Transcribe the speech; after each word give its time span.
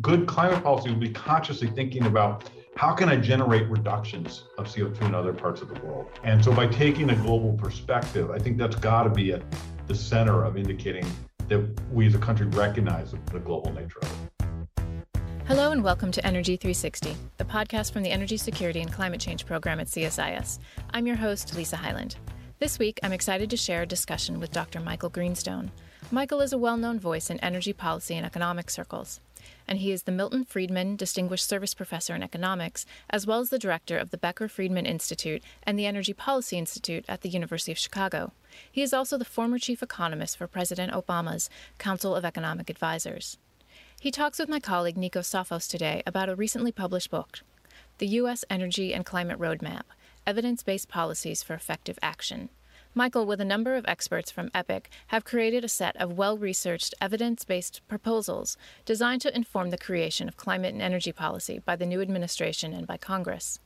Good 0.00 0.26
climate 0.26 0.62
policy 0.62 0.88
will 0.88 0.96
be 0.96 1.10
consciously 1.10 1.68
thinking 1.68 2.06
about 2.06 2.48
how 2.76 2.94
can 2.94 3.10
I 3.10 3.16
generate 3.16 3.68
reductions 3.68 4.44
of 4.56 4.66
CO2 4.66 5.02
in 5.02 5.14
other 5.14 5.34
parts 5.34 5.60
of 5.60 5.68
the 5.68 5.78
world? 5.80 6.06
And 6.24 6.42
so 6.42 6.52
by 6.54 6.68
taking 6.68 7.10
a 7.10 7.16
global 7.16 7.52
perspective, 7.52 8.30
I 8.30 8.38
think 8.38 8.56
that's 8.56 8.76
got 8.76 9.02
to 9.02 9.10
be 9.10 9.32
at 9.32 9.42
the 9.86 9.94
center 9.94 10.44
of 10.44 10.56
indicating 10.56 11.04
that 11.48 11.68
we 11.92 12.06
as 12.06 12.14
a 12.14 12.18
country 12.18 12.46
recognize 12.46 13.10
the 13.10 13.40
global 13.40 13.70
nature 13.72 13.98
of 14.00 14.10
it. 14.10 14.46
Hello 15.46 15.72
and 15.72 15.84
welcome 15.84 16.10
to 16.12 16.24
Energy 16.26 16.56
360, 16.56 17.16
the 17.36 17.44
podcast 17.44 17.92
from 17.92 18.02
the 18.02 18.10
Energy 18.10 18.38
Security 18.38 18.80
and 18.80 18.90
Climate 18.92 19.20
Change 19.20 19.44
Program 19.44 19.80
at 19.80 19.88
CSIS. 19.88 20.60
I'm 20.90 21.06
your 21.06 21.16
host, 21.16 21.54
Lisa 21.54 21.76
Hyland. 21.76 22.16
This 22.60 22.76
week, 22.76 22.98
I'm 23.04 23.12
excited 23.12 23.50
to 23.50 23.56
share 23.56 23.82
a 23.82 23.86
discussion 23.86 24.40
with 24.40 24.50
Dr. 24.50 24.80
Michael 24.80 25.10
Greenstone. 25.10 25.70
Michael 26.10 26.40
is 26.40 26.52
a 26.52 26.58
well 26.58 26.76
known 26.76 26.98
voice 26.98 27.30
in 27.30 27.38
energy 27.38 27.72
policy 27.72 28.16
and 28.16 28.26
economic 28.26 28.68
circles, 28.68 29.20
and 29.68 29.78
he 29.78 29.92
is 29.92 30.02
the 30.02 30.10
Milton 30.10 30.44
Friedman 30.44 30.96
Distinguished 30.96 31.46
Service 31.46 31.72
Professor 31.72 32.16
in 32.16 32.22
Economics, 32.24 32.84
as 33.10 33.28
well 33.28 33.38
as 33.38 33.50
the 33.50 33.60
director 33.60 33.96
of 33.96 34.10
the 34.10 34.18
Becker 34.18 34.48
Friedman 34.48 34.86
Institute 34.86 35.40
and 35.62 35.78
the 35.78 35.86
Energy 35.86 36.12
Policy 36.12 36.58
Institute 36.58 37.04
at 37.08 37.20
the 37.20 37.28
University 37.28 37.70
of 37.70 37.78
Chicago. 37.78 38.32
He 38.72 38.82
is 38.82 38.92
also 38.92 39.16
the 39.16 39.24
former 39.24 39.60
chief 39.60 39.80
economist 39.80 40.36
for 40.36 40.48
President 40.48 40.92
Obama's 40.92 41.48
Council 41.78 42.16
of 42.16 42.24
Economic 42.24 42.68
Advisers. 42.68 43.38
He 44.00 44.10
talks 44.10 44.40
with 44.40 44.48
my 44.48 44.58
colleague 44.58 44.96
Nikos 44.96 45.30
Tsafos 45.30 45.70
today 45.70 46.02
about 46.04 46.28
a 46.28 46.34
recently 46.34 46.72
published 46.72 47.12
book, 47.12 47.38
The 47.98 48.08
U.S. 48.08 48.44
Energy 48.50 48.92
and 48.92 49.06
Climate 49.06 49.38
Roadmap 49.38 49.82
Evidence 50.28 50.62
Based 50.62 50.90
Policies 50.90 51.42
for 51.42 51.54
Effective 51.54 51.98
Action. 52.02 52.50
Michael, 52.92 53.24
with 53.24 53.40
a 53.40 53.46
number 53.46 53.76
of 53.76 53.86
experts 53.88 54.30
from 54.30 54.50
EPIC, 54.54 54.90
have 55.06 55.24
created 55.24 55.64
a 55.64 55.70
set 55.70 55.96
of 55.96 56.18
well 56.18 56.36
researched, 56.36 56.92
evidence 57.00 57.46
based 57.46 57.80
proposals 57.88 58.58
designed 58.84 59.22
to 59.22 59.34
inform 59.34 59.70
the 59.70 59.78
creation 59.78 60.28
of 60.28 60.36
climate 60.36 60.74
and 60.74 60.82
energy 60.82 61.12
policy 61.12 61.60
by 61.60 61.76
the 61.76 61.86
new 61.86 62.02
administration 62.02 62.74
and 62.74 62.86
by 62.86 62.98
Congress. 62.98 63.58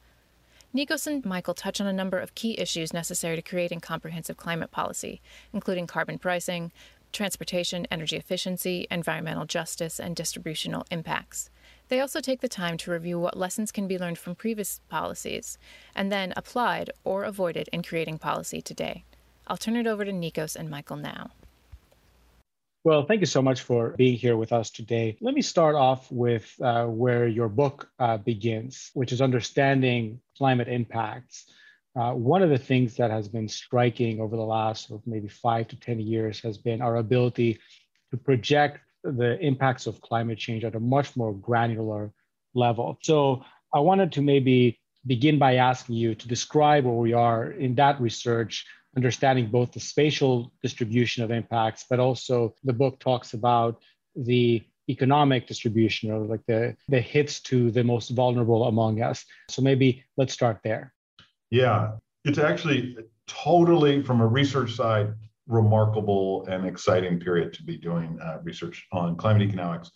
Nikos 0.73 1.09
and 1.09 1.25
Michael 1.25 1.55
touch 1.55 1.81
on 1.81 1.89
a 1.89 1.93
number 1.93 2.21
of 2.21 2.37
key 2.37 2.57
issues 2.57 2.93
necessary 2.93 3.35
to 3.35 3.43
creating 3.43 3.81
comprehensive 3.81 4.37
climate 4.37 4.71
policy, 4.71 5.21
including 5.53 5.89
carbon 5.89 6.17
pricing, 6.17 6.71
transportation, 7.13 7.89
energy 7.91 8.17
efficiency, 8.17 8.87
environmental 8.89 9.47
justice, 9.47 9.99
and 9.99 10.15
distributional 10.15 10.87
impacts. 10.93 11.51
They 11.93 12.01
also 12.01 12.23
take 12.23 12.41
the 12.41 12.49
time 12.49 12.79
to 12.79 12.91
review 12.91 13.19
what 13.19 13.37
lessons 13.37 13.71
can 13.71 13.87
be 13.87 13.99
learned 13.99 14.17
from 14.17 14.35
previous 14.35 14.81
policies 14.89 15.59
and 15.95 16.11
then 16.11 16.33
applied 16.39 16.91
or 17.05 17.25
avoided 17.25 17.69
in 17.71 17.83
creating 17.83 18.17
policy 18.17 18.63
today. 18.63 19.05
I'll 19.47 19.59
turn 19.59 19.77
it 19.77 19.87
over 19.87 20.03
to 20.03 20.11
Nikos 20.11 20.57
and 20.57 20.71
Michael 20.71 20.97
now. 20.97 21.33
Well, 22.83 23.05
thank 23.05 23.21
you 23.21 23.27
so 23.27 23.43
much 23.43 23.61
for 23.61 23.91
being 23.91 24.17
here 24.17 24.39
with 24.39 24.55
us 24.55 24.71
today. 24.71 25.19
Let 25.21 25.35
me 25.35 25.43
start 25.43 25.75
off 25.75 26.11
with 26.11 26.51
uh, 26.63 26.87
where 26.87 27.29
your 27.29 27.51
book 27.51 27.91
uh, 27.99 28.17
begins, 28.17 28.91
which 28.95 29.13
is 29.13 29.21
understanding 29.21 30.19
climate 30.39 30.69
impacts. 30.69 31.45
Uh, 31.95 32.13
one 32.13 32.43
of 32.43 32.49
the 32.49 32.57
things 32.57 32.97
that 32.97 33.11
has 33.11 33.29
been 33.29 33.49
striking 33.49 34.19
over 34.19 34.35
the 34.35 34.43
last 34.43 34.91
maybe 35.05 35.29
five 35.29 35.69
to 35.69 35.77
10 35.77 36.01
years 36.01 36.41
has 36.41 36.57
been 36.57 36.81
our 36.81 36.97
ability 36.97 37.59
to 38.11 38.17
project 38.17 38.81
the 39.05 39.39
impacts 39.41 39.87
of 39.87 40.01
climate 40.01 40.39
change 40.39 40.65
at 40.65 40.75
a 40.75 40.81
much 40.81 41.17
more 41.17 41.35
granular 41.35 42.13
level. 42.55 42.99
So 43.03 43.45
I 43.75 43.81
wanted 43.81 44.13
to 44.13 44.23
maybe 44.23 44.79
begin 45.07 45.39
by 45.39 45.57
asking 45.57 45.97
you 45.97 46.15
to 46.15 46.29
describe 46.29 46.85
where 46.85 46.95
we 46.95 47.13
are 47.13 47.51
in 47.51 47.75
that 47.77 48.01
research 48.01 48.65
understanding 48.97 49.51
both 49.51 49.73
the 49.73 49.81
spatial 49.81 50.53
distribution 50.63 51.25
of 51.25 51.31
impacts, 51.31 51.87
but 51.89 51.99
also 51.99 52.55
the 52.63 52.73
book 52.73 53.01
talks 53.01 53.33
about 53.33 53.81
the 54.15 54.63
economic 54.89 55.47
distribution 55.47 56.11
or 56.11 56.21
like 56.27 56.45
the, 56.47 56.77
the 56.89 57.01
hits 57.01 57.41
to 57.41 57.71
the 57.71 57.83
most 57.83 58.11
vulnerable 58.11 58.65
among 58.65 59.01
us. 59.01 59.25
So 59.49 59.63
maybe 59.63 60.05
let's 60.17 60.35
start 60.35 60.59
there. 60.63 60.93
Yeah, 61.51 61.93
it's 62.25 62.39
actually 62.39 62.97
totally 63.27 64.03
from 64.03 64.21
a 64.21 64.27
research 64.27 64.75
side, 64.75 65.15
remarkable 65.47 66.47
and 66.49 66.67
exciting 66.67 67.19
period 67.21 67.53
to 67.55 67.63
be 67.63 67.77
doing 67.77 68.19
uh, 68.23 68.39
research 68.43 68.87
on 68.93 69.17
climate 69.17 69.43
economics. 69.43 69.91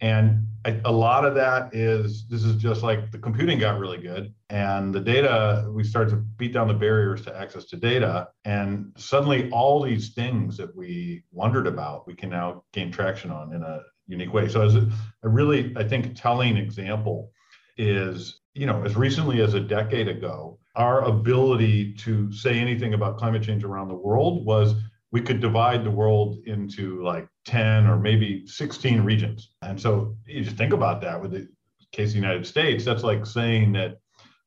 And 0.00 0.46
I, 0.64 0.80
a 0.84 0.92
lot 0.92 1.24
of 1.24 1.34
that 1.34 1.74
is 1.74 2.26
this 2.28 2.44
is 2.44 2.56
just 2.56 2.82
like 2.82 3.10
the 3.10 3.18
computing 3.18 3.58
got 3.58 3.78
really 3.80 3.98
good 3.98 4.32
and 4.50 4.94
the 4.94 5.00
data, 5.00 5.68
we 5.70 5.84
started 5.84 6.10
to 6.10 6.16
beat 6.16 6.54
down 6.54 6.68
the 6.68 6.74
barriers 6.74 7.22
to 7.22 7.36
access 7.36 7.66
to 7.66 7.76
data. 7.76 8.28
And 8.46 8.92
suddenly, 8.96 9.50
all 9.50 9.82
these 9.82 10.14
things 10.14 10.56
that 10.56 10.74
we 10.74 11.24
wondered 11.32 11.66
about, 11.66 12.06
we 12.06 12.14
can 12.14 12.30
now 12.30 12.64
gain 12.72 12.90
traction 12.90 13.30
on 13.30 13.52
in 13.52 13.62
a 13.62 13.80
unique 14.06 14.32
way. 14.32 14.48
So, 14.48 14.62
as 14.62 14.74
a, 14.74 14.88
a 15.22 15.28
really, 15.28 15.74
I 15.76 15.84
think, 15.84 16.16
telling 16.16 16.56
example 16.56 17.30
is, 17.76 18.40
you 18.54 18.64
know, 18.64 18.82
as 18.84 18.96
recently 18.96 19.42
as 19.42 19.52
a 19.52 19.60
decade 19.60 20.08
ago, 20.08 20.58
our 20.78 21.02
ability 21.04 21.92
to 21.92 22.32
say 22.32 22.58
anything 22.58 22.94
about 22.94 23.18
climate 23.18 23.42
change 23.42 23.64
around 23.64 23.88
the 23.88 23.94
world 23.94 24.46
was 24.46 24.74
we 25.10 25.20
could 25.20 25.40
divide 25.40 25.84
the 25.84 25.90
world 25.90 26.38
into 26.46 27.02
like 27.02 27.28
10 27.46 27.86
or 27.86 27.98
maybe 27.98 28.46
16 28.46 29.00
regions. 29.00 29.50
And 29.62 29.80
so 29.80 30.16
you 30.24 30.44
just 30.44 30.56
think 30.56 30.72
about 30.72 31.00
that 31.00 31.20
with 31.20 31.32
the 31.32 31.48
case 31.92 32.10
of 32.10 32.14
the 32.14 32.20
United 32.20 32.46
States, 32.46 32.84
that's 32.84 33.02
like 33.02 33.26
saying 33.26 33.72
that 33.72 33.98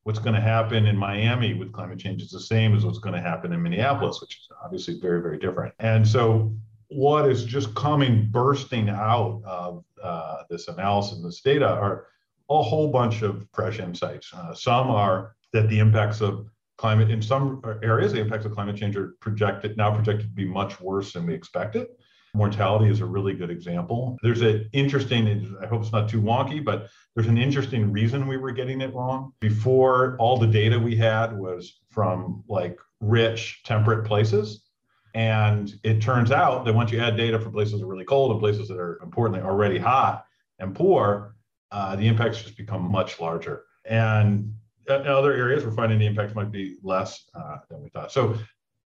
what's 0.04 0.20
going 0.20 0.36
to 0.36 0.42
happen 0.42 0.86
in 0.86 0.96
Miami 0.96 1.54
with 1.54 1.74
climate 1.74 2.00
change 2.00 2.22
is 2.22 2.32
the 2.32 2.40
same 2.40 2.76
as 2.76 2.86
what's 2.86 3.00
going 3.00 3.16
to 3.16 3.22
happen 3.22 3.52
in 3.52 3.62
Minneapolis, 3.62 4.22
which 4.22 4.38
is 4.38 4.48
obviously 4.64 5.00
very, 5.02 5.22
very 5.22 5.38
different. 5.38 5.74
And 5.80 6.08
so 6.08 6.56
what 6.88 7.30
is 7.30 7.44
just 7.44 7.76
coming 7.76 8.30
bursting 8.32 8.88
out 8.88 9.42
of 9.46 9.84
uh, 10.02 10.44
this 10.50 10.70
analysis, 10.70 11.22
this 11.22 11.42
data, 11.42 11.68
are 11.68 12.08
a 12.50 12.62
whole 12.62 12.90
bunch 12.90 13.22
of 13.22 13.48
fresh 13.54 13.80
insights. 13.80 14.32
Uh, 14.34 14.54
some 14.54 14.90
are 14.90 15.36
that 15.54 15.70
the 15.70 15.80
impacts 15.80 16.22
of 16.22 16.48
climate 16.78 17.12
in 17.12 17.22
some 17.22 17.62
areas, 17.84 18.12
the 18.12 18.20
impacts 18.20 18.46
of 18.46 18.54
climate 18.54 18.76
change 18.76 18.96
are 18.98 19.16
projected 19.20 19.78
now 19.78 19.94
projected 19.94 20.28
to 20.28 20.34
be 20.34 20.46
much 20.46 20.80
worse 20.82 21.14
than 21.14 21.26
we 21.26 21.34
expected. 21.34 21.88
Mortality 22.34 22.90
is 22.90 23.02
a 23.02 23.06
really 23.06 23.34
good 23.34 23.50
example. 23.50 24.18
There's 24.24 24.42
an 24.42 24.70
interesting, 24.72 25.58
I 25.62 25.68
hope 25.68 25.82
it's 25.82 25.92
not 25.92 26.08
too 26.08 26.22
wonky, 26.22 26.64
but 26.64 26.88
there's 27.14 27.28
an 27.28 27.38
interesting 27.38 27.92
reason 27.92 28.26
we 28.26 28.38
were 28.38 28.52
getting 28.52 28.80
it 28.80 28.94
wrong. 28.94 29.34
Before, 29.42 30.16
all 30.18 30.38
the 30.38 30.48
data 30.48 30.80
we 30.80 30.96
had 30.96 31.38
was 31.38 31.82
from 31.90 32.44
like 32.48 32.80
rich, 33.02 33.62
temperate 33.66 34.06
places. 34.06 34.64
And 35.14 35.74
it 35.84 36.02
turns 36.02 36.32
out 36.32 36.64
that 36.64 36.74
once 36.74 36.90
you 36.92 37.00
add 37.02 37.18
data 37.18 37.38
from 37.38 37.52
places 37.52 37.80
that 37.80 37.86
are 37.86 37.90
really 37.90 38.06
cold 38.06 38.32
and 38.32 38.40
places 38.40 38.70
that 38.70 38.78
are 38.78 38.98
importantly 39.04 39.42
already 39.42 39.78
hot 39.78 40.24
and 40.60 40.74
poor, 40.74 41.36
uh, 41.72 41.98
the 41.98 42.08
impacts 42.08 42.42
just 42.42 42.56
become 42.56 42.90
much 42.90 43.20
larger. 43.20 43.64
And 43.86 44.54
in 45.00 45.08
other 45.08 45.34
areas, 45.34 45.64
we're 45.64 45.72
finding 45.72 46.00
the 46.00 46.06
impacts 46.06 46.36
might 46.36 46.52
be 46.52 46.78
less 46.84 47.24
uh, 47.34 47.58
than 47.70 47.82
we 47.82 47.90
thought. 47.90 48.12
So 48.12 48.36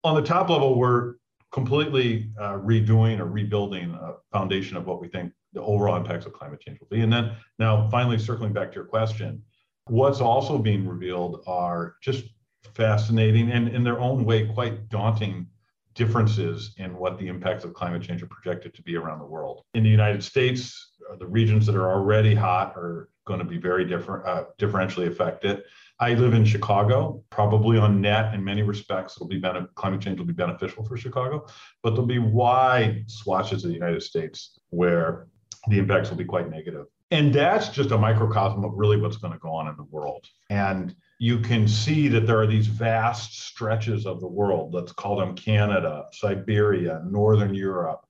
on 0.03 0.15
the 0.15 0.21
top 0.21 0.49
level, 0.49 0.77
we're 0.77 1.15
completely 1.51 2.31
uh, 2.39 2.53
redoing 2.53 3.19
or 3.19 3.25
rebuilding 3.25 3.93
a 3.93 4.15
foundation 4.31 4.75
of 4.75 4.85
what 4.85 4.99
we 4.99 5.07
think 5.07 5.31
the 5.53 5.61
overall 5.61 5.95
impacts 5.95 6.25
of 6.25 6.33
climate 6.33 6.59
change 6.59 6.79
will 6.79 6.87
be. 6.87 7.01
And 7.01 7.13
then 7.13 7.31
now 7.59 7.87
finally 7.89 8.17
circling 8.17 8.53
back 8.53 8.71
to 8.71 8.75
your 8.75 8.85
question, 8.85 9.41
what's 9.87 10.19
also 10.19 10.57
being 10.57 10.87
revealed 10.87 11.43
are 11.45 11.95
just 12.01 12.25
fascinating 12.73 13.51
and 13.51 13.67
in 13.69 13.83
their 13.83 13.99
own 13.99 14.25
way 14.25 14.47
quite 14.47 14.89
daunting 14.89 15.47
differences 15.93 16.73
in 16.77 16.97
what 16.97 17.19
the 17.19 17.27
impacts 17.27 17.63
of 17.63 17.73
climate 17.73 18.01
change 18.01 18.23
are 18.23 18.27
projected 18.27 18.73
to 18.73 18.81
be 18.81 18.95
around 18.95 19.19
the 19.19 19.25
world. 19.25 19.63
In 19.75 19.83
the 19.83 19.89
United 19.89 20.23
States, 20.23 20.93
uh, 21.11 21.15
the 21.17 21.27
regions 21.27 21.65
that 21.67 21.75
are 21.75 21.91
already 21.91 22.33
hot 22.33 22.75
are 22.75 23.09
going 23.25 23.39
to 23.39 23.45
be 23.45 23.57
very 23.57 23.85
different, 23.85 24.25
uh, 24.25 24.45
differentially 24.59 25.07
affected. 25.07 25.63
I 25.99 26.15
live 26.15 26.33
in 26.33 26.43
Chicago. 26.45 27.23
Probably 27.29 27.77
on 27.77 28.01
net, 28.01 28.33
in 28.33 28.43
many 28.43 28.63
respects, 28.63 29.15
it'll 29.15 29.27
be 29.27 29.41
climate 29.75 30.01
change 30.01 30.19
will 30.19 30.25
be 30.25 30.33
beneficial 30.33 30.83
for 30.85 30.97
Chicago, 30.97 31.45
but 31.81 31.91
there'll 31.91 32.05
be 32.05 32.19
wide 32.19 33.09
swatches 33.09 33.63
of 33.63 33.69
the 33.69 33.75
United 33.75 34.01
States 34.03 34.59
where 34.69 35.27
the 35.67 35.79
impacts 35.79 36.09
will 36.09 36.17
be 36.17 36.25
quite 36.25 36.49
negative. 36.49 36.87
And 37.11 37.31
that's 37.31 37.69
just 37.69 37.91
a 37.91 37.97
microcosm 37.97 38.65
of 38.65 38.71
really 38.73 38.97
what's 38.97 39.17
going 39.17 39.33
to 39.33 39.39
go 39.39 39.53
on 39.53 39.67
in 39.67 39.75
the 39.77 39.83
world. 39.83 40.25
And 40.49 40.95
you 41.19 41.39
can 41.39 41.67
see 41.67 42.07
that 42.07 42.25
there 42.25 42.39
are 42.39 42.47
these 42.47 42.65
vast 42.65 43.39
stretches 43.45 44.07
of 44.07 44.19
the 44.19 44.27
world. 44.27 44.73
Let's 44.73 44.91
call 44.91 45.15
them 45.15 45.35
Canada, 45.35 46.05
Siberia, 46.11 47.03
Northern 47.05 47.53
Europe, 47.53 48.05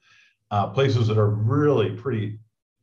uh, 0.51 0.68
places 0.68 1.07
that 1.09 1.18
are 1.18 1.30
really 1.30 1.91
pretty 1.91 2.39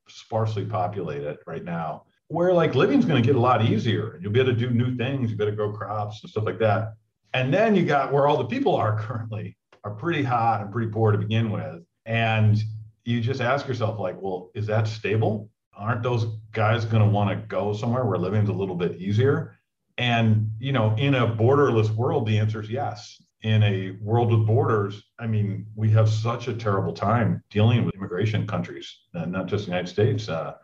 sparsely 0.09 0.67
populated 0.67 1.39
right 1.47 1.65
now 1.65 2.05
where 2.31 2.53
like 2.53 2.77
living's 2.77 3.05
going 3.05 3.21
to 3.21 3.27
get 3.27 3.35
a 3.35 3.41
lot 3.41 3.65
easier 3.65 4.13
and 4.13 4.23
you'll 4.23 4.33
be 4.33 4.39
able 4.39 4.53
to 4.53 4.57
do 4.57 4.71
new 4.71 4.97
things 4.97 5.33
you 5.33 5.37
better 5.37 5.51
grow 5.51 5.73
crops 5.73 6.23
and 6.23 6.31
stuff 6.31 6.45
like 6.45 6.61
that. 6.61 6.95
And 7.35 7.53
then 7.53 7.75
you 7.75 7.85
got 7.85 8.13
where 8.13 8.29
all 8.29 8.37
the 8.37 8.45
people 8.45 8.77
are 8.77 8.97
currently 9.01 9.57
are 9.83 9.91
pretty 9.91 10.23
hot 10.23 10.61
and 10.61 10.71
pretty 10.71 10.93
poor 10.93 11.11
to 11.11 11.19
begin 11.19 11.51
with 11.51 11.83
and 12.07 12.57
you 13.05 13.21
just 13.21 13.41
ask 13.41 13.67
yourself 13.67 13.99
like 13.99 14.17
well 14.23 14.51
is 14.55 14.67
that 14.69 14.87
stable? 14.87 15.51
Aren't 15.77 16.05
those 16.05 16.27
guys 16.53 16.85
going 16.85 17.03
to 17.03 17.09
want 17.09 17.31
to 17.31 17.47
go 17.47 17.73
somewhere 17.73 18.05
where 18.05 18.19
living's 18.19 18.49
a 18.49 18.53
little 18.53 18.77
bit 18.77 19.01
easier? 19.01 19.59
And 19.99 20.53
you 20.61 20.71
know 20.71 20.95
in 20.97 21.17
a 21.17 21.27
borderless 21.27 21.91
world 21.91 22.27
the 22.27 22.39
answer 22.39 22.61
is 22.61 22.71
yes. 22.71 23.21
In 23.43 23.63
a 23.63 23.97
world 24.03 24.31
with 24.31 24.47
borders, 24.47 25.03
I 25.19 25.27
mean, 25.27 25.65
we 25.75 25.91
have 25.93 26.11
such 26.11 26.47
a 26.47 26.53
terrible 26.53 26.93
time 26.93 27.43
dealing 27.51 27.87
with 27.87 27.95
immigration 27.95 28.47
countries, 28.47 28.95
not 29.15 29.47
just 29.47 29.65
the 29.65 29.71
United 29.71 29.89
States. 29.89 30.29
Uh, 30.29 30.57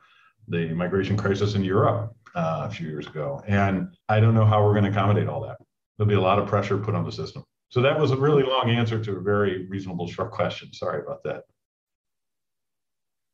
the 0.49 0.73
migration 0.75 1.17
crisis 1.17 1.55
in 1.55 1.65
Europe 1.65 2.15
uh, 2.35 2.67
a 2.69 2.71
few 2.71 2.89
years 2.89 3.07
ago, 3.07 3.43
and 3.47 3.95
I 4.09 4.21
don't 4.21 4.35
know 4.35 4.45
how 4.45 4.65
we're 4.65 4.73
going 4.73 4.85
to 4.85 4.91
accommodate 4.91 5.29
all 5.29 5.41
that. 5.43 5.57
There'll 5.97 6.09
be 6.09 6.15
a 6.15 6.21
lot 6.21 6.39
of 6.39 6.47
pressure 6.47 6.79
put 6.79 6.95
on 6.95 7.05
the 7.05 7.13
system. 7.13 7.45
So 7.71 7.81
that 7.83 7.99
was 7.99 8.11
a 8.11 8.17
really 8.17 8.43
long 8.43 8.71
answer 8.71 9.03
to 9.03 9.17
a 9.17 9.21
very 9.21 9.67
reasonable 9.67 10.07
short 10.07 10.31
question. 10.31 10.73
Sorry 10.73 11.03
about 11.03 11.23
that. 11.25 11.45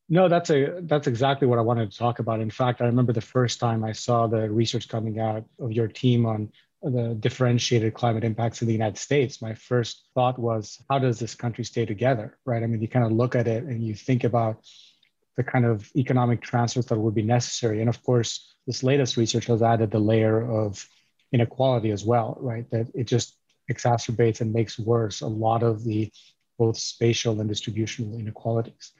No, 0.08 0.28
that's 0.28 0.50
a 0.50 0.80
that's 0.82 1.06
exactly 1.06 1.46
what 1.48 1.58
I 1.58 1.62
wanted 1.62 1.90
to 1.90 1.96
talk 1.96 2.18
about. 2.18 2.40
In 2.40 2.50
fact, 2.50 2.82
I 2.82 2.86
remember 2.86 3.12
the 3.12 3.20
first 3.20 3.60
time 3.60 3.82
I 3.84 3.92
saw 3.92 4.26
the 4.26 4.50
research 4.50 4.88
coming 4.88 5.18
out 5.18 5.44
of 5.58 5.72
your 5.72 5.88
team 5.88 6.26
on 6.26 6.50
the 6.82 7.14
differentiated 7.14 7.94
climate 7.94 8.24
impacts 8.24 8.60
in 8.60 8.66
the 8.66 8.74
United 8.74 8.98
States, 8.98 9.40
my 9.40 9.54
first 9.54 10.08
thought 10.14 10.38
was, 10.38 10.82
how 10.90 10.98
does 10.98 11.18
this 11.18 11.34
country 11.34 11.64
stay 11.64 11.86
together? 11.86 12.36
Right. 12.44 12.62
I 12.62 12.66
mean, 12.66 12.82
you 12.82 12.88
kind 12.88 13.04
of 13.04 13.12
look 13.12 13.36
at 13.36 13.46
it 13.46 13.64
and 13.64 13.84
you 13.84 13.94
think 13.94 14.24
about 14.24 14.64
the 15.36 15.42
kind 15.42 15.64
of 15.64 15.90
economic 15.96 16.42
transfers 16.42 16.86
that 16.86 16.98
would 16.98 17.14
be 17.14 17.22
necessary. 17.22 17.80
And 17.80 17.88
of 17.88 18.02
course, 18.02 18.54
this 18.66 18.82
latest 18.82 19.16
research 19.16 19.46
has 19.46 19.62
added 19.62 19.90
the 19.90 19.98
layer 19.98 20.42
of 20.42 20.86
inequality 21.32 21.90
as 21.90 22.04
well, 22.04 22.36
right? 22.40 22.68
That 22.70 22.88
it 22.94 23.04
just 23.04 23.36
exacerbates 23.70 24.40
and 24.40 24.52
makes 24.52 24.78
worse 24.78 25.20
a 25.20 25.26
lot 25.26 25.62
of 25.62 25.84
the 25.84 26.12
both 26.58 26.76
spatial 26.76 27.40
and 27.40 27.48
distributional 27.48 28.18
inequalities. 28.18 28.92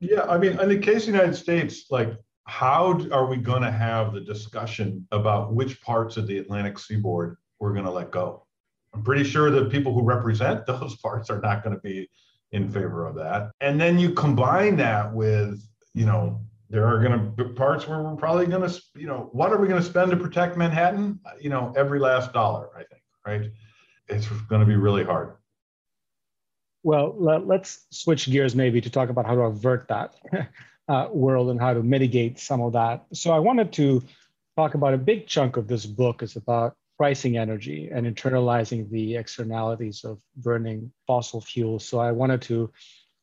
Yeah, 0.00 0.24
I 0.24 0.38
mean, 0.38 0.60
in 0.60 0.68
the 0.68 0.78
case 0.78 1.06
of 1.06 1.12
the 1.12 1.18
United 1.18 1.34
States, 1.34 1.86
like 1.90 2.12
how 2.44 3.00
are 3.10 3.26
we 3.26 3.36
going 3.36 3.62
to 3.62 3.70
have 3.70 4.12
the 4.12 4.20
discussion 4.20 5.06
about 5.12 5.52
which 5.52 5.80
parts 5.82 6.16
of 6.16 6.26
the 6.26 6.38
Atlantic 6.38 6.78
seaboard 6.78 7.36
we're 7.58 7.72
going 7.72 7.84
to 7.84 7.90
let 7.90 8.10
go? 8.10 8.46
I'm 8.94 9.02
pretty 9.02 9.24
sure 9.24 9.50
that 9.50 9.70
people 9.70 9.92
who 9.92 10.02
represent 10.02 10.66
those 10.66 10.96
parts 10.96 11.30
are 11.30 11.40
not 11.40 11.62
going 11.62 11.74
to 11.74 11.82
be 11.82 12.08
in 12.52 12.70
favor 12.70 13.06
of 13.06 13.14
that. 13.16 13.50
And 13.60 13.80
then 13.80 13.98
you 13.98 14.12
combine 14.12 14.76
that 14.76 15.12
with, 15.12 15.62
you 15.94 16.06
know, 16.06 16.40
there 16.70 16.86
are 16.86 16.98
going 16.98 17.12
to 17.12 17.18
be 17.18 17.52
parts 17.54 17.86
where 17.88 18.02
we're 18.02 18.16
probably 18.16 18.46
going 18.46 18.68
to, 18.68 18.82
you 18.94 19.06
know, 19.06 19.28
what 19.32 19.52
are 19.52 19.58
we 19.58 19.68
going 19.68 19.80
to 19.80 19.86
spend 19.86 20.10
to 20.10 20.16
protect 20.16 20.56
Manhattan? 20.56 21.20
You 21.40 21.50
know, 21.50 21.72
every 21.76 21.98
last 21.98 22.32
dollar, 22.32 22.68
I 22.74 22.84
think, 22.84 23.02
right? 23.26 23.50
It's 24.08 24.26
going 24.26 24.60
to 24.60 24.66
be 24.66 24.76
really 24.76 25.04
hard. 25.04 25.34
Well, 26.82 27.14
let, 27.18 27.42
us 27.60 27.86
switch 27.90 28.30
gears 28.30 28.54
maybe 28.54 28.80
to 28.80 28.90
talk 28.90 29.08
about 29.08 29.26
how 29.26 29.34
to 29.34 29.42
avert 29.42 29.88
that. 29.88 30.14
uh, 30.88 31.08
world 31.12 31.50
and 31.50 31.60
how 31.60 31.74
to 31.74 31.82
mitigate 31.82 32.38
some 32.38 32.60
of 32.60 32.72
that. 32.72 33.04
So 33.12 33.32
I 33.32 33.38
wanted 33.38 33.72
to 33.74 34.02
talk 34.56 34.74
about 34.74 34.94
a 34.94 34.98
big 34.98 35.26
chunk 35.26 35.56
of 35.56 35.68
this 35.68 35.86
book 35.86 36.22
is 36.22 36.36
about 36.36 36.76
pricing 36.98 37.38
energy 37.38 37.88
and 37.92 38.06
internalizing 38.06 38.90
the 38.90 39.16
externalities 39.16 40.04
of 40.04 40.18
burning 40.36 40.90
fossil 41.06 41.40
fuels. 41.40 41.84
So 41.84 42.00
I 42.00 42.10
wanted 42.10 42.42
to 42.42 42.70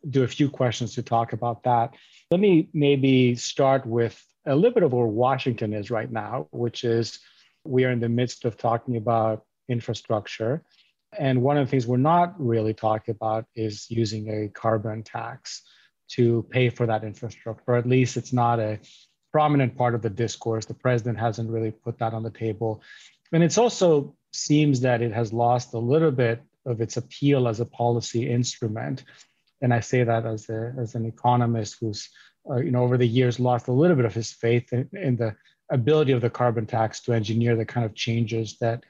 do 0.10 0.24
a 0.24 0.28
few 0.28 0.50
questions 0.50 0.96
to 0.96 1.04
talk 1.04 1.34
about 1.34 1.64
that. 1.64 1.94
Let 2.32 2.40
me 2.40 2.70
maybe 2.74 3.36
start 3.36 3.86
with 3.86 4.20
a 4.46 4.56
little 4.56 4.74
bit 4.74 4.84
of 4.84 4.94
where 4.94 5.06
Washington 5.06 5.74
is 5.74 5.92
right 5.92 6.10
now, 6.10 6.48
which 6.52 6.84
is 6.86 7.20
we 7.66 7.84
are 7.84 7.92
in 7.92 8.00
the 8.00 8.10
midst 8.10 8.46
of 8.46 8.58
talking 8.58 8.96
about 8.96 9.44
infrastructure. 9.68 10.64
And 11.18 11.42
one 11.42 11.58
of 11.58 11.68
the 11.68 11.72
things 11.72 11.86
we're 11.86 11.98
not 11.98 12.34
really 12.40 12.74
talking 12.74 13.14
about 13.14 13.46
is 13.56 13.90
using 13.90 14.30
a 14.30 14.48
carbon 14.50 15.04
tax 15.04 15.64
to 16.12 16.46
pay 16.50 16.70
for 16.70 16.86
that 16.86 17.04
infrastructure, 17.04 17.64
or 17.68 17.76
at 17.76 17.88
least 17.88 18.16
it's 18.16 18.32
not 18.32 18.60
a 18.60 18.80
prominent 19.32 19.76
part 19.76 19.96
of 19.96 20.02
the 20.02 20.10
discourse. 20.10 20.66
The 20.66 20.74
president 20.74 21.20
hasn't 21.20 21.50
really 21.50 21.72
put 21.72 21.98
that 22.00 22.14
on 22.14 22.24
the 22.24 22.30
table. 22.30 22.82
And 23.36 23.44
it 23.44 23.58
also 23.58 24.16
seems 24.32 24.80
that 24.80 25.02
it 25.02 25.12
has 25.12 25.34
lost 25.34 25.74
a 25.74 25.78
little 25.78 26.10
bit 26.10 26.42
of 26.66 26.80
its 26.80 26.96
appeal 26.96 27.50
as 27.50 27.60
a 27.60 27.66
policy 27.66 28.32
instrument. 28.32 29.04
And 29.62 29.74
I 29.74 29.82
say 29.82 30.06
that 30.06 30.26
as, 30.26 30.48
a, 30.50 30.74
as 30.80 30.96
an 30.96 31.06
economist 31.06 31.76
who's, 31.82 32.08
uh, 32.50 32.62
you 32.62 32.72
know, 32.72 32.84
over 32.84 32.98
the 32.98 33.06
years 33.06 33.38
lost 33.38 33.68
a 33.68 33.74
little 33.74 33.98
bit 33.98 34.06
of 34.06 34.14
his 34.14 34.32
faith 34.32 34.72
in, 34.72 34.88
in 34.94 35.18
the 35.18 35.36
ability 35.70 36.14
of 36.14 36.22
the 36.22 36.30
carbon 36.30 36.66
tax 36.66 37.02
to 37.02 37.12
engineer 37.12 37.58
the 37.58 37.66
kind 37.66 37.86
of 37.86 37.94
changes 37.94 38.58
that 38.62 38.86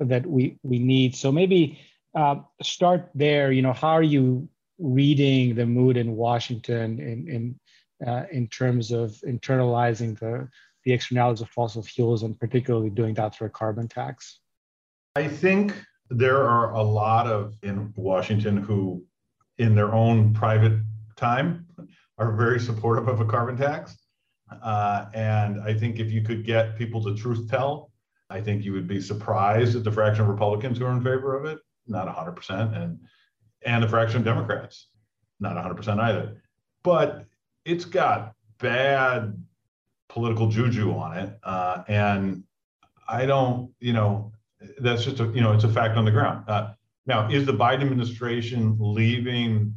that 0.00 0.26
we 0.26 0.58
we 0.64 0.80
need. 0.80 1.14
So 1.14 1.30
maybe 1.30 1.78
uh, 2.16 2.38
start 2.62 3.10
there. 3.14 3.52
You 3.52 3.62
know, 3.62 3.74
how 3.74 3.90
are 3.90 4.02
you 4.02 4.48
reading 4.80 5.54
the 5.54 5.66
mood 5.66 5.96
in 5.96 6.16
Washington 6.16 6.98
in 6.98 7.28
in 7.28 7.60
uh, 8.04 8.24
in 8.32 8.48
terms 8.48 8.90
of 8.90 9.12
internalizing 9.24 10.18
the 10.18 10.48
the 10.84 10.92
externalities 10.92 11.40
of 11.40 11.48
fossil 11.50 11.82
fuels 11.82 12.22
and 12.22 12.38
particularly 12.38 12.90
doing 12.90 13.14
that 13.14 13.34
through 13.34 13.48
a 13.48 13.50
carbon 13.50 13.88
tax? 13.88 14.40
I 15.16 15.28
think 15.28 15.74
there 16.10 16.42
are 16.42 16.72
a 16.72 16.82
lot 16.82 17.26
of 17.26 17.54
in 17.62 17.92
Washington 17.96 18.56
who, 18.56 19.04
in 19.58 19.74
their 19.74 19.92
own 19.94 20.34
private 20.34 20.78
time, 21.16 21.66
are 22.18 22.32
very 22.32 22.60
supportive 22.60 23.08
of 23.08 23.20
a 23.20 23.24
carbon 23.24 23.56
tax. 23.56 23.96
Uh, 24.62 25.06
and 25.14 25.60
I 25.62 25.74
think 25.74 25.98
if 25.98 26.10
you 26.12 26.22
could 26.22 26.44
get 26.44 26.76
people 26.76 27.02
to 27.04 27.14
truth 27.14 27.48
tell, 27.48 27.90
I 28.30 28.40
think 28.40 28.64
you 28.64 28.72
would 28.72 28.86
be 28.86 29.00
surprised 29.00 29.76
at 29.76 29.84
the 29.84 29.92
fraction 29.92 30.22
of 30.22 30.28
Republicans 30.28 30.78
who 30.78 30.86
are 30.86 30.92
in 30.92 31.02
favor 31.02 31.36
of 31.36 31.44
it. 31.44 31.58
Not 31.86 32.08
100%. 32.08 32.76
And 32.76 32.98
and 33.64 33.82
a 33.82 33.88
fraction 33.88 34.18
of 34.18 34.24
Democrats. 34.24 34.88
Not 35.40 35.56
100% 35.56 35.98
either. 35.98 36.42
But 36.82 37.24
it's 37.64 37.84
got 37.84 38.34
bad 38.58 39.42
political 40.14 40.48
juju 40.48 40.92
on 40.92 41.18
it. 41.18 41.38
Uh, 41.42 41.82
and 41.88 42.44
I 43.08 43.26
don't, 43.26 43.72
you 43.80 43.92
know, 43.92 44.32
that's 44.78 45.04
just 45.04 45.18
a, 45.20 45.24
you 45.34 45.42
know, 45.42 45.52
it's 45.52 45.64
a 45.64 45.68
fact 45.68 45.98
on 45.98 46.04
the 46.04 46.12
ground. 46.12 46.48
Uh, 46.48 46.72
now, 47.04 47.28
is 47.28 47.44
the 47.44 47.52
Biden 47.52 47.82
administration 47.82 48.76
leaving 48.78 49.74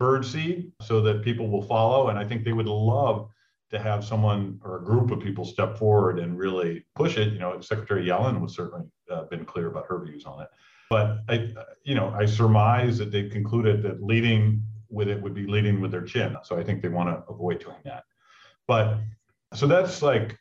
birdseed 0.00 0.72
so 0.80 1.02
that 1.02 1.22
people 1.22 1.48
will 1.48 1.62
follow? 1.62 2.08
And 2.08 2.18
I 2.18 2.24
think 2.24 2.44
they 2.44 2.54
would 2.54 2.66
love 2.66 3.28
to 3.70 3.78
have 3.78 4.02
someone 4.02 4.58
or 4.64 4.78
a 4.78 4.82
group 4.82 5.10
of 5.10 5.20
people 5.20 5.44
step 5.44 5.76
forward 5.76 6.18
and 6.18 6.38
really 6.38 6.86
push 6.96 7.18
it. 7.18 7.34
You 7.34 7.38
know, 7.38 7.60
Secretary 7.60 8.06
Yellen 8.06 8.40
was 8.40 8.54
certainly 8.54 8.86
uh, 9.10 9.24
been 9.24 9.44
clear 9.44 9.68
about 9.68 9.84
her 9.88 10.02
views 10.02 10.24
on 10.24 10.40
it. 10.40 10.48
But 10.88 11.18
I, 11.28 11.52
you 11.84 11.94
know, 11.94 12.08
I 12.18 12.24
surmise 12.24 12.96
that 12.96 13.12
they 13.12 13.28
concluded 13.28 13.82
that 13.82 14.02
leading 14.02 14.62
with 14.88 15.08
it 15.08 15.20
would 15.20 15.34
be 15.34 15.46
leading 15.46 15.82
with 15.82 15.90
their 15.90 16.02
chin. 16.02 16.34
So 16.42 16.58
I 16.58 16.64
think 16.64 16.80
they 16.80 16.88
want 16.88 17.10
to 17.10 17.30
avoid 17.30 17.60
doing 17.60 17.76
that. 17.84 18.04
But 18.66 18.98
so 19.54 19.66
that's 19.66 20.02
like 20.02 20.38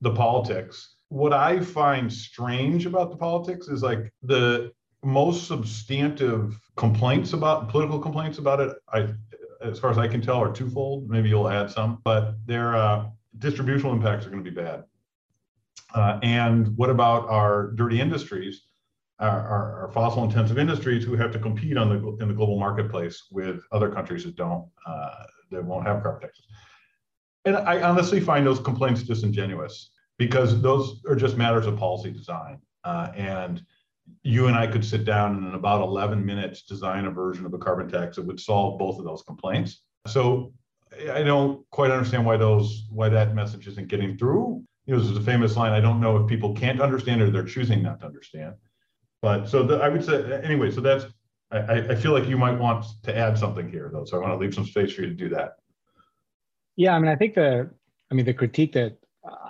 the 0.00 0.12
politics. 0.12 0.96
What 1.08 1.32
I 1.32 1.60
find 1.60 2.12
strange 2.12 2.86
about 2.86 3.10
the 3.10 3.16
politics 3.16 3.68
is 3.68 3.82
like 3.82 4.12
the 4.22 4.72
most 5.02 5.46
substantive 5.46 6.58
complaints 6.76 7.32
about 7.32 7.68
political 7.68 7.98
complaints 7.98 8.38
about 8.38 8.60
it. 8.60 8.76
I, 8.92 9.08
as 9.60 9.78
far 9.78 9.90
as 9.90 9.98
I 9.98 10.08
can 10.08 10.20
tell, 10.20 10.42
are 10.42 10.52
twofold. 10.52 11.08
Maybe 11.08 11.28
you'll 11.28 11.48
add 11.48 11.70
some, 11.70 12.00
but 12.04 12.34
their 12.46 12.74
uh, 12.74 13.06
distributional 13.38 13.92
impacts 13.92 14.26
are 14.26 14.30
going 14.30 14.44
to 14.44 14.50
be 14.50 14.54
bad. 14.54 14.84
Uh, 15.94 16.18
and 16.22 16.76
what 16.76 16.90
about 16.90 17.28
our 17.28 17.70
dirty 17.72 18.00
industries? 18.00 18.66
our, 19.20 19.84
our, 19.84 19.90
fossil 19.92 20.24
intensive 20.24 20.58
industries 20.58 21.04
who 21.04 21.14
have 21.14 21.30
to 21.30 21.38
compete 21.38 21.76
on 21.76 21.88
the 21.88 22.16
in 22.22 22.28
the 22.28 22.34
global 22.34 22.58
marketplace 22.58 23.28
with 23.30 23.60
other 23.70 23.88
countries 23.88 24.24
that 24.24 24.34
don't 24.36 24.68
uh, 24.86 25.24
that 25.50 25.64
won't 25.64 25.86
have 25.86 26.02
carbon 26.02 26.22
taxes. 26.22 26.46
And 27.44 27.56
I 27.56 27.82
honestly 27.82 28.20
find 28.20 28.46
those 28.46 28.60
complaints 28.60 29.02
disingenuous 29.02 29.90
because 30.18 30.60
those 30.60 31.00
are 31.08 31.16
just 31.16 31.36
matters 31.36 31.66
of 31.66 31.76
policy 31.76 32.10
design. 32.10 32.58
Uh, 32.84 33.10
and 33.14 33.62
you 34.22 34.46
and 34.46 34.56
I 34.56 34.66
could 34.66 34.84
sit 34.84 35.04
down 35.04 35.36
and 35.36 35.46
in 35.46 35.54
about 35.54 35.82
11 35.82 36.24
minutes 36.24 36.62
design 36.62 37.06
a 37.06 37.10
version 37.10 37.46
of 37.46 37.54
a 37.54 37.58
carbon 37.58 37.88
tax 37.88 38.16
that 38.16 38.26
would 38.26 38.40
solve 38.40 38.78
both 38.78 38.98
of 38.98 39.04
those 39.04 39.22
complaints. 39.22 39.82
So 40.06 40.52
I 41.12 41.22
don't 41.22 41.68
quite 41.70 41.90
understand 41.90 42.24
why 42.24 42.36
those 42.36 42.86
why 42.90 43.08
that 43.08 43.34
message 43.34 43.66
isn't 43.66 43.88
getting 43.88 44.16
through. 44.16 44.62
You 44.86 44.96
know, 44.96 45.02
there's 45.02 45.16
a 45.16 45.22
famous 45.22 45.56
line: 45.56 45.72
"I 45.72 45.80
don't 45.80 46.00
know 46.00 46.16
if 46.18 46.28
people 46.28 46.54
can't 46.54 46.80
understand 46.80 47.22
or 47.22 47.30
they're 47.30 47.42
choosing 47.42 47.82
not 47.82 48.00
to 48.00 48.06
understand." 48.06 48.54
But 49.22 49.48
so 49.48 49.62
the, 49.62 49.78
I 49.78 49.88
would 49.88 50.04
say 50.04 50.40
anyway. 50.44 50.70
So 50.70 50.80
that's 50.80 51.06
I, 51.50 51.80
I 51.90 51.94
feel 51.94 52.12
like 52.12 52.28
you 52.28 52.36
might 52.36 52.58
want 52.58 52.84
to 53.02 53.16
add 53.16 53.38
something 53.38 53.68
here 53.68 53.90
though. 53.92 54.04
So 54.04 54.16
I 54.16 54.20
want 54.20 54.32
to 54.32 54.38
leave 54.38 54.54
some 54.54 54.66
space 54.66 54.92
for 54.92 55.02
you 55.02 55.08
to 55.08 55.14
do 55.14 55.28
that. 55.30 55.56
Yeah, 56.76 56.94
I 56.94 56.98
mean, 56.98 57.10
I 57.10 57.16
think 57.16 57.34
the 57.34 57.70
I 58.10 58.14
mean 58.14 58.26
the 58.26 58.34
critique 58.34 58.72
that 58.72 58.96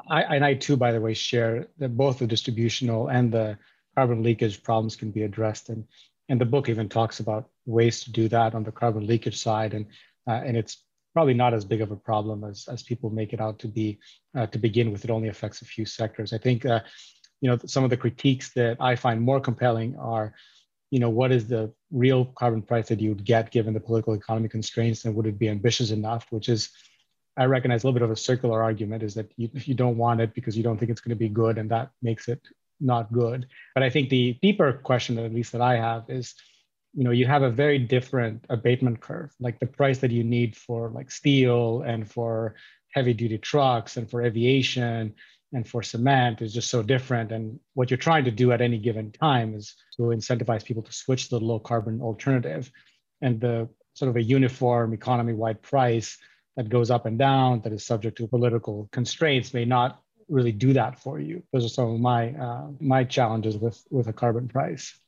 I 0.09 0.23
and 0.37 0.45
I 0.45 0.55
too, 0.55 0.77
by 0.77 0.93
the 0.93 1.01
way, 1.01 1.15
share 1.15 1.69
that 1.79 1.97
both 1.97 2.19
the 2.19 2.27
distributional 2.27 3.09
and 3.09 3.33
the 3.33 3.59
carbon 3.97 4.23
leakage 4.23 4.63
problems 4.63 4.97
can 4.97 5.11
be 5.11 5.23
addressed, 5.23 5.69
and 5.69 5.85
and 6.29 6.41
the 6.41 6.45
book 6.47 6.69
even 6.69 6.89
talks 6.89 7.21
about 7.21 7.51
ways 7.67 8.05
to 8.05 8.13
do 8.13 8.29
that 8.29 8.55
on 8.55 8.65
the 8.65 8.73
carbon 8.73 9.07
leakage 9.07 9.39
side, 9.39 9.75
and 9.75 9.87
uh, 10.29 10.43
and 10.45 10.57
it's 10.57 10.85
probably 11.15 11.35
not 11.35 11.55
as 11.55 11.65
big 11.65 11.81
of 11.81 11.91
a 11.93 11.97
problem 11.97 12.45
as 12.45 12.67
as 12.69 12.83
people 12.83 13.11
make 13.11 13.33
it 13.33 13.41
out 13.41 13.59
to 13.61 13.69
be 13.69 13.99
uh, 14.37 14.47
to 14.49 14.59
begin 14.59 14.93
with. 14.93 15.05
It 15.05 15.11
only 15.11 15.29
affects 15.29 15.63
a 15.63 15.67
few 15.67 15.87
sectors. 15.87 16.33
I 16.33 16.39
think 16.39 16.67
uh, 16.67 16.81
you 17.41 17.51
know, 17.51 17.59
some 17.67 17.85
of 17.85 17.91
the 17.91 17.97
critiques 17.97 18.53
that 18.55 18.77
I 18.81 18.97
find 18.97 19.21
more 19.21 19.41
compelling 19.41 19.97
are, 19.97 20.35
you 20.91 20.99
know, 20.99 21.11
what 21.11 21.33
is 21.33 21.47
the 21.47 21.73
real 21.91 22.27
carbon 22.27 22.63
price 22.63 22.89
that 22.89 23.01
you 23.01 23.11
would 23.11 23.25
get 23.25 23.51
given 23.51 23.75
the 23.75 23.81
political 23.81 24.15
economy 24.15 24.49
constraints, 24.49 25.05
and 25.05 25.15
would 25.15 25.27
it 25.27 25.39
be 25.39 25.49
ambitious 25.49 25.91
enough? 25.91 26.27
Which 26.31 26.49
is, 26.49 26.71
I 27.37 27.47
recognize 27.47 27.83
a 27.83 27.87
little 27.87 27.99
bit 27.99 28.05
of 28.05 28.11
a 28.11 28.17
circular 28.17 28.63
argument 28.63 29.03
is 29.03 29.15
that 29.15 29.31
you, 29.37 29.51
you 29.53 29.75
don't 29.75 29.97
want 29.97 30.21
it 30.21 30.35
because 30.35 30.57
you 30.57 30.63
don't 30.63 30.79
think 30.79 30.91
it's 30.91 31.01
going 31.01 31.11
to 31.11 31.17
be 31.17 31.29
good, 31.29 31.59
and 31.59 31.71
that 31.71 31.91
makes 32.03 32.29
it 32.29 32.41
not 32.81 33.13
good. 33.13 33.47
But 33.75 33.83
I 33.83 33.91
think 33.91 34.09
the 34.09 34.39
deeper 34.43 34.73
question, 34.73 35.17
that 35.17 35.25
at 35.25 35.35
least 35.35 35.53
that 35.53 35.61
I 35.61 35.77
have, 35.77 36.09
is 36.09 36.35
you 36.93 37.03
know 37.03 37.11
you 37.11 37.27
have 37.27 37.43
a 37.43 37.51
very 37.51 37.79
different 37.79 38.45
abatement 38.51 39.01
curve. 39.01 39.35
Like 39.41 39.59
the 39.59 39.67
price 39.67 39.99
that 39.99 40.13
you 40.13 40.23
need 40.23 40.57
for 40.57 40.91
like 40.91 41.11
steel 41.11 41.83
and 41.83 42.09
for 42.09 42.55
heavy 42.93 43.13
duty 43.13 43.39
trucks 43.39 43.97
and 43.97 44.09
for 44.09 44.23
aviation 44.23 45.15
and 45.53 45.69
for 45.69 45.83
cement 45.83 46.43
is 46.43 46.53
just 46.53 46.71
so 46.71 46.83
different. 46.83 47.33
And 47.33 47.59
what 47.75 47.91
you're 47.91 47.99
trying 47.99 48.25
to 48.25 48.31
do 48.31 48.53
at 48.53 48.61
any 48.61 48.79
given 48.79 49.11
time 49.13 49.55
is 49.55 49.75
to 49.97 50.03
incentivize 50.03 50.65
people 50.65 50.83
to 50.83 50.93
switch 50.93 51.29
to 51.29 51.39
the 51.39 51.45
low 51.45 51.59
carbon 51.59 52.01
alternative. 52.01 52.71
And 53.23 53.41
the 53.41 53.69
sort 53.95 54.11
of 54.11 54.17
a 54.17 54.23
uniform 54.23 54.93
economy 54.93 55.33
wide 55.33 55.63
price 55.63 56.19
that 56.57 56.69
goes 56.69 56.91
up 56.91 57.07
and 57.07 57.19
down 57.19 57.61
that 57.63 57.73
is 57.73 57.85
subject 57.85 58.17
to 58.19 58.27
political 58.27 58.89
constraints 58.93 59.55
may 59.55 59.65
not 59.65 60.01
really 60.29 60.53
do 60.53 60.73
that 60.73 60.99
for 60.99 61.21
you 61.21 61.43
those 61.53 61.65
are 61.65 61.69
some 61.69 61.95
of 61.95 62.01
my 62.01 62.33
uh, 62.33 62.67
my 62.81 63.05
challenges 63.05 63.57
with 63.59 63.83
with 63.91 64.09
a 64.09 64.13
carbon 64.13 64.49
price 64.49 64.99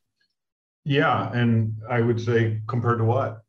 yeah, 0.87 1.33
and 1.33 1.83
I 1.91 2.01
would 2.01 2.21
say 2.21 2.61
compared 2.69 2.99
to 2.99 3.05
what? 3.05 3.43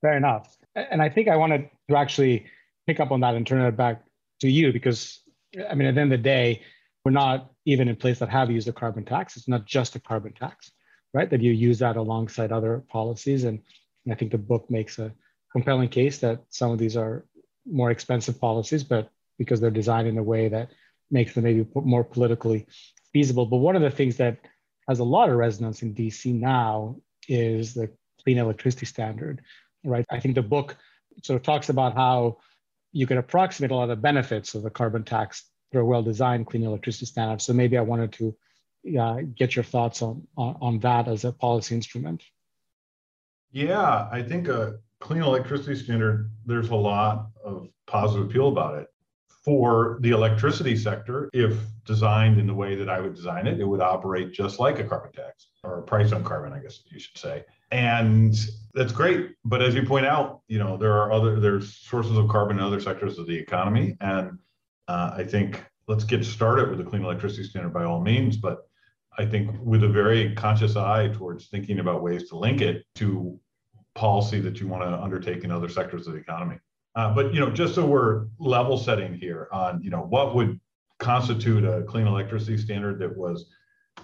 Fair 0.00 0.16
enough. 0.16 0.56
And 0.76 1.02
I 1.02 1.08
think 1.08 1.26
I 1.26 1.34
wanted 1.34 1.68
to 1.90 1.96
actually 1.96 2.46
pick 2.86 3.00
up 3.00 3.10
on 3.10 3.20
that 3.20 3.34
and 3.34 3.44
turn 3.44 3.60
it 3.62 3.76
back 3.76 4.04
to 4.42 4.48
you 4.48 4.72
because, 4.72 5.20
I 5.68 5.74
mean, 5.74 5.88
at 5.88 5.96
the 5.96 6.00
end 6.02 6.12
of 6.12 6.20
the 6.20 6.22
day, 6.22 6.62
we're 7.04 7.10
not 7.10 7.50
even 7.64 7.88
in 7.88 7.96
place 7.96 8.20
that 8.20 8.28
have 8.28 8.48
used 8.48 8.68
a 8.68 8.72
carbon 8.72 9.04
tax. 9.04 9.36
It's 9.36 9.48
not 9.48 9.66
just 9.66 9.96
a 9.96 10.00
carbon 10.00 10.34
tax, 10.34 10.70
right? 11.12 11.28
That 11.28 11.42
you 11.42 11.50
use 11.50 11.80
that 11.80 11.96
alongside 11.96 12.52
other 12.52 12.84
policies. 12.88 13.42
And, 13.42 13.58
and 14.04 14.14
I 14.14 14.16
think 14.16 14.30
the 14.30 14.38
book 14.38 14.70
makes 14.70 15.00
a 15.00 15.12
compelling 15.52 15.88
case 15.88 16.18
that 16.18 16.42
some 16.50 16.70
of 16.70 16.78
these 16.78 16.96
are 16.96 17.24
more 17.66 17.90
expensive 17.90 18.40
policies, 18.40 18.84
but 18.84 19.10
because 19.38 19.60
they're 19.60 19.70
designed 19.70 20.08
in 20.08 20.18
a 20.18 20.22
way 20.22 20.48
that 20.48 20.70
makes 21.10 21.34
them 21.34 21.44
maybe 21.44 21.66
more 21.74 22.04
politically 22.04 22.66
feasible. 23.12 23.46
But 23.46 23.58
one 23.58 23.76
of 23.76 23.82
the 23.82 23.90
things 23.90 24.16
that 24.16 24.38
has 24.88 24.98
a 24.98 25.04
lot 25.04 25.28
of 25.28 25.36
resonance 25.36 25.82
in 25.82 25.94
DC 25.94 26.34
now 26.34 26.96
is 27.28 27.74
the 27.74 27.90
clean 28.22 28.38
electricity 28.38 28.86
standard, 28.86 29.42
right? 29.84 30.04
I 30.10 30.20
think 30.20 30.34
the 30.34 30.42
book 30.42 30.76
sort 31.22 31.36
of 31.36 31.42
talks 31.42 31.68
about 31.68 31.94
how 31.94 32.38
you 32.92 33.06
can 33.06 33.18
approximate 33.18 33.70
a 33.70 33.74
lot 33.74 33.84
of 33.84 33.88
the 33.90 33.96
benefits 33.96 34.54
of 34.54 34.62
the 34.62 34.70
carbon 34.70 35.04
tax 35.04 35.44
through 35.70 35.82
a 35.82 35.84
well-designed 35.84 36.46
clean 36.46 36.64
electricity 36.64 37.06
standard. 37.06 37.42
So 37.42 37.52
maybe 37.52 37.76
I 37.76 37.82
wanted 37.82 38.12
to 38.14 38.36
uh, 38.98 39.20
get 39.34 39.56
your 39.56 39.64
thoughts 39.64 40.02
on, 40.02 40.26
on, 40.36 40.56
on 40.60 40.78
that 40.80 41.08
as 41.08 41.24
a 41.24 41.32
policy 41.32 41.74
instrument. 41.74 42.22
Yeah, 43.52 44.08
I 44.10 44.22
think 44.22 44.48
a 44.48 44.78
clean 45.00 45.22
electricity 45.22 45.76
standard, 45.76 46.30
there's 46.46 46.70
a 46.70 46.74
lot 46.74 47.28
of 47.44 47.68
positive 47.86 48.26
appeal 48.26 48.48
about 48.48 48.78
it 48.78 48.88
for 49.48 49.96
the 50.02 50.10
electricity 50.10 50.76
sector, 50.76 51.30
if 51.32 51.56
designed 51.86 52.38
in 52.38 52.46
the 52.46 52.52
way 52.52 52.74
that 52.74 52.90
I 52.90 53.00
would 53.00 53.14
design 53.14 53.46
it, 53.46 53.58
it 53.58 53.64
would 53.64 53.80
operate 53.80 54.30
just 54.30 54.58
like 54.58 54.78
a 54.78 54.84
carbon 54.84 55.10
tax 55.12 55.48
or 55.64 55.78
a 55.78 55.82
price 55.82 56.12
on 56.12 56.22
carbon, 56.22 56.52
I 56.52 56.58
guess 56.58 56.80
you 56.90 57.00
should 57.00 57.16
say. 57.16 57.46
And 57.70 58.34
that's 58.74 58.92
great. 58.92 59.36
But 59.46 59.62
as 59.62 59.74
you 59.74 59.84
point 59.84 60.04
out, 60.04 60.42
you 60.48 60.58
know, 60.58 60.76
there 60.76 60.92
are 60.92 61.12
other 61.12 61.40
there's 61.40 61.76
sources 61.76 62.18
of 62.18 62.28
carbon 62.28 62.58
in 62.58 62.62
other 62.62 62.78
sectors 62.78 63.18
of 63.18 63.26
the 63.26 63.36
economy. 63.36 63.96
And 64.02 64.38
uh, 64.86 65.12
I 65.16 65.24
think 65.24 65.64
let's 65.86 66.04
get 66.04 66.26
started 66.26 66.68
with 66.68 66.76
the 66.76 66.84
clean 66.84 67.02
electricity 67.02 67.44
standard 67.44 67.72
by 67.72 67.84
all 67.84 68.02
means. 68.02 68.36
But 68.36 68.68
I 69.16 69.24
think 69.24 69.50
with 69.62 69.82
a 69.82 69.88
very 69.88 70.34
conscious 70.34 70.76
eye 70.76 71.08
towards 71.08 71.46
thinking 71.46 71.78
about 71.78 72.02
ways 72.02 72.28
to 72.28 72.36
link 72.36 72.60
it 72.60 72.84
to 72.96 73.40
policy 73.98 74.40
that 74.40 74.60
you 74.60 74.68
want 74.68 74.82
to 74.84 75.02
undertake 75.02 75.42
in 75.42 75.50
other 75.50 75.68
sectors 75.68 76.06
of 76.06 76.12
the 76.12 76.20
economy. 76.20 76.56
Uh, 76.94 77.12
but 77.12 77.34
you 77.34 77.40
know, 77.40 77.50
just 77.50 77.74
so 77.74 77.84
we're 77.84 78.26
level 78.38 78.78
setting 78.78 79.12
here 79.12 79.48
on 79.52 79.82
you 79.82 79.90
know 79.90 80.02
what 80.02 80.34
would 80.34 80.58
constitute 80.98 81.64
a 81.64 81.82
clean 81.82 82.06
electricity 82.06 82.56
standard 82.56 82.98
that 82.98 83.14
was 83.16 83.50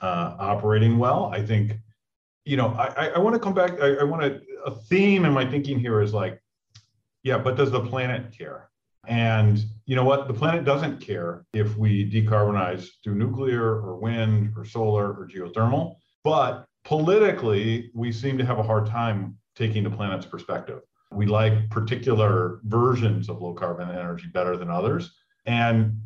uh, 0.03 0.35
operating 0.39 0.99
well, 0.99 1.27
I 1.33 1.41
think 1.41 1.79
you 2.45 2.57
know 2.57 2.69
I, 2.69 3.11
I 3.11 3.19
want 3.19 3.35
to 3.35 3.41
come 3.41 3.55
back. 3.55 3.81
I, 3.81 3.95
I 3.95 4.05
want 4.05 4.23
to 4.23 4.41
a 4.67 4.73
theme 4.73 5.25
in 5.25 5.33
my 5.33 5.49
thinking 5.49 5.79
here 5.79 6.01
is 6.03 6.13
like, 6.13 6.43
yeah, 7.23 7.39
but 7.39 7.57
does 7.57 7.71
the 7.71 7.81
planet 7.81 8.37
care? 8.37 8.69
And 9.07 9.63
you 9.87 9.95
know 9.97 10.05
what? 10.05 10.27
The 10.29 10.35
planet 10.35 10.65
doesn't 10.65 11.01
care 11.01 11.45
if 11.53 11.77
we 11.77 12.11
decarbonize 12.11 12.89
through 13.03 13.17
nuclear 13.17 13.65
or 13.65 13.97
wind 13.97 14.55
or 14.57 14.65
solar 14.65 15.13
or 15.13 15.29
geothermal. 15.29 15.97
But 16.25 16.65
politically, 16.85 17.91
we 17.95 18.13
seem 18.13 18.39
to 18.39 18.47
have 18.47 18.59
a 18.59 18.63
hard 18.63 18.87
time 18.87 19.37
taking 19.55 19.85
the 19.85 19.91
planet's 19.91 20.27
perspective. 20.27 20.81
We 21.13 21.27
like 21.27 21.71
particular 21.71 22.61
versions 22.65 23.29
of 23.29 23.41
low 23.41 23.55
carbon 23.55 23.91
energy 23.91 24.27
better 24.33 24.57
than 24.57 24.71
others. 24.71 25.13
And, 25.47 26.01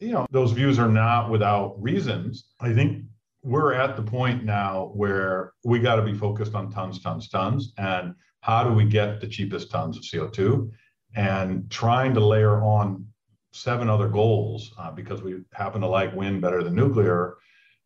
you 0.00 0.12
know, 0.12 0.26
those 0.30 0.52
views 0.52 0.78
are 0.78 0.88
not 0.88 1.30
without 1.30 1.80
reasons. 1.82 2.50
I 2.60 2.72
think 2.72 3.04
we're 3.42 3.72
at 3.72 3.96
the 3.96 4.02
point 4.02 4.44
now 4.44 4.90
where 4.94 5.52
we 5.64 5.78
got 5.78 5.96
to 5.96 6.02
be 6.02 6.14
focused 6.14 6.54
on 6.54 6.70
tons, 6.70 7.00
tons, 7.00 7.28
tons. 7.28 7.72
And 7.78 8.14
how 8.40 8.64
do 8.64 8.72
we 8.72 8.84
get 8.84 9.20
the 9.20 9.28
cheapest 9.28 9.70
tons 9.70 9.96
of 9.96 10.02
CO2? 10.02 10.70
And 11.14 11.70
trying 11.70 12.12
to 12.14 12.20
layer 12.20 12.62
on 12.62 13.06
seven 13.52 13.88
other 13.88 14.08
goals 14.08 14.72
uh, 14.78 14.90
because 14.90 15.22
we 15.22 15.40
happen 15.52 15.80
to 15.80 15.86
like 15.86 16.14
wind 16.14 16.40
better 16.40 16.62
than 16.62 16.74
nuclear 16.74 17.36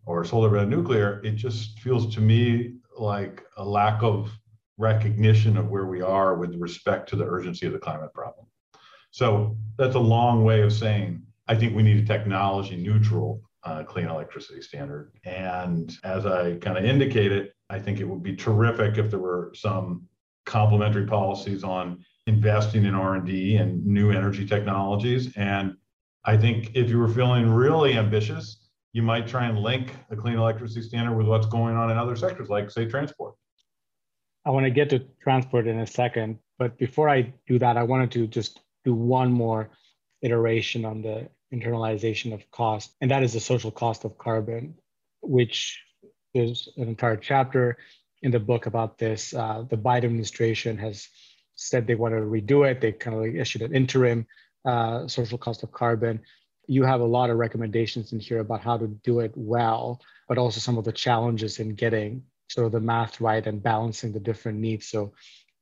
or 0.05 0.25
solar 0.25 0.49
better 0.49 0.62
than 0.62 0.71
nuclear, 0.71 1.21
it 1.25 1.33
just 1.33 1.79
feels 1.79 2.12
to 2.15 2.21
me 2.21 2.75
like 2.99 3.45
a 3.57 3.65
lack 3.65 4.03
of 4.03 4.31
recognition 4.83 5.57
of 5.57 5.69
where 5.69 5.87
we 5.87 6.03
are 6.03 6.35
with 6.35 6.55
respect 6.57 7.09
to 7.11 7.17
the 7.17 7.25
urgency 7.25 7.67
of 7.67 7.73
the 7.73 7.79
climate 7.79 8.12
problem. 8.12 8.47
So 9.12 9.57
that's 9.79 9.95
a 9.95 10.01
long 10.17 10.45
way 10.45 10.62
of 10.62 10.73
saying 10.73 11.23
I 11.49 11.55
think 11.55 11.75
we 11.75 11.83
need 11.83 12.03
a 12.03 12.07
technology 12.07 12.77
neutral 12.77 13.43
uh, 13.65 13.85
clean 13.85 14.07
electricity 14.07 14.61
standard. 14.61 15.12
And 15.25 15.93
as 16.03 16.27
I 16.27 16.57
kind 16.57 16.77
of 16.77 16.85
indicated, 16.85 17.53
I 17.71 17.79
think 17.79 18.01
it 18.01 18.05
would 18.05 18.23
be 18.23 18.35
terrific 18.35 18.99
if 18.99 19.11
there 19.11 19.21
were 19.21 19.53
some 19.55 20.09
complementary 20.47 21.07
policies 21.07 21.62
on 21.62 22.05
investing 22.27 22.85
in 22.85 22.95
R&D 22.95 23.57
and 23.57 23.85
new 23.87 24.11
energy 24.11 24.47
technologies. 24.47 25.33
And 25.37 25.77
I 26.25 26.37
think 26.37 26.73
if 26.75 26.89
you 26.91 26.99
were 26.99 27.09
feeling 27.09 27.49
really 27.51 27.95
ambitious, 27.95 28.69
you 28.93 29.03
might 29.03 29.27
try 29.27 29.47
and 29.47 29.59
link 29.59 29.95
the 30.11 30.17
clean 30.17 30.37
electricity 30.37 30.83
standard 30.83 31.17
with 31.17 31.27
what's 31.27 31.47
going 31.47 31.77
on 31.77 31.91
in 31.91 31.97
other 31.97 32.17
sectors, 32.17 32.49
like 32.49 32.71
say 32.71 32.87
transport. 32.87 33.32
I 34.45 34.51
want 34.51 34.65
to 34.65 34.71
get 34.71 34.91
to 34.91 35.01
transport 35.23 35.67
in 35.67 35.79
a 35.79 35.87
second, 35.87 36.39
but 36.59 36.77
before 36.79 37.09
I 37.09 37.33
do 37.47 37.59
that, 37.61 37.77
I 37.77 37.85
wanted 37.85 38.11
to 38.13 38.27
just 38.27 38.61
do 38.85 38.95
one 38.95 39.33
more 39.33 39.71
iteration 40.21 40.85
on 40.85 41.03
the 41.03 41.29
internalization 41.53 42.33
of 42.33 42.51
cost, 42.51 42.95
and 43.01 43.11
that 43.11 43.23
is 43.23 43.33
the 43.35 43.41
social 43.41 43.71
cost 43.71 44.05
of 44.05 44.19
carbon, 44.19 44.75
which 45.21 45.81
is 46.35 46.69
an 46.77 46.89
entire 46.89 47.17
chapter 47.17 47.77
in 48.23 48.31
the 48.31 48.41
book 48.41 48.67
about 48.67 48.99
this. 48.99 49.35
Uh, 49.35 49.65
the 49.69 49.77
Biden 49.77 50.05
administration 50.05 50.79
has 50.79 51.09
said 51.55 51.87
they 51.87 51.95
want 51.95 52.15
to 52.15 52.21
redo 52.21 52.69
it. 52.69 52.81
They 52.81 52.93
kind 52.93 53.17
of 53.17 53.23
like 53.23 53.35
issued 53.35 53.63
an 53.63 53.75
interim 53.75 54.27
uh, 54.65 55.07
social 55.07 55.39
cost 55.39 55.63
of 55.63 55.71
carbon. 55.73 56.21
You 56.67 56.85
have 56.85 57.01
a 57.01 57.05
lot 57.05 57.31
of 57.31 57.37
recommendations 57.37 58.13
in 58.13 58.21
here 58.21 58.39
about 58.39 58.61
how 58.61 58.79
to 58.79 58.87
do 59.05 59.21
it 59.21 59.33
well, 59.37 60.01
but 60.29 60.39
also 60.39 60.61
some 60.61 60.79
of 60.79 60.85
the 60.85 60.93
challenges 60.93 61.59
in 61.59 61.75
getting 61.75 62.23
sort 62.49 62.67
of 62.67 62.73
the 62.73 62.81
math 62.81 63.21
right 63.21 63.47
and 63.47 63.63
balancing 63.63 64.13
the 64.13 64.21
different 64.21 64.59
needs. 64.59 64.89
So 64.89 65.13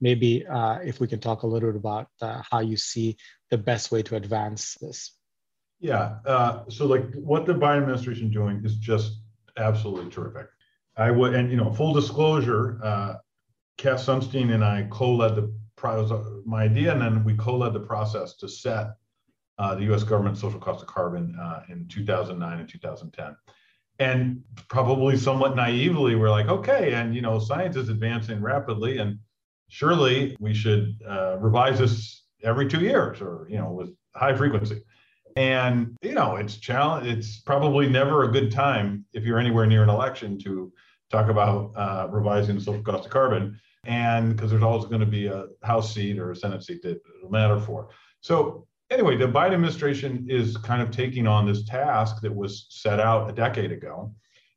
maybe 0.01 0.47
uh, 0.47 0.79
if 0.85 1.01
we 1.01 1.07
can 1.07 1.21
talk 1.21 1.43
a 1.43 1.47
little 1.47 1.71
bit 1.71 1.77
about 1.77 2.09
uh, 2.21 2.43
how 2.51 2.61
you 2.61 2.77
see 2.77 3.17
the 3.51 3.59
best 3.59 3.93
way 3.93 4.03
to 4.03 4.17
advance 4.17 4.77
this. 4.81 5.13
Yeah. 5.81 6.17
Uh, 6.27 6.65
so 6.69 6.87
like 6.87 7.13
what 7.15 7.47
the 7.47 7.55
Biden 7.55 7.83
administration 7.83 8.31
doing 8.31 8.63
is 8.65 8.77
just 8.77 9.21
absolutely 9.57 10.11
terrific. 10.11 10.47
I 10.97 11.11
would, 11.11 11.35
and 11.35 11.51
you 11.51 11.57
know, 11.57 11.73
full 11.73 11.95
disclosure, 11.95 12.79
uh, 12.83 13.15
Cass 13.79 14.05
Sunstein 14.05 14.53
and 14.53 14.65
I 14.65 14.87
co-led 14.91 15.37
the 15.37 15.53
my 16.45 16.65
idea, 16.65 16.93
and 16.93 17.01
then 17.01 17.25
we 17.25 17.35
co-led 17.35 17.73
the 17.73 17.81
process 17.81 18.35
to 18.35 18.47
set 18.47 18.89
uh, 19.59 19.75
the 19.75 19.85
U.S. 19.85 20.03
government 20.03 20.37
social 20.37 20.61
cost 20.61 20.83
of 20.83 20.89
carbon 20.89 21.35
uh, 21.41 21.63
in 21.71 21.89
2009 21.89 22.61
and 22.61 22.69
2010 22.69 23.35
and 24.01 24.43
probably 24.69 25.17
somewhat 25.17 25.55
naively 25.55 26.17
we're 26.17 26.31
like 26.31 26.49
okay 26.49 26.95
and 26.95 27.15
you 27.15 27.23
know 27.23 27.39
science 27.39 27.77
is 27.77 27.89
advancing 27.89 28.41
rapidly 28.41 28.99
and 28.99 29.19
surely 29.69 30.37
we 30.41 30.53
should 30.53 31.01
uh, 31.09 31.39
revise 31.39 31.79
this 31.79 32.25
every 32.43 32.69
two 32.69 32.81
years 32.81 33.21
or 33.21 33.47
you 33.49 33.57
know 33.57 33.71
with 33.71 33.91
high 34.15 34.35
frequency. 34.37 34.83
And 35.37 35.97
you 36.03 36.15
know 36.15 36.37
it's 36.37 36.57
challenge 36.57 37.07
it's 37.07 37.39
probably 37.39 37.89
never 37.89 38.25
a 38.25 38.33
good 38.33 38.51
time 38.51 39.07
if 39.13 39.25
you're 39.25 39.39
anywhere 39.39 39.67
near 39.67 39.83
an 39.83 39.89
election 39.89 40.39
to 40.41 40.73
talk 41.11 41.29
about 41.29 41.73
uh, 41.77 42.09
revising 42.11 42.57
the 42.57 42.61
social 42.61 42.83
cost 42.83 43.07
of 43.07 43.11
carbon 43.11 43.59
and 43.85 44.35
because 44.35 44.51
there's 44.51 44.63
always 44.63 44.87
going 44.87 45.01
to 45.01 45.07
be 45.07 45.27
a 45.27 45.47
house 45.63 45.95
seat 45.95 46.19
or 46.19 46.33
a 46.33 46.37
senate 46.37 46.63
seat 46.63 46.83
that 46.83 47.01
it'll 47.19 47.31
matter 47.31 47.59
for. 47.59 47.89
So 48.21 48.67
anyway, 48.91 49.17
the 49.17 49.27
Biden 49.27 49.55
administration 49.55 50.27
is 50.29 50.57
kind 50.59 50.83
of 50.83 50.91
taking 50.91 51.27
on 51.27 51.47
this 51.47 51.65
task 51.65 52.21
that 52.23 52.35
was 52.35 52.67
set 52.71 53.01
out 53.01 53.31
a 53.31 53.33
decade 53.33 53.73
ago. 53.73 54.13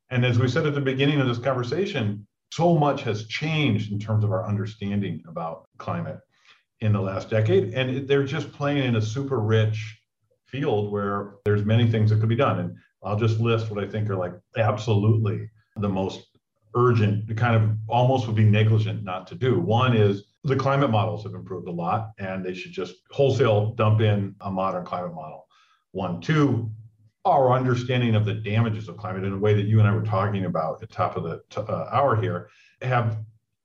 And 0.10 0.26
as 0.26 0.40
we 0.40 0.48
said 0.48 0.66
at 0.66 0.76
the 0.76 0.82
beginning 0.82 1.20
of 1.22 1.28
this 1.28 1.40
conversation, 1.40 2.28
so 2.52 2.78
much 2.78 3.02
has 3.04 3.26
changed 3.28 3.92
in 3.92 4.00
terms 4.00 4.24
of 4.24 4.32
our 4.32 4.48
understanding 4.48 5.24
about 5.28 5.68
climate 5.78 6.20
in 6.82 6.94
the 6.94 7.02
last 7.02 7.30
decade. 7.30 7.74
And 7.74 8.08
they're 8.08 8.26
just 8.26 8.52
playing 8.52 8.84
in 8.84 8.96
a 8.96 9.02
super 9.02 9.40
rich 9.40 10.00
field 10.46 10.92
where 10.92 11.36
there's 11.46 11.66
many 11.66 11.90
things 11.90 12.10
that 12.12 12.20
could 12.20 12.30
be 12.30 12.36
done. 12.36 12.60
And 12.60 12.76
I'll 13.04 13.18
just 13.18 13.40
list 13.40 13.72
what 13.72 13.84
I 13.84 13.88
think 13.88 14.10
are 14.10 14.16
like 14.16 14.34
absolutely 14.58 15.50
the 15.78 15.90
most 15.90 16.28
urgent, 16.76 17.36
kind 17.38 17.56
of 17.56 17.76
almost 17.88 18.28
would 18.28 18.36
be 18.36 18.44
negligent 18.44 19.04
not 19.04 19.26
to 19.28 19.36
do. 19.36 19.60
One 19.60 19.96
is 19.96 20.26
the 20.44 20.56
climate 20.56 20.90
models 20.90 21.24
have 21.24 21.34
improved 21.34 21.68
a 21.68 21.72
lot 21.72 22.12
and 22.18 22.46
they 22.46 22.54
should 22.54 22.72
just 22.72 22.96
wholesale 23.12 23.74
dump 23.76 24.02
in 24.02 24.36
a 24.42 24.52
modern 24.52 24.86
climate 24.86 25.14
model. 25.14 25.48
One, 25.92 26.20
two, 26.20 26.70
our 27.26 27.54
understanding 27.54 28.16
of 28.16 28.26
the 28.26 28.34
damages 28.34 28.90
of 28.90 28.98
climate 28.98 29.24
in 29.24 29.32
a 29.32 29.38
way 29.38 29.54
that 29.54 29.66
you 29.66 29.80
and 29.80 29.88
I 29.88 29.96
were 29.96 30.04
talking 30.04 30.46
about 30.46 30.84
at 30.84 30.92
top 30.92 31.16
of 31.16 31.24
the 31.24 31.42
t- 31.50 31.62
uh, 31.62 31.86
hour 31.92 32.20
here 32.20 32.50
have 32.82 33.20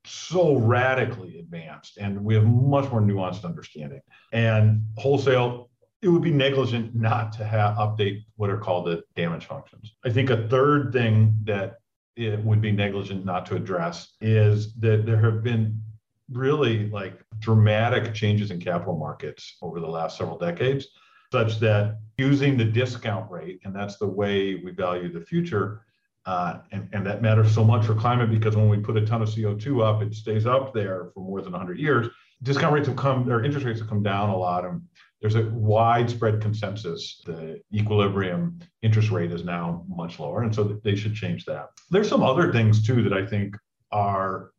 so 0.04 0.56
radically 0.56 1.38
advanced 1.38 1.98
and 1.98 2.24
we 2.24 2.34
have 2.34 2.46
much 2.46 2.90
more 2.90 3.00
nuanced 3.00 3.44
understanding. 3.44 4.00
And 4.32 4.82
wholesale, 4.96 5.70
it 6.00 6.08
would 6.08 6.22
be 6.22 6.30
negligent 6.30 6.94
not 6.94 7.32
to 7.32 7.44
have 7.44 7.76
update 7.76 8.22
what 8.36 8.50
are 8.50 8.58
called 8.58 8.86
the 8.86 9.02
damage 9.16 9.46
functions. 9.46 9.94
I 10.04 10.10
think 10.10 10.30
a 10.30 10.46
third 10.48 10.92
thing 10.92 11.34
that 11.42 11.78
it 12.14 12.38
would 12.44 12.60
be 12.60 12.70
negligent 12.70 13.24
not 13.24 13.46
to 13.46 13.56
address 13.56 14.14
is 14.20 14.74
that 14.76 15.04
there 15.04 15.20
have 15.20 15.42
been 15.42 15.82
really 16.30 16.88
like 16.90 17.20
dramatic 17.38 18.14
changes 18.14 18.50
in 18.50 18.60
capital 18.60 18.96
markets 18.96 19.56
over 19.62 19.80
the 19.80 19.86
last 19.86 20.18
several 20.18 20.38
decades 20.38 20.88
such 21.32 21.58
that 21.60 21.98
using 22.16 22.56
the 22.56 22.64
discount 22.64 23.30
rate, 23.30 23.60
and 23.64 23.74
that's 23.74 23.96
the 23.98 24.06
way 24.06 24.56
we 24.56 24.72
value 24.72 25.12
the 25.12 25.20
future, 25.20 25.84
uh, 26.26 26.58
and, 26.72 26.88
and 26.92 27.06
that 27.06 27.22
matters 27.22 27.54
so 27.54 27.64
much 27.64 27.86
for 27.86 27.94
climate 27.94 28.30
because 28.30 28.56
when 28.56 28.68
we 28.68 28.78
put 28.78 28.96
a 28.96 29.04
ton 29.04 29.22
of 29.22 29.28
CO2 29.28 29.82
up, 29.82 30.02
it 30.02 30.14
stays 30.14 30.46
up 30.46 30.74
there 30.74 31.10
for 31.14 31.20
more 31.20 31.40
than 31.40 31.52
100 31.52 31.78
years. 31.78 32.08
Discount 32.42 32.72
rates 32.74 32.86
have 32.86 32.96
come, 32.96 33.30
or 33.30 33.44
interest 33.44 33.66
rates 33.66 33.80
have 33.80 33.88
come 33.88 34.02
down 34.02 34.28
a 34.28 34.36
lot. 34.36 34.64
And 34.64 34.82
there's 35.20 35.34
a 35.34 35.44
widespread 35.46 36.40
consensus. 36.40 37.20
The 37.24 37.60
equilibrium 37.74 38.58
interest 38.82 39.10
rate 39.10 39.32
is 39.32 39.44
now 39.44 39.84
much 39.88 40.20
lower. 40.20 40.42
And 40.42 40.54
so 40.54 40.64
they 40.84 40.94
should 40.94 41.14
change 41.14 41.44
that. 41.46 41.70
There's 41.90 42.08
some 42.08 42.22
other 42.22 42.52
things 42.52 42.86
too 42.86 43.02
that 43.02 43.12
I 43.12 43.26
think 43.26 43.56
are 43.90 44.50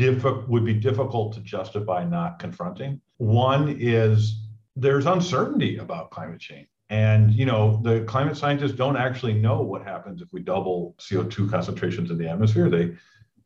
would 0.00 0.64
be 0.64 0.74
difficult 0.74 1.34
to 1.34 1.40
justify 1.40 2.04
not 2.04 2.38
confronting. 2.38 3.00
One 3.18 3.76
is 3.78 4.40
there's 4.76 5.06
uncertainty 5.06 5.78
about 5.78 6.10
climate 6.10 6.40
change. 6.40 6.68
And 6.90 7.32
you 7.32 7.44
know, 7.44 7.80
the 7.82 8.02
climate 8.04 8.36
scientists 8.36 8.72
don't 8.72 8.96
actually 8.96 9.34
know 9.34 9.60
what 9.60 9.82
happens 9.82 10.22
if 10.22 10.28
we 10.32 10.40
double 10.40 10.94
CO2 10.98 11.50
concentrations 11.50 12.10
in 12.10 12.18
the 12.18 12.28
atmosphere. 12.28 12.70
They 12.70 12.94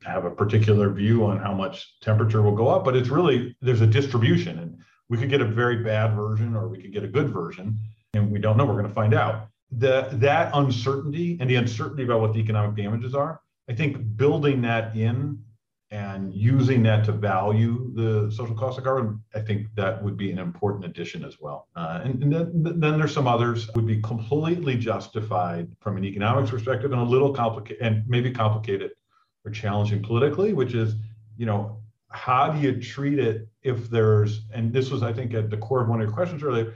have 0.04 0.24
a 0.24 0.30
particular 0.30 0.90
view 0.90 1.24
on 1.24 1.38
how 1.38 1.54
much 1.54 1.98
temperature 2.00 2.42
will 2.42 2.54
go 2.54 2.68
up, 2.68 2.84
but 2.84 2.96
it's 2.96 3.08
really 3.08 3.56
there's 3.60 3.80
a 3.80 3.86
distribution, 3.86 4.58
and 4.58 4.78
we 5.08 5.18
could 5.18 5.30
get 5.30 5.40
a 5.40 5.46
very 5.46 5.82
bad 5.82 6.14
version 6.14 6.54
or 6.54 6.68
we 6.68 6.80
could 6.80 6.92
get 6.92 7.04
a 7.04 7.08
good 7.08 7.30
version, 7.30 7.78
and 8.14 8.30
we 8.30 8.38
don't 8.38 8.56
know. 8.56 8.64
We're 8.64 8.74
going 8.74 8.88
to 8.88 8.94
find 8.94 9.14
out. 9.14 9.48
The 9.78 10.10
that 10.12 10.50
uncertainty 10.54 11.38
and 11.40 11.48
the 11.48 11.56
uncertainty 11.56 12.04
about 12.04 12.20
what 12.20 12.34
the 12.34 12.40
economic 12.40 12.76
damages 12.76 13.14
are, 13.14 13.40
I 13.68 13.74
think 13.74 14.16
building 14.16 14.60
that 14.62 14.94
in 14.94 15.42
and 15.92 16.34
using 16.34 16.82
that 16.82 17.04
to 17.04 17.12
value 17.12 17.92
the 17.94 18.32
social 18.34 18.54
cost 18.54 18.78
of 18.78 18.84
carbon, 18.84 19.22
I 19.34 19.40
think 19.40 19.66
that 19.76 20.02
would 20.02 20.16
be 20.16 20.32
an 20.32 20.38
important 20.38 20.86
addition 20.86 21.22
as 21.22 21.38
well. 21.38 21.68
Uh, 21.76 22.00
and, 22.02 22.22
and 22.22 22.32
then, 22.32 22.80
then, 22.80 22.98
there's 22.98 23.12
some 23.12 23.28
others 23.28 23.68
would 23.74 23.86
be 23.86 24.00
completely 24.00 24.74
justified 24.74 25.68
from 25.80 25.98
an 25.98 26.04
economics 26.04 26.50
perspective 26.50 26.92
and 26.92 27.00
a 27.00 27.04
little 27.04 27.34
complicated 27.34 27.82
and 27.82 28.04
maybe 28.08 28.30
complicated 28.30 28.92
or 29.44 29.50
challenging 29.50 30.02
politically, 30.02 30.54
which 30.54 30.72
is, 30.72 30.94
you 31.36 31.44
know, 31.44 31.82
how 32.08 32.50
do 32.50 32.58
you 32.58 32.80
treat 32.80 33.18
it 33.18 33.46
if 33.62 33.90
there's, 33.90 34.46
and 34.54 34.72
this 34.72 34.90
was, 34.90 35.02
I 35.02 35.12
think, 35.12 35.34
at 35.34 35.50
the 35.50 35.58
core 35.58 35.82
of 35.82 35.88
one 35.88 36.00
of 36.00 36.06
your 36.06 36.14
questions 36.14 36.42
earlier, 36.42 36.74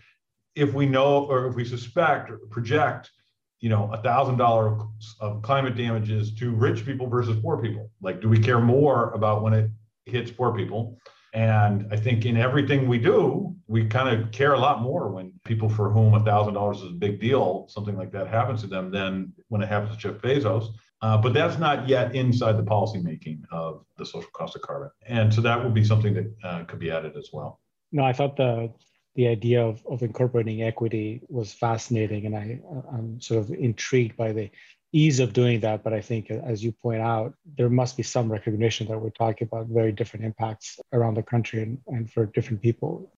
if 0.55 0.75
we 0.75 0.85
know 0.85 1.25
or 1.25 1.47
if 1.47 1.55
we 1.55 1.65
suspect 1.65 2.31
or 2.31 2.37
project 2.51 3.11
you 3.61 3.69
know, 3.69 3.91
a 3.93 4.03
thousand 4.03 4.37
dollar 4.37 4.79
of 5.21 5.43
climate 5.43 5.77
damages 5.77 6.35
to 6.35 6.55
rich 6.55 6.85
people 6.85 7.07
versus 7.09 7.39
poor 7.41 7.61
people? 7.61 7.91
Like, 8.01 8.21
do 8.21 8.29
we 8.29 8.39
care 8.39 8.61
more 8.61 9.11
about 9.13 9.43
when 9.43 9.53
it 9.53 9.71
hits 10.05 10.31
poor 10.31 10.55
people? 10.55 10.99
And 11.33 11.87
I 11.93 11.97
think 11.97 12.25
in 12.25 12.37
everything 12.37 12.89
we 12.89 12.99
do, 12.99 13.55
we 13.67 13.87
kind 13.87 14.09
of 14.09 14.31
care 14.31 14.55
a 14.55 14.59
lot 14.59 14.81
more 14.81 15.11
when 15.11 15.33
people 15.45 15.69
for 15.69 15.91
whom 15.91 16.15
a 16.15 16.25
thousand 16.25 16.55
dollars 16.55 16.79
is 16.79 16.91
a 16.91 16.95
big 16.95 17.21
deal, 17.21 17.67
something 17.69 17.97
like 17.97 18.13
that 18.13 18.29
happens 18.29 18.63
to 18.63 18.67
them, 18.67 18.91
than 18.91 19.33
when 19.49 19.61
it 19.61 19.69
happens 19.69 19.95
to 19.95 19.99
Jeff 19.99 20.23
Bezos. 20.23 20.69
Uh, 21.03 21.19
but 21.19 21.35
that's 21.35 21.59
not 21.59 21.87
yet 21.89 22.15
inside 22.15 22.57
the 22.57 22.63
policymaking 22.63 23.41
of 23.53 23.85
the 23.99 24.07
social 24.07 24.31
cost 24.33 24.57
of 24.57 24.63
carbon. 24.63 24.91
And 25.07 25.33
so 25.33 25.41
that 25.43 25.63
would 25.63 25.75
be 25.75 25.85
something 25.85 26.15
that 26.15 26.35
uh, 26.43 26.65
could 26.65 26.79
be 26.79 26.91
added 26.91 27.17
as 27.17 27.29
well. 27.33 27.61
No, 27.93 28.05
I 28.05 28.13
thought 28.13 28.37
the 28.37 28.73
the 29.17 29.27
idea 29.27 29.65
of, 29.65 29.83
of 29.87 30.03
incorporating 30.03 30.63
equity 30.63 31.23
was 31.29 31.53
fascinating, 31.53 32.27
and 32.27 32.37
I, 32.37 32.61
I'm 32.93 33.21
sort 33.21 33.41
of 33.41 33.51
intrigued 33.51 34.17
by 34.17 34.33
the 34.33 34.51
ease 34.93 35.21
of 35.21 35.33
doing 35.33 35.61
that. 35.61 35.83
But 35.83 35.95
I 35.95 36.03
think, 36.03 36.31
as 36.31 36.63
you 36.63 36.71
point 36.71 37.01
out, 37.01 37.35
there 37.57 37.71
must 37.71 37.97
be 37.97 38.03
some 38.03 38.31
recognition 38.31 38.87
that 38.89 39.01
we're 39.01 39.11
talking 39.11 39.49
about 39.51 39.67
very 39.69 39.91
different 39.91 40.27
impacts 40.27 40.79
around 40.93 41.15
the 41.15 41.23
country 41.23 41.63
and, 41.63 41.79
and 41.89 42.13
for 42.13 42.27
different 42.27 42.61
people. 42.61 43.11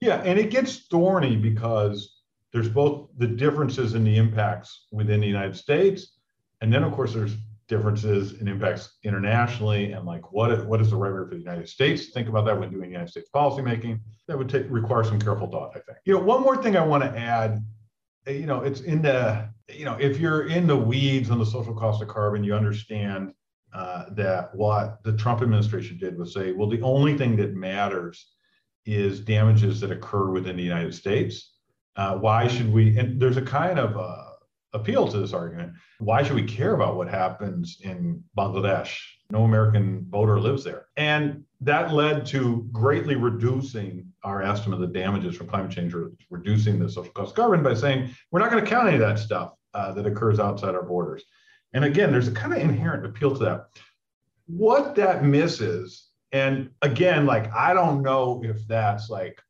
Yeah, 0.00 0.22
and 0.22 0.38
it 0.38 0.50
gets 0.50 0.86
thorny 0.86 1.36
because 1.36 2.20
there's 2.52 2.68
both 2.68 3.08
the 3.18 3.26
differences 3.26 3.94
in 3.94 4.04
the 4.04 4.16
impacts 4.16 4.86
within 4.92 5.20
the 5.20 5.26
United 5.26 5.56
States, 5.56 6.18
and 6.60 6.72
then 6.72 6.84
of 6.84 6.92
course 6.92 7.14
there's 7.14 7.34
differences 7.68 8.32
and 8.40 8.48
impacts 8.48 8.98
internationally 9.04 9.92
and 9.92 10.04
like 10.04 10.32
what, 10.32 10.66
what 10.66 10.80
is 10.80 10.90
the 10.90 10.96
right 10.96 11.12
way 11.12 11.28
for 11.28 11.34
the 11.34 11.38
United 11.38 11.68
States 11.68 12.06
to 12.06 12.12
think 12.12 12.28
about 12.28 12.44
that 12.44 12.58
when 12.58 12.70
doing 12.70 12.90
United 12.90 13.10
States 13.10 13.28
policymaking. 13.34 14.00
That 14.28 14.38
would 14.38 14.48
take, 14.48 14.66
require 14.68 15.04
some 15.04 15.20
careful 15.20 15.48
thought, 15.48 15.70
I 15.70 15.80
think. 15.80 15.98
You 16.04 16.14
know, 16.14 16.20
one 16.20 16.42
more 16.42 16.62
thing 16.62 16.76
I 16.76 16.84
want 16.84 17.02
to 17.04 17.18
add, 17.18 17.64
you 18.26 18.46
know, 18.46 18.62
it's 18.62 18.80
in 18.80 19.02
the, 19.02 19.48
you 19.68 19.84
know, 19.84 19.96
if 20.00 20.18
you're 20.18 20.46
in 20.48 20.66
the 20.66 20.76
weeds 20.76 21.30
on 21.30 21.38
the 21.38 21.46
social 21.46 21.74
cost 21.74 22.02
of 22.02 22.08
carbon, 22.08 22.44
you 22.44 22.54
understand 22.54 23.32
uh, 23.74 24.06
that 24.12 24.54
what 24.54 25.02
the 25.02 25.12
Trump 25.16 25.42
administration 25.42 25.98
did 25.98 26.16
was 26.16 26.32
say, 26.32 26.52
well, 26.52 26.68
the 26.68 26.80
only 26.82 27.18
thing 27.18 27.36
that 27.36 27.54
matters 27.54 28.32
is 28.86 29.20
damages 29.20 29.80
that 29.80 29.90
occur 29.90 30.30
within 30.30 30.56
the 30.56 30.62
United 30.62 30.94
States. 30.94 31.54
Uh, 31.96 32.16
why 32.16 32.46
should 32.46 32.72
we? 32.72 32.96
And 32.98 33.20
there's 33.20 33.36
a 33.36 33.42
kind 33.42 33.78
of 33.78 33.96
uh, 33.96 34.23
appeal 34.74 35.08
to 35.08 35.18
this 35.18 35.32
argument. 35.32 35.72
Why 35.98 36.22
should 36.22 36.34
we 36.34 36.42
care 36.42 36.74
about 36.74 36.96
what 36.96 37.08
happens 37.08 37.78
in 37.82 38.22
Bangladesh? 38.36 38.98
No 39.30 39.44
American 39.44 40.04
voter 40.10 40.38
lives 40.38 40.64
there. 40.64 40.86
And 40.96 41.44
that 41.60 41.92
led 41.92 42.26
to 42.26 42.68
greatly 42.72 43.14
reducing 43.14 44.12
our 44.22 44.42
estimate 44.42 44.80
of 44.82 44.92
the 44.92 44.98
damages 44.98 45.36
from 45.36 45.46
climate 45.46 45.70
change, 45.70 45.94
reducing 46.28 46.78
the 46.78 46.88
social 46.88 47.12
cost 47.12 47.30
of 47.30 47.36
carbon 47.36 47.62
by 47.62 47.74
saying 47.74 48.10
we're 48.30 48.40
not 48.40 48.50
going 48.50 48.62
to 48.62 48.68
count 48.68 48.88
any 48.88 48.96
of 48.96 49.00
that 49.00 49.18
stuff 49.18 49.54
uh, 49.72 49.92
that 49.92 50.06
occurs 50.06 50.38
outside 50.38 50.74
our 50.74 50.82
borders. 50.82 51.24
And 51.72 51.84
again, 51.84 52.12
there's 52.12 52.28
a 52.28 52.32
kind 52.32 52.52
of 52.52 52.58
inherent 52.58 53.06
appeal 53.06 53.32
to 53.36 53.44
that. 53.44 53.68
What 54.46 54.94
that 54.96 55.24
misses, 55.24 56.08
and 56.32 56.70
again, 56.82 57.24
like 57.24 57.50
I 57.52 57.72
don't 57.72 58.02
know 58.02 58.42
if 58.44 58.66
that's 58.68 59.08
like 59.08 59.40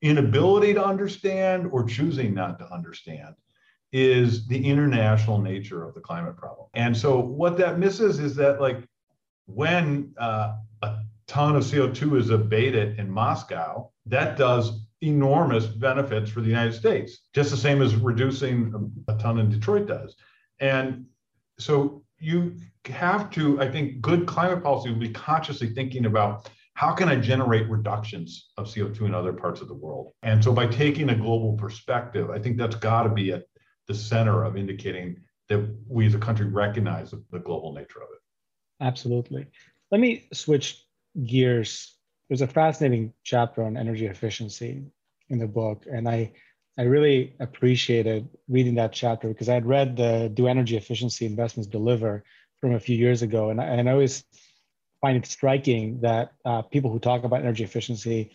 inability 0.00 0.74
to 0.74 0.84
understand 0.84 1.68
or 1.70 1.84
choosing 1.84 2.32
not 2.32 2.58
to 2.60 2.72
understand 2.72 3.34
is 3.92 4.46
the 4.46 4.64
international 4.64 5.38
nature 5.38 5.84
of 5.84 5.94
the 5.94 6.00
climate 6.00 6.36
problem. 6.36 6.68
And 6.74 6.96
so 6.96 7.18
what 7.18 7.56
that 7.58 7.78
misses 7.78 8.18
is 8.18 8.36
that 8.36 8.60
like 8.60 8.84
when 9.46 10.14
uh, 10.18 10.56
a 10.82 10.98
ton 11.26 11.56
of 11.56 11.64
CO2 11.64 12.18
is 12.18 12.30
abated 12.30 12.98
in 12.98 13.10
Moscow, 13.10 13.90
that 14.06 14.36
does 14.36 14.80
enormous 15.00 15.66
benefits 15.66 16.30
for 16.30 16.40
the 16.40 16.48
United 16.48 16.74
States, 16.74 17.20
just 17.34 17.50
the 17.50 17.56
same 17.56 17.80
as 17.80 17.94
reducing 17.94 18.92
a, 19.08 19.12
a 19.12 19.16
ton 19.18 19.38
in 19.38 19.48
Detroit 19.48 19.86
does. 19.86 20.16
And 20.60 21.06
so 21.58 22.02
you 22.18 22.56
have 22.86 23.30
to, 23.30 23.60
I 23.60 23.70
think, 23.70 24.00
good 24.00 24.26
climate 24.26 24.62
policy 24.62 24.90
will 24.90 24.98
be 24.98 25.10
consciously 25.10 25.68
thinking 25.68 26.06
about 26.06 26.50
how 26.74 26.92
can 26.92 27.08
I 27.08 27.16
generate 27.16 27.68
reductions 27.68 28.50
of 28.56 28.66
CO2 28.66 29.02
in 29.02 29.14
other 29.14 29.32
parts 29.32 29.60
of 29.60 29.68
the 29.68 29.74
world? 29.74 30.12
And 30.22 30.42
so 30.42 30.52
by 30.52 30.66
taking 30.66 31.10
a 31.10 31.14
global 31.14 31.54
perspective, 31.54 32.30
I 32.30 32.38
think 32.38 32.56
that's 32.56 32.76
got 32.76 33.02
to 33.02 33.08
be 33.08 33.30
a, 33.30 33.42
the 33.88 33.94
center 33.94 34.44
of 34.44 34.56
indicating 34.56 35.16
that 35.48 35.66
we 35.88 36.06
as 36.06 36.14
a 36.14 36.18
country 36.18 36.46
recognize 36.46 37.10
the 37.10 37.38
global 37.38 37.72
nature 37.72 38.02
of 38.02 38.08
it. 38.12 38.84
Absolutely. 38.84 39.46
Let 39.90 40.00
me 40.00 40.28
switch 40.32 40.84
gears. 41.24 41.96
There's 42.28 42.42
a 42.42 42.46
fascinating 42.46 43.14
chapter 43.24 43.62
on 43.62 43.76
energy 43.76 44.06
efficiency 44.06 44.84
in 45.30 45.38
the 45.38 45.46
book, 45.46 45.84
and 45.90 46.08
I 46.08 46.32
I 46.78 46.82
really 46.82 47.34
appreciated 47.40 48.28
reading 48.48 48.76
that 48.76 48.92
chapter 48.92 49.28
because 49.28 49.48
I 49.48 49.54
had 49.54 49.66
read 49.66 49.96
the 49.96 50.30
Do 50.32 50.46
Energy 50.46 50.76
Efficiency 50.76 51.26
Investments 51.26 51.68
Deliver 51.68 52.22
from 52.60 52.74
a 52.74 52.80
few 52.80 52.96
years 52.96 53.22
ago, 53.22 53.50
and 53.50 53.60
I, 53.60 53.64
and 53.64 53.88
I 53.88 53.92
always 53.92 54.24
find 55.00 55.16
it 55.16 55.26
striking 55.26 56.00
that 56.02 56.32
uh, 56.44 56.62
people 56.62 56.92
who 56.92 56.98
talk 56.98 57.24
about 57.24 57.40
energy 57.40 57.64
efficiency 57.64 58.30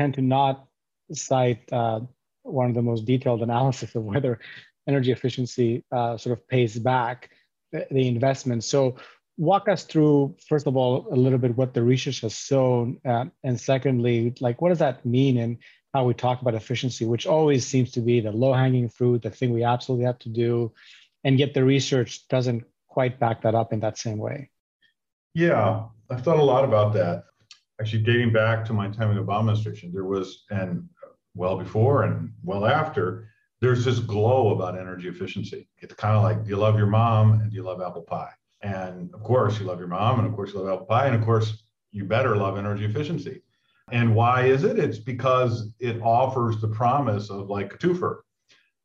tend 0.00 0.14
to 0.14 0.22
not 0.22 0.66
cite 1.12 1.72
uh, 1.72 2.00
one 2.42 2.68
of 2.68 2.74
the 2.74 2.82
most 2.82 3.04
detailed 3.04 3.42
analysis 3.42 3.94
of 3.94 4.04
whether 4.04 4.40
energy 4.86 5.12
efficiency 5.12 5.84
uh, 5.92 6.16
sort 6.16 6.38
of 6.38 6.46
pays 6.48 6.78
back 6.78 7.30
the, 7.72 7.86
the, 7.90 8.06
investment. 8.06 8.64
So 8.64 8.96
walk 9.36 9.68
us 9.68 9.84
through, 9.84 10.36
first 10.48 10.66
of 10.66 10.76
all, 10.76 11.06
a 11.10 11.16
little 11.16 11.38
bit 11.38 11.56
what 11.56 11.74
the 11.74 11.82
research 11.82 12.20
has 12.20 12.34
shown, 12.34 12.98
uh, 13.04 13.26
and 13.44 13.60
secondly, 13.60 14.34
like 14.40 14.62
what 14.62 14.70
does 14.70 14.78
that 14.78 15.04
mean, 15.04 15.38
and 15.38 15.58
how 15.92 16.04
we 16.04 16.14
talk 16.14 16.42
about 16.42 16.54
efficiency, 16.54 17.04
which 17.04 17.26
always 17.26 17.66
seems 17.66 17.90
to 17.92 18.00
be 18.00 18.20
the 18.20 18.30
low 18.30 18.52
hanging 18.52 18.88
fruit, 18.88 19.22
the 19.22 19.30
thing 19.30 19.52
we 19.52 19.64
absolutely 19.64 20.04
have 20.04 20.18
to 20.20 20.28
do. 20.28 20.72
And 21.24 21.38
yet 21.38 21.54
the 21.54 21.64
research 21.64 22.28
doesn't 22.28 22.64
quite 22.86 23.18
back 23.18 23.42
that 23.42 23.54
up 23.54 23.72
in 23.72 23.80
that 23.80 23.98
same 23.98 24.18
way. 24.18 24.50
Yeah, 25.34 25.84
I've 26.10 26.22
thought 26.22 26.38
a 26.38 26.44
lot 26.44 26.64
about 26.64 26.92
that. 26.94 27.24
Actually, 27.80 28.04
dating 28.04 28.32
back 28.32 28.64
to 28.66 28.72
my 28.72 28.88
time 28.88 29.10
in 29.10 29.16
the 29.16 29.22
Obama 29.22 29.50
administration, 29.50 29.92
there 29.92 30.04
was, 30.04 30.44
and 30.50 30.88
well 31.34 31.58
before 31.58 32.04
and 32.04 32.32
well 32.42 32.64
after, 32.64 33.28
there's 33.60 33.84
this 33.84 33.98
glow 33.98 34.54
about 34.54 34.78
energy 34.78 35.08
efficiency. 35.08 35.68
It's 35.78 35.94
kind 35.94 36.16
of 36.16 36.22
like, 36.22 36.44
do 36.44 36.50
you 36.50 36.56
love 36.56 36.76
your 36.76 36.86
mom 36.86 37.40
and 37.40 37.50
do 37.50 37.56
you 37.56 37.62
love 37.62 37.80
apple 37.80 38.02
pie? 38.02 38.32
And 38.62 39.12
of 39.14 39.22
course, 39.22 39.58
you 39.58 39.66
love 39.66 39.78
your 39.78 39.88
mom, 39.88 40.18
and 40.18 40.28
of 40.28 40.34
course, 40.34 40.52
you 40.52 40.60
love 40.60 40.72
apple 40.72 40.86
pie, 40.86 41.06
and 41.06 41.14
of 41.14 41.24
course, 41.24 41.64
you 41.92 42.04
better 42.04 42.36
love 42.36 42.58
energy 42.58 42.84
efficiency. 42.84 43.42
And 43.92 44.14
why 44.14 44.46
is 44.46 44.64
it? 44.64 44.78
It's 44.78 44.98
because 44.98 45.70
it 45.78 46.00
offers 46.02 46.60
the 46.60 46.68
promise 46.68 47.30
of 47.30 47.48
like 47.48 47.72
a 47.72 47.78
twofer. 47.78 48.18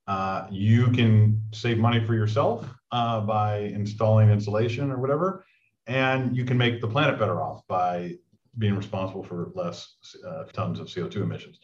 Uh, 0.07 0.47
you 0.51 0.88
can 0.91 1.41
save 1.53 1.77
money 1.77 2.05
for 2.05 2.13
yourself 2.13 2.67
uh, 2.91 3.21
by 3.21 3.60
installing 3.60 4.29
insulation 4.29 4.91
or 4.91 4.99
whatever, 4.99 5.45
and 5.88 6.36
you 6.36 6.45
can 6.45 6.57
make 6.57 6.81
the 6.81 6.88
planet 6.88 7.17
better 7.17 7.41
off 7.41 7.65
by 7.67 8.15
being 8.57 8.75
responsible 8.75 9.23
for 9.23 9.51
less 9.55 9.95
uh, 10.27 10.43
tons 10.53 10.79
of 10.79 10.88
CO2 10.88 11.17
emissions. 11.17 11.60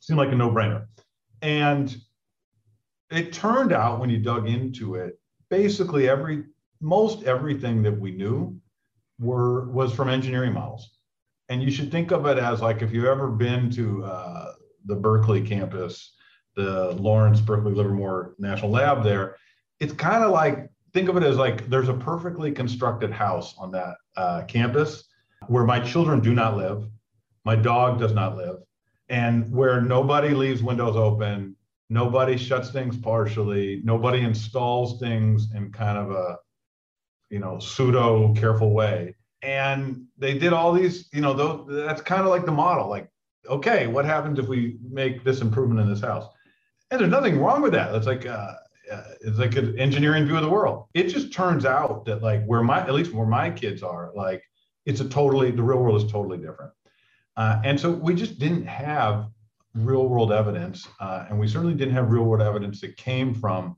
Seemed 0.00 0.18
like 0.18 0.32
a 0.32 0.36
no-brainer. 0.36 0.86
And 1.42 1.94
it 3.12 3.32
turned 3.32 3.72
out 3.72 4.00
when 4.00 4.10
you 4.10 4.18
dug 4.18 4.48
into 4.48 4.94
it, 4.94 5.18
basically 5.50 6.08
every 6.08 6.44
most 6.80 7.24
everything 7.24 7.82
that 7.82 7.98
we 7.98 8.10
knew 8.12 8.58
were 9.20 9.70
was 9.70 9.94
from 9.94 10.08
engineering 10.08 10.52
models. 10.52 10.90
And 11.48 11.62
you 11.62 11.70
should 11.70 11.92
think 11.92 12.10
of 12.10 12.26
it 12.26 12.38
as 12.38 12.60
like 12.60 12.82
if 12.82 12.92
you've 12.92 13.04
ever 13.04 13.28
been 13.28 13.70
to 13.72 14.04
uh, 14.04 14.52
the 14.86 14.96
Berkeley 14.96 15.42
campus, 15.42 16.14
the 16.56 16.92
Lawrence 16.92 17.40
Berkeley 17.40 17.72
Livermore 17.72 18.34
National 18.38 18.70
Lab 18.70 19.04
there, 19.04 19.36
it's 19.78 19.92
kind 19.92 20.24
of 20.24 20.30
like 20.30 20.70
think 20.92 21.08
of 21.08 21.16
it 21.16 21.22
as 21.22 21.36
like 21.36 21.68
there's 21.68 21.88
a 21.88 21.94
perfectly 21.94 22.52
constructed 22.52 23.10
house 23.10 23.54
on 23.58 23.70
that 23.72 23.96
uh, 24.16 24.42
campus 24.48 25.04
where 25.48 25.64
my 25.64 25.80
children 25.80 26.20
do 26.20 26.34
not 26.34 26.56
live, 26.56 26.88
my 27.44 27.56
dog 27.56 27.98
does 27.98 28.12
not 28.12 28.36
live, 28.36 28.56
and 29.08 29.50
where 29.52 29.80
nobody 29.80 30.30
leaves 30.30 30.62
windows 30.62 30.96
open, 30.96 31.56
nobody 31.92 32.36
shuts 32.36 32.70
things 32.70 32.96
partially, 32.96 33.82
nobody 33.84 34.22
installs 34.22 34.98
things 34.98 35.48
in 35.54 35.70
kind 35.70 35.98
of 35.98 36.10
a 36.10 36.38
you 37.30 37.38
know 37.38 37.58
pseudo 37.58 38.34
careful 38.34 38.72
way. 38.72 39.14
And 39.42 40.06
they 40.16 40.38
did 40.38 40.52
all 40.52 40.72
these, 40.72 41.08
you 41.12 41.20
know, 41.20 41.34
those, 41.34 41.66
that's 41.68 42.00
kind 42.00 42.22
of 42.22 42.28
like 42.28 42.46
the 42.46 42.52
model. 42.52 42.88
Like, 42.88 43.08
okay, 43.48 43.88
what 43.88 44.04
happens 44.04 44.38
if 44.38 44.46
we 44.46 44.78
make 44.88 45.24
this 45.24 45.40
improvement 45.40 45.80
in 45.80 45.88
this 45.88 46.00
house? 46.00 46.26
And 46.90 47.00
there's 47.00 47.10
nothing 47.10 47.40
wrong 47.40 47.60
with 47.60 47.72
that. 47.72 47.94
It's 47.94 48.06
like 48.06 48.24
uh, 48.24 48.54
uh, 48.90 49.02
it's 49.20 49.38
like 49.38 49.56
an 49.56 49.78
engineering 49.78 50.26
view 50.26 50.36
of 50.36 50.42
the 50.42 50.48
world. 50.48 50.86
It 50.94 51.08
just 51.08 51.32
turns 51.32 51.64
out 51.64 52.04
that 52.06 52.22
like 52.22 52.44
where 52.46 52.62
my 52.62 52.80
at 52.80 52.94
least 52.94 53.12
where 53.12 53.26
my 53.26 53.50
kids 53.50 53.82
are, 53.82 54.12
like 54.14 54.42
it's 54.86 55.00
a 55.00 55.08
totally 55.08 55.50
the 55.50 55.62
real 55.62 55.78
world 55.78 56.02
is 56.02 56.10
totally 56.10 56.38
different. 56.38 56.72
Uh, 57.36 57.60
and 57.64 57.80
so 57.80 57.90
we 57.90 58.14
just 58.14 58.38
didn't 58.38 58.66
have 58.66 59.28
real 59.74 60.08
world 60.08 60.32
evidence, 60.32 60.86
uh, 61.00 61.26
and 61.28 61.38
we 61.38 61.48
certainly 61.48 61.74
didn't 61.74 61.94
have 61.94 62.10
real 62.10 62.24
world 62.24 62.42
evidence 62.42 62.80
that 62.80 62.96
came 62.96 63.34
from 63.34 63.76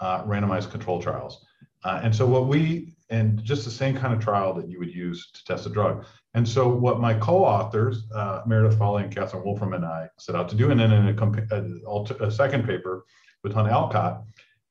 uh, 0.00 0.24
randomized 0.24 0.70
control 0.70 1.00
trials. 1.00 1.44
Uh, 1.84 2.00
and 2.02 2.14
so 2.14 2.26
what 2.26 2.46
we 2.46 2.94
and 3.10 3.42
just 3.42 3.64
the 3.64 3.70
same 3.70 3.96
kind 3.96 4.14
of 4.14 4.20
trial 4.20 4.54
that 4.54 4.68
you 4.68 4.78
would 4.78 4.94
use 4.94 5.30
to 5.32 5.44
test 5.44 5.66
a 5.66 5.68
drug. 5.68 6.04
And 6.34 6.48
so 6.48 6.68
what 6.68 7.00
my 7.00 7.14
co-authors, 7.14 8.06
uh, 8.14 8.42
Meredith 8.46 8.78
Fowlie 8.78 9.02
and 9.02 9.12
Catherine 9.12 9.42
Wolfram 9.44 9.72
and 9.72 9.84
I 9.84 10.08
set 10.18 10.36
out 10.36 10.48
to 10.50 10.54
do, 10.56 10.70
and 10.70 10.78
then 10.78 10.92
in 10.92 11.18
a, 11.18 11.90
a, 11.90 12.26
a 12.26 12.30
second 12.30 12.64
paper 12.64 13.04
with 13.42 13.52
Hunt 13.52 13.68
Allcott, 13.68 14.22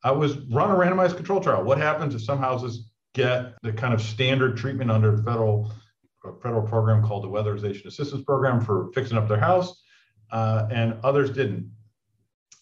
I 0.03 0.11
was 0.11 0.37
run 0.51 0.71
a 0.71 0.75
randomized 0.75 1.17
control 1.17 1.41
trial. 1.41 1.63
What 1.63 1.77
happens 1.77 2.15
if 2.15 2.23
some 2.23 2.39
houses 2.39 2.89
get 3.13 3.53
the 3.61 3.73
kind 3.73 3.93
of 3.93 4.01
standard 4.01 4.55
treatment 4.55 4.89
under 4.89 5.17
federal 5.17 5.73
federal 6.41 6.61
program 6.61 7.03
called 7.03 7.23
the 7.23 7.29
Weatherization 7.29 7.85
Assistance 7.85 8.23
Program 8.23 8.61
for 8.61 8.91
fixing 8.93 9.17
up 9.17 9.27
their 9.27 9.39
house, 9.39 9.81
uh, 10.31 10.67
and 10.71 10.95
others 11.03 11.31
didn't. 11.31 11.71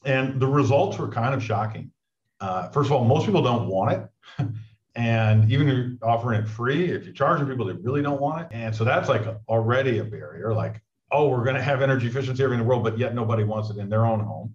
And 0.06 0.40
the 0.40 0.48
results 0.48 0.98
were 0.98 1.10
kind 1.10 1.34
of 1.34 1.44
shocking. 1.44 1.92
Uh, 2.40 2.70
first 2.70 2.88
of 2.88 2.94
all, 2.94 3.04
most 3.04 3.26
people 3.26 3.42
don't 3.42 3.68
want 3.68 3.94
it. 3.94 4.48
and 4.96 5.52
even 5.52 5.68
if 5.68 5.76
you're 5.76 5.98
offering 6.02 6.42
it 6.42 6.48
free, 6.48 6.86
if 6.86 7.04
you're 7.04 7.14
charging 7.14 7.48
people, 7.48 7.66
they 7.66 7.74
really 7.74 8.02
don't 8.02 8.22
want 8.22 8.42
it. 8.42 8.48
And 8.52 8.76
so 8.76 8.84
that's 8.84 9.10
like 9.10 9.24
already 9.50 10.00
a 10.00 10.04
barrier. 10.04 10.54
Like, 10.54 10.82
oh, 11.12 11.30
we're 11.30 11.44
going 11.44 11.56
to 11.56 11.62
have 11.62 11.82
energy 11.82 12.08
efficiency 12.08 12.44
everywhere 12.44 12.62
in 12.62 12.66
the 12.66 12.70
world, 12.70 12.84
but 12.84 12.98
yet 12.98 13.16
nobody 13.16 13.44
wants 13.44 13.70
it 13.70 13.78
in 13.78 13.90
their 13.90 14.06
own 14.06 14.20
home. 14.20 14.54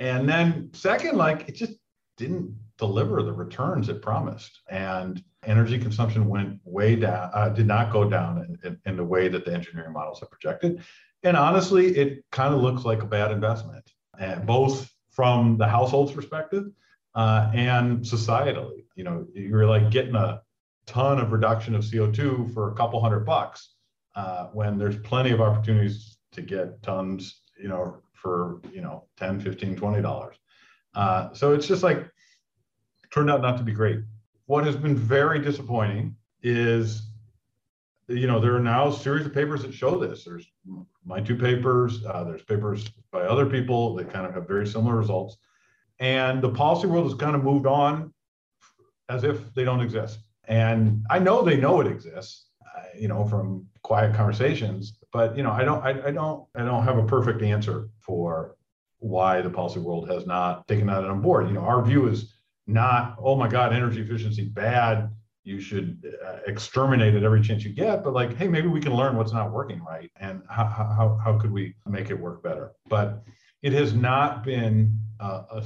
And 0.00 0.28
then 0.28 0.70
second, 0.72 1.16
like 1.16 1.48
it 1.48 1.54
just 1.54 1.74
didn't 2.16 2.56
deliver 2.78 3.22
the 3.22 3.32
returns 3.32 3.88
it 3.88 4.00
promised. 4.00 4.60
And 4.70 5.22
energy 5.44 5.78
consumption 5.78 6.28
went 6.28 6.60
way 6.64 6.96
down, 6.96 7.30
uh, 7.34 7.48
did 7.48 7.66
not 7.66 7.92
go 7.92 8.08
down 8.08 8.38
in, 8.38 8.58
in, 8.64 8.80
in, 8.86 8.96
the 8.96 9.04
way 9.04 9.28
that 9.28 9.44
the 9.44 9.52
engineering 9.52 9.92
models 9.92 10.20
have 10.20 10.30
projected. 10.30 10.82
And 11.22 11.36
honestly, 11.36 11.96
it 11.96 12.24
kind 12.30 12.54
of 12.54 12.60
looks 12.60 12.84
like 12.84 13.02
a 13.02 13.06
bad 13.06 13.32
investment, 13.32 13.90
uh, 14.20 14.36
both 14.36 14.90
from 15.10 15.56
the 15.56 15.66
household's 15.66 16.12
perspective 16.12 16.70
uh, 17.14 17.50
and 17.52 18.00
societally. 18.00 18.84
You 18.94 19.04
know, 19.04 19.26
you're 19.34 19.66
like 19.66 19.90
getting 19.90 20.14
a 20.14 20.42
ton 20.86 21.18
of 21.18 21.32
reduction 21.32 21.74
of 21.74 21.82
CO2 21.82 22.52
for 22.54 22.70
a 22.70 22.74
couple 22.74 23.00
hundred 23.00 23.20
bucks 23.20 23.74
uh, 24.14 24.46
when 24.52 24.78
there's 24.78 24.96
plenty 24.98 25.30
of 25.30 25.40
opportunities 25.40 26.18
to 26.32 26.42
get 26.42 26.82
tons, 26.82 27.42
you 27.60 27.68
know, 27.68 27.98
for, 28.14 28.60
you 28.72 28.80
know, 28.80 29.04
10, 29.16 29.40
15, 29.40 29.76
20 29.76 30.02
dollars. 30.02 30.36
Uh, 30.94 31.32
so 31.32 31.52
it's 31.52 31.66
just 31.66 31.82
like 31.82 32.08
turned 33.12 33.30
out 33.30 33.42
not 33.42 33.56
to 33.58 33.62
be 33.62 33.72
great. 33.72 34.00
What 34.46 34.64
has 34.64 34.76
been 34.76 34.96
very 34.96 35.40
disappointing 35.40 36.16
is, 36.42 37.07
you 38.08 38.26
know, 38.26 38.40
there 38.40 38.56
are 38.56 38.60
now 38.60 38.88
a 38.88 38.92
series 38.92 39.26
of 39.26 39.34
papers 39.34 39.62
that 39.62 39.74
show 39.74 39.98
this. 39.98 40.24
There's 40.24 40.46
my 41.04 41.20
two 41.20 41.36
papers. 41.36 42.04
Uh, 42.04 42.24
there's 42.24 42.42
papers 42.42 42.88
by 43.12 43.22
other 43.22 43.46
people 43.46 43.94
that 43.96 44.12
kind 44.12 44.26
of 44.26 44.34
have 44.34 44.48
very 44.48 44.66
similar 44.66 44.96
results, 44.96 45.36
and 46.00 46.42
the 46.42 46.50
policy 46.50 46.86
world 46.86 47.04
has 47.04 47.18
kind 47.18 47.36
of 47.36 47.44
moved 47.44 47.66
on 47.66 48.12
as 49.08 49.24
if 49.24 49.54
they 49.54 49.64
don't 49.64 49.80
exist. 49.80 50.20
And 50.46 51.04
I 51.10 51.18
know 51.18 51.42
they 51.42 51.56
know 51.56 51.80
it 51.80 51.86
exists, 51.86 52.46
uh, 52.64 52.82
you 52.98 53.08
know, 53.08 53.24
from 53.26 53.66
quiet 53.82 54.14
conversations. 54.14 54.98
But 55.12 55.36
you 55.36 55.42
know, 55.42 55.50
I 55.50 55.64
don't, 55.64 55.82
I, 55.84 56.08
I 56.08 56.10
don't, 56.10 56.46
I 56.54 56.64
don't 56.64 56.84
have 56.84 56.98
a 56.98 57.06
perfect 57.06 57.42
answer 57.42 57.88
for 58.00 58.56
why 58.98 59.40
the 59.40 59.50
policy 59.50 59.80
world 59.80 60.08
has 60.08 60.26
not 60.26 60.66
taken 60.66 60.86
that 60.86 61.04
on 61.04 61.20
board. 61.20 61.48
You 61.48 61.54
know, 61.54 61.60
our 61.60 61.82
view 61.82 62.08
is 62.08 62.32
not, 62.66 63.16
oh 63.22 63.36
my 63.36 63.48
God, 63.48 63.72
energy 63.72 64.00
efficiency 64.00 64.44
bad. 64.44 65.10
You 65.48 65.60
should 65.60 66.14
uh, 66.26 66.40
exterminate 66.46 67.14
it 67.14 67.22
every 67.22 67.40
chance 67.40 67.64
you 67.64 67.72
get. 67.72 68.04
But 68.04 68.12
like, 68.12 68.36
hey, 68.36 68.48
maybe 68.48 68.68
we 68.68 68.80
can 68.80 68.94
learn 68.94 69.16
what's 69.16 69.32
not 69.32 69.50
working 69.50 69.82
right, 69.82 70.10
and 70.20 70.42
how 70.50 70.66
how 70.66 71.18
how 71.24 71.38
could 71.38 71.50
we 71.50 71.74
make 71.86 72.10
it 72.10 72.20
work 72.20 72.42
better? 72.42 72.72
But 72.86 73.24
it 73.62 73.72
has 73.72 73.94
not 73.94 74.44
been 74.44 74.98
a, 75.20 75.24
a 75.26 75.64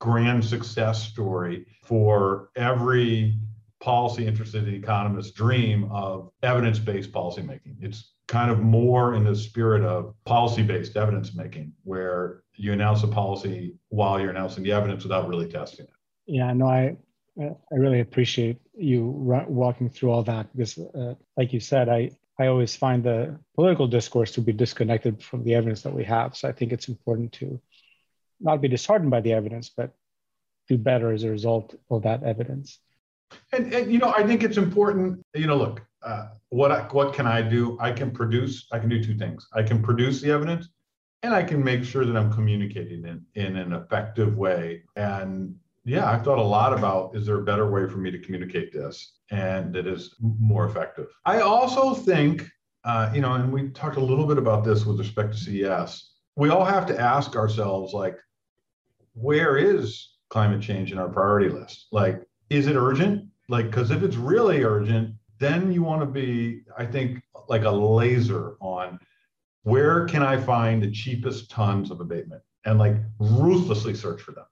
grand 0.00 0.44
success 0.44 1.00
story 1.10 1.64
for 1.84 2.50
every 2.56 3.38
policy 3.78 4.26
interested 4.26 4.66
economist 4.68 5.36
dream 5.36 5.90
of 5.92 6.30
evidence-based 6.42 7.12
policymaking. 7.12 7.76
It's 7.80 8.14
kind 8.26 8.50
of 8.50 8.58
more 8.58 9.14
in 9.14 9.22
the 9.22 9.34
spirit 9.34 9.82
of 9.84 10.14
policy-based 10.24 10.96
evidence 10.96 11.36
making, 11.36 11.72
where 11.84 12.42
you 12.56 12.72
announce 12.72 13.04
a 13.04 13.08
policy 13.08 13.76
while 13.90 14.20
you're 14.20 14.30
announcing 14.30 14.64
the 14.64 14.72
evidence 14.72 15.04
without 15.04 15.28
really 15.28 15.48
testing 15.48 15.86
it. 15.86 15.92
Yeah, 16.26 16.52
no, 16.52 16.66
I 16.66 16.96
I 17.38 17.74
really 17.74 18.00
appreciate 18.00 18.58
you 18.76 19.06
walking 19.48 19.88
through 19.88 20.10
all 20.10 20.22
that 20.24 20.54
because, 20.54 20.78
uh, 20.78 21.14
like 21.36 21.52
you 21.52 21.60
said, 21.60 21.88
I 21.88 22.10
I 22.38 22.46
always 22.46 22.74
find 22.74 23.04
the 23.04 23.38
political 23.54 23.86
discourse 23.86 24.32
to 24.32 24.40
be 24.40 24.52
disconnected 24.52 25.22
from 25.22 25.44
the 25.44 25.54
evidence 25.54 25.82
that 25.82 25.92
we 25.92 26.04
have. 26.04 26.36
So 26.36 26.48
I 26.48 26.52
think 26.52 26.72
it's 26.72 26.88
important 26.88 27.32
to 27.34 27.60
not 28.40 28.62
be 28.62 28.68
disheartened 28.68 29.10
by 29.10 29.20
the 29.20 29.34
evidence, 29.34 29.68
but 29.68 29.92
do 30.66 30.78
better 30.78 31.12
as 31.12 31.22
a 31.22 31.30
result 31.30 31.74
of 31.90 32.02
that 32.02 32.22
evidence. 32.22 32.78
And, 33.52 33.72
and 33.74 33.92
you 33.92 33.98
know, 33.98 34.14
I 34.16 34.26
think 34.26 34.42
it's 34.42 34.56
important. 34.56 35.22
You 35.34 35.48
know, 35.48 35.56
look, 35.56 35.82
uh, 36.02 36.28
what 36.48 36.72
I, 36.72 36.80
what 36.88 37.12
can 37.12 37.26
I 37.26 37.42
do? 37.42 37.76
I 37.78 37.92
can 37.92 38.10
produce. 38.10 38.66
I 38.72 38.78
can 38.78 38.88
do 38.88 39.04
two 39.04 39.16
things. 39.16 39.46
I 39.52 39.62
can 39.62 39.82
produce 39.82 40.22
the 40.22 40.30
evidence, 40.30 40.68
and 41.22 41.34
I 41.34 41.42
can 41.42 41.62
make 41.62 41.84
sure 41.84 42.06
that 42.06 42.16
I'm 42.16 42.32
communicating 42.32 43.04
in 43.06 43.24
in 43.34 43.56
an 43.56 43.72
effective 43.72 44.36
way. 44.36 44.82
And 44.96 45.56
yeah, 45.90 46.08
I've 46.08 46.24
thought 46.24 46.38
a 46.38 46.42
lot 46.42 46.72
about 46.72 47.16
is 47.16 47.26
there 47.26 47.40
a 47.40 47.42
better 47.42 47.68
way 47.68 47.88
for 47.88 47.98
me 47.98 48.12
to 48.12 48.18
communicate 48.18 48.72
this 48.72 49.14
and 49.32 49.74
that 49.74 49.88
is 49.88 50.14
more 50.20 50.64
effective. 50.64 51.08
I 51.26 51.40
also 51.40 51.94
think, 51.94 52.48
uh, 52.84 53.10
you 53.12 53.20
know, 53.20 53.32
and 53.32 53.52
we 53.52 53.70
talked 53.70 53.96
a 53.96 54.04
little 54.04 54.26
bit 54.26 54.38
about 54.38 54.62
this 54.64 54.86
with 54.86 55.00
respect 55.00 55.32
to 55.32 55.38
CES. 55.38 56.12
We 56.36 56.50
all 56.50 56.64
have 56.64 56.86
to 56.86 56.98
ask 56.98 57.34
ourselves, 57.34 57.92
like, 57.92 58.16
where 59.14 59.56
is 59.56 60.14
climate 60.28 60.62
change 60.62 60.92
in 60.92 60.98
our 60.98 61.08
priority 61.08 61.48
list? 61.48 61.88
Like, 61.90 62.22
is 62.50 62.68
it 62.68 62.76
urgent? 62.76 63.28
Like, 63.48 63.66
because 63.66 63.90
if 63.90 64.04
it's 64.04 64.16
really 64.16 64.62
urgent, 64.62 65.16
then 65.40 65.72
you 65.72 65.82
want 65.82 66.02
to 66.02 66.06
be, 66.06 66.62
I 66.78 66.86
think, 66.86 67.20
like 67.48 67.64
a 67.64 67.70
laser 67.70 68.54
on 68.60 69.00
where 69.64 70.06
can 70.06 70.22
I 70.22 70.40
find 70.40 70.80
the 70.80 70.90
cheapest 70.90 71.50
tons 71.50 71.90
of 71.90 72.00
abatement 72.00 72.42
and 72.64 72.78
like 72.78 72.96
ruthlessly 73.18 73.94
search 73.94 74.22
for 74.22 74.32
them? 74.32 74.44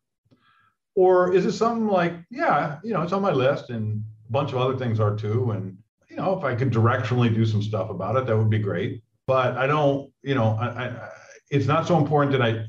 Or 0.98 1.32
is 1.32 1.46
it 1.46 1.52
something 1.52 1.86
like, 1.86 2.14
yeah, 2.28 2.80
you 2.82 2.92
know, 2.92 3.02
it's 3.02 3.12
on 3.12 3.22
my 3.22 3.30
list 3.30 3.70
and 3.70 4.02
a 4.28 4.32
bunch 4.32 4.50
of 4.50 4.58
other 4.58 4.76
things 4.76 4.98
are 4.98 5.14
too. 5.14 5.52
And, 5.52 5.78
you 6.10 6.16
know, 6.16 6.36
if 6.36 6.42
I 6.42 6.56
could 6.56 6.72
directionally 6.72 7.32
do 7.32 7.46
some 7.46 7.62
stuff 7.62 7.88
about 7.88 8.16
it, 8.16 8.26
that 8.26 8.36
would 8.36 8.50
be 8.50 8.58
great. 8.58 9.04
But 9.24 9.56
I 9.56 9.68
don't, 9.68 10.10
you 10.22 10.34
know, 10.34 10.58
I, 10.60 10.66
I, 10.66 11.08
it's 11.52 11.66
not 11.66 11.86
so 11.86 11.98
important 11.98 12.32
that 12.32 12.42
I, 12.42 12.64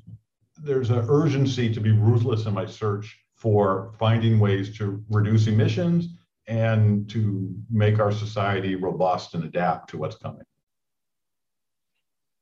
there's 0.57 0.91
an 0.91 1.07
urgency 1.09 1.73
to 1.73 1.79
be 1.79 1.89
ruthless 1.91 2.45
in 2.45 2.53
my 2.53 2.67
search 2.67 3.17
for 3.33 3.93
finding 3.97 4.39
ways 4.39 4.77
to 4.77 5.03
reduce 5.09 5.47
emissions 5.47 6.09
and 6.45 7.09
to 7.09 7.51
make 7.71 7.97
our 7.97 8.11
society 8.11 8.75
robust 8.75 9.33
and 9.33 9.43
adapt 9.43 9.89
to 9.89 9.97
what's 9.97 10.17
coming. 10.17 10.45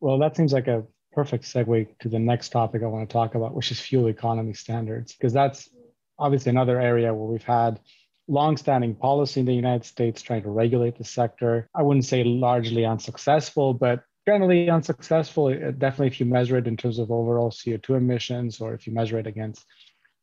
Well, 0.02 0.20
that 0.20 0.36
seems 0.36 0.52
like 0.52 0.68
a 0.68 0.84
perfect 1.14 1.46
segue 1.46 1.98
to 2.00 2.10
the 2.10 2.20
next 2.20 2.50
topic 2.50 2.84
I 2.84 2.88
want 2.88 3.08
to 3.08 3.14
talk 3.14 3.36
about, 3.36 3.56
which 3.56 3.72
is 3.72 3.80
fuel 3.80 4.08
economy 4.08 4.54
standards, 4.54 5.14
because 5.14 5.32
that's 5.32 5.70
obviously 6.20 6.50
another 6.50 6.80
area 6.80 7.14
where 7.14 7.28
we've 7.28 7.44
had 7.44 7.80
longstanding 8.28 8.96
policy 8.96 9.40
in 9.40 9.46
the 9.46 9.54
United 9.54 9.86
States 9.86 10.22
trying 10.22 10.44
to 10.44 10.50
regulate 10.50 10.98
the 10.98 11.04
sector. 11.04 11.70
I 11.74 11.82
wouldn't 11.84 12.06
say 12.06 12.24
largely 12.24 12.86
unsuccessful, 12.86 13.74
but 13.74 14.04
generally 14.28 14.70
unsuccessful. 14.70 15.48
Uh, 15.48 15.72
definitely, 15.72 16.08
if 16.08 16.20
you 16.20 16.26
measure 16.26 16.58
it 16.58 16.68
in 16.68 16.78
terms 16.78 17.00
of 17.00 17.12
overall 17.12 17.50
CO2 17.50 17.98
emissions, 17.98 18.60
or 18.60 18.74
if 18.74 18.86
you 18.86 18.94
measure 18.94 19.18
it 19.20 19.28
against 19.28 19.66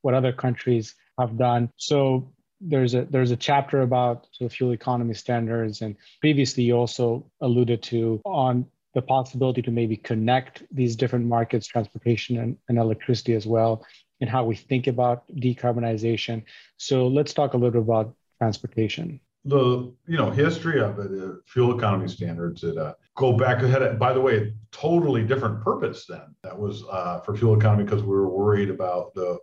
what 0.03 0.15
other 0.15 0.33
countries 0.33 0.95
have 1.19 1.39
done. 1.39 1.71
So 1.77 2.33
there's 2.61 2.95
a 2.95 3.07
there's 3.11 3.31
a 3.31 3.37
chapter 3.37 3.81
about 3.83 4.27
sort 4.33 4.51
of 4.51 4.57
fuel 4.57 4.73
economy 4.73 5.15
standards, 5.15 5.81
and 5.81 5.97
previously 6.21 6.65
you 6.65 6.75
also 6.75 7.31
alluded 7.41 7.83
to 7.85 8.21
on 8.25 8.67
the 8.95 9.03
possibility 9.03 9.61
to 9.63 9.71
maybe 9.71 9.97
connect 9.97 10.63
these 10.71 10.95
different 10.95 11.27
markets, 11.27 11.67
transportation 11.67 12.39
and, 12.39 12.57
and 12.69 12.79
electricity 12.79 13.35
as 13.35 13.45
well, 13.47 13.85
and 14.21 14.31
how 14.31 14.45
we 14.45 14.57
think 14.57 14.87
about 14.87 15.25
decarbonization. 15.37 16.45
So 16.77 17.07
let's 17.09 17.33
talk 17.33 17.55
a 17.55 17.57
little 17.57 17.73
bit 17.73 17.83
about 17.83 18.15
transportation. 18.39 19.21
The 19.47 19.93
you 20.07 20.17
know 20.17 20.31
history 20.31 20.81
of 20.81 20.99
it, 20.99 21.11
uh, 21.23 21.35
fuel 21.47 21.77
economy 21.77 22.09
standards 22.09 22.63
that 22.63 22.79
uh, 22.79 22.95
go 23.15 23.37
back 23.37 23.63
ahead. 23.63 23.99
By 23.99 24.15
the 24.15 24.21
way, 24.21 24.55
totally 24.73 25.23
different 25.23 25.61
purpose 25.63 26.07
then. 26.09 26.35
That 26.43 26.59
was 26.59 26.83
uh, 26.91 27.21
for 27.21 27.37
fuel 27.37 27.59
economy 27.59 27.85
because 27.85 28.03
we 28.03 28.09
were 28.09 28.29
worried 28.29 28.71
about 28.71 29.13
the 29.15 29.39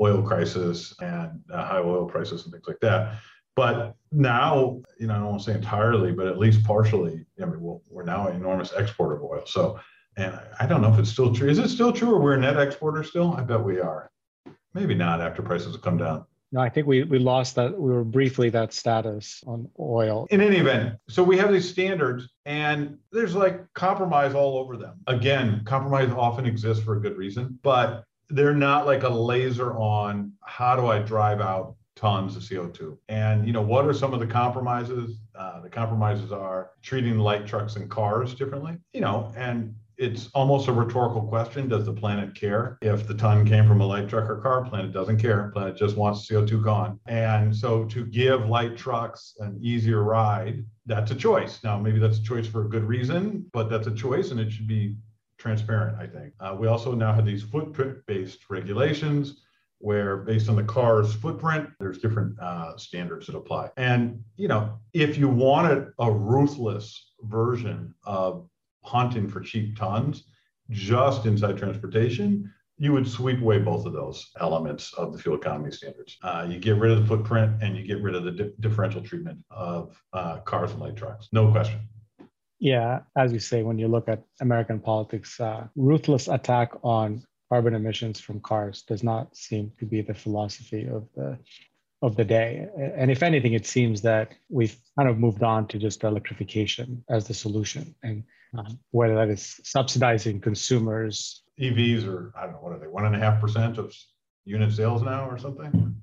oil 0.00 0.22
crisis 0.22 0.94
and 1.00 1.40
uh, 1.52 1.64
high 1.64 1.80
oil 1.80 2.06
prices 2.06 2.44
and 2.44 2.52
things 2.52 2.66
like 2.68 2.80
that. 2.80 3.18
But 3.56 3.94
now, 4.10 4.82
you 4.98 5.06
know, 5.06 5.14
I 5.14 5.18
don't 5.18 5.26
want 5.26 5.42
to 5.42 5.50
say 5.50 5.56
entirely, 5.56 6.12
but 6.12 6.26
at 6.26 6.38
least 6.38 6.64
partially, 6.64 7.24
I 7.40 7.44
mean, 7.44 7.60
we're, 7.60 7.78
we're 7.88 8.04
now 8.04 8.26
an 8.26 8.36
enormous 8.36 8.72
exporter 8.72 9.16
of 9.16 9.22
oil. 9.22 9.44
So, 9.46 9.78
and 10.16 10.38
I 10.60 10.66
don't 10.66 10.80
know 10.82 10.92
if 10.92 10.98
it's 10.98 11.10
still 11.10 11.34
true. 11.34 11.48
Is 11.48 11.58
it 11.58 11.68
still 11.68 11.92
true 11.92 12.14
or 12.14 12.20
we're 12.20 12.34
a 12.34 12.40
net 12.40 12.58
exporter 12.58 13.02
still? 13.02 13.34
I 13.34 13.42
bet 13.42 13.62
we 13.62 13.80
are. 13.80 14.10
Maybe 14.74 14.94
not 14.94 15.20
after 15.20 15.42
prices 15.42 15.72
have 15.72 15.82
come 15.82 15.96
down. 15.96 16.24
No, 16.52 16.60
I 16.60 16.68
think 16.68 16.86
we, 16.86 17.02
we 17.02 17.18
lost 17.18 17.56
that. 17.56 17.76
We 17.76 17.92
were 17.92 18.04
briefly 18.04 18.48
that 18.50 18.72
status 18.72 19.42
on 19.44 19.68
oil. 19.78 20.28
In 20.30 20.40
any 20.40 20.58
event, 20.58 20.96
so 21.08 21.24
we 21.24 21.36
have 21.38 21.52
these 21.52 21.68
standards 21.68 22.28
and 22.46 22.96
there's 23.10 23.34
like 23.34 23.72
compromise 23.74 24.34
all 24.34 24.58
over 24.58 24.76
them. 24.76 25.00
Again, 25.08 25.62
compromise 25.64 26.10
often 26.12 26.46
exists 26.46 26.84
for 26.84 26.96
a 26.96 27.00
good 27.00 27.16
reason, 27.16 27.58
but 27.62 28.04
they're 28.28 28.54
not 28.54 28.86
like 28.86 29.02
a 29.02 29.08
laser 29.08 29.76
on 29.76 30.32
how 30.44 30.76
do 30.76 30.86
I 30.86 31.00
drive 31.00 31.40
out 31.40 31.74
tons 31.96 32.36
of 32.36 32.42
CO2. 32.42 32.96
And 33.08 33.46
you 33.46 33.52
know, 33.52 33.62
what 33.62 33.84
are 33.86 33.94
some 33.94 34.14
of 34.14 34.20
the 34.20 34.26
compromises? 34.26 35.18
Uh, 35.34 35.60
the 35.60 35.68
compromises 35.68 36.30
are 36.30 36.70
treating 36.82 37.18
light 37.18 37.46
trucks 37.46 37.76
and 37.76 37.90
cars 37.90 38.34
differently. 38.34 38.76
You 38.92 39.00
know, 39.00 39.32
and 39.36 39.74
it's 39.96 40.28
almost 40.34 40.68
a 40.68 40.72
rhetorical 40.72 41.22
question. 41.22 41.68
Does 41.68 41.86
the 41.86 41.92
planet 41.92 42.34
care 42.34 42.78
if 42.82 43.06
the 43.06 43.14
ton 43.14 43.46
came 43.46 43.66
from 43.66 43.80
a 43.80 43.86
light 43.86 44.08
truck 44.08 44.28
or 44.28 44.40
car? 44.40 44.64
Planet 44.64 44.92
doesn't 44.92 45.18
care. 45.18 45.50
Planet 45.52 45.76
just 45.76 45.96
wants 45.96 46.28
CO2 46.28 46.62
gone. 46.62 46.98
And 47.06 47.54
so 47.54 47.84
to 47.86 48.04
give 48.06 48.48
light 48.48 48.76
trucks 48.76 49.36
an 49.40 49.58
easier 49.62 50.02
ride, 50.02 50.64
that's 50.86 51.10
a 51.10 51.14
choice. 51.14 51.62
Now, 51.62 51.78
maybe 51.78 51.98
that's 51.98 52.18
a 52.18 52.22
choice 52.22 52.46
for 52.46 52.64
a 52.64 52.68
good 52.68 52.84
reason, 52.84 53.46
but 53.52 53.70
that's 53.70 53.86
a 53.86 53.94
choice 53.94 54.30
and 54.30 54.40
it 54.40 54.52
should 54.52 54.68
be 54.68 54.96
transparent, 55.38 55.98
I 55.98 56.06
think. 56.06 56.34
Uh, 56.40 56.56
we 56.58 56.66
also 56.68 56.94
now 56.94 57.12
have 57.12 57.26
these 57.26 57.42
footprint 57.42 57.98
based 58.06 58.50
regulations 58.50 59.40
where 59.78 60.18
based 60.18 60.48
on 60.48 60.56
the 60.56 60.64
car's 60.64 61.14
footprint, 61.14 61.68
there's 61.78 61.98
different 61.98 62.38
uh, 62.40 62.76
standards 62.76 63.26
that 63.26 63.36
apply. 63.36 63.70
And, 63.76 64.22
you 64.36 64.48
know, 64.48 64.78
if 64.94 65.18
you 65.18 65.28
wanted 65.28 65.88
a 65.98 66.10
ruthless 66.10 67.12
version 67.24 67.94
of 68.04 68.48
hunting 68.84 69.28
for 69.28 69.40
cheap 69.40 69.76
tons 69.76 70.24
just 70.70 71.26
inside 71.26 71.58
transportation, 71.58 72.52
you 72.78 72.92
would 72.92 73.08
sweep 73.08 73.40
away 73.40 73.58
both 73.58 73.86
of 73.86 73.92
those 73.92 74.30
elements 74.40 74.92
of 74.94 75.12
the 75.12 75.18
fuel 75.18 75.36
economy 75.36 75.70
standards. 75.70 76.16
Uh, 76.22 76.46
you 76.48 76.58
get 76.58 76.76
rid 76.76 76.90
of 76.90 77.00
the 77.00 77.06
footprint 77.06 77.62
and 77.62 77.76
you 77.76 77.86
get 77.86 78.02
rid 78.02 78.14
of 78.14 78.24
the 78.24 78.32
di- 78.32 78.50
differential 78.60 79.00
treatment 79.00 79.38
of 79.50 80.02
uh, 80.12 80.38
cars 80.38 80.72
and 80.72 80.80
light 80.80 80.96
trucks. 80.96 81.28
No 81.32 81.50
question. 81.50 81.80
Yeah, 82.58 83.00
as 83.16 83.32
you 83.32 83.40
say, 83.40 83.62
when 83.62 83.78
you 83.78 83.88
look 83.88 84.08
at 84.08 84.22
American 84.40 84.80
politics, 84.80 85.38
uh, 85.38 85.66
ruthless 85.76 86.28
attack 86.28 86.72
on 86.82 87.22
carbon 87.50 87.74
emissions 87.74 88.20
from 88.20 88.40
cars 88.40 88.82
does 88.82 89.02
not 89.02 89.36
seem 89.36 89.70
to 89.78 89.84
be 89.84 90.00
the 90.00 90.14
philosophy 90.14 90.88
of 90.88 91.06
the 91.14 91.38
of 92.02 92.16
the 92.16 92.24
day. 92.24 92.66
And 92.96 93.10
if 93.10 93.22
anything, 93.22 93.54
it 93.54 93.66
seems 93.66 94.02
that 94.02 94.34
we've 94.50 94.76
kind 94.98 95.08
of 95.08 95.18
moved 95.18 95.42
on 95.42 95.66
to 95.68 95.78
just 95.78 96.04
electrification 96.04 97.02
as 97.08 97.26
the 97.26 97.34
solution, 97.34 97.94
and 98.02 98.24
um, 98.56 98.78
whether 98.90 99.14
that 99.14 99.28
is 99.28 99.60
subsidizing 99.64 100.40
consumers. 100.40 101.42
EVs 101.60 102.06
are 102.06 102.32
I 102.36 102.44
don't 102.44 102.52
know 102.52 102.58
what 102.58 102.72
are 102.72 102.78
they 102.78 102.86
one 102.86 103.06
and 103.06 103.14
a 103.14 103.18
half 103.18 103.40
percent 103.40 103.78
of 103.78 103.94
unit 104.44 104.72
sales 104.72 105.02
now 105.02 105.28
or 105.28 105.38
something. 105.38 105.94